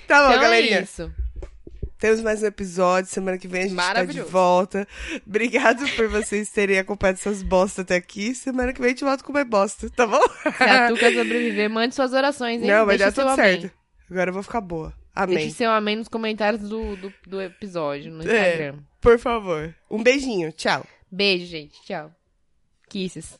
Tá 0.08 0.24
bom, 0.28 0.32
Então 0.32 0.42
galerinha. 0.42 0.80
é 0.80 0.82
isso. 0.84 1.12
Temos 1.98 2.22
mais 2.22 2.42
um 2.42 2.46
episódio. 2.46 3.10
Semana 3.12 3.38
que 3.38 3.48
vem 3.48 3.64
a 3.64 3.68
gente 3.68 3.76
tá 3.76 4.04
de 4.06 4.22
volta. 4.22 4.88
Obrigado 5.28 5.86
por 5.96 6.08
vocês 6.08 6.50
terem 6.50 6.80
acompanhado 6.80 7.18
essas 7.20 7.44
bostas 7.44 7.80
até 7.84 7.96
aqui. 7.98 8.34
Semana 8.34 8.72
que 8.72 8.80
vem 8.80 8.88
a 8.88 8.90
gente 8.92 9.04
volta 9.04 9.22
com 9.24 9.34
mais 9.34 9.48
bosta, 9.48 9.90
tá 9.90 10.08
bom? 10.08 10.22
Se 10.58 10.64
a 10.64 10.88
Tuca 10.88 11.12
sobreviver, 11.14 11.70
mande 11.70 11.94
suas 11.96 12.14
orações, 12.14 12.62
hein? 12.62 12.68
Não, 12.70 12.86
vai 12.86 12.98
Deixa 12.98 13.12
dar 13.12 13.22
tudo 13.22 13.34
amém. 13.34 13.62
certo. 13.62 13.76
Agora 14.10 14.30
eu 14.30 14.34
vou 14.34 14.44
ficar 14.44 14.62
boa. 14.62 14.94
Amém. 15.14 15.36
Deixe 15.40 15.52
seu 15.56 15.70
amém 15.72 15.98
nos 15.98 16.08
comentários 16.08 16.62
do, 16.70 16.96
do, 16.96 17.14
do 17.28 17.42
episódio, 17.42 18.12
no 18.14 18.22
É. 18.22 18.50
Instagram. 18.50 18.80
Por 19.02 19.20
favor. 19.20 19.76
Um 19.92 20.02
beijinho. 20.02 20.54
Tchau. 20.54 20.86
Beijo, 21.12 21.46
gente. 21.48 21.82
Tchau. 21.84 22.12
Kisses. 22.88 23.38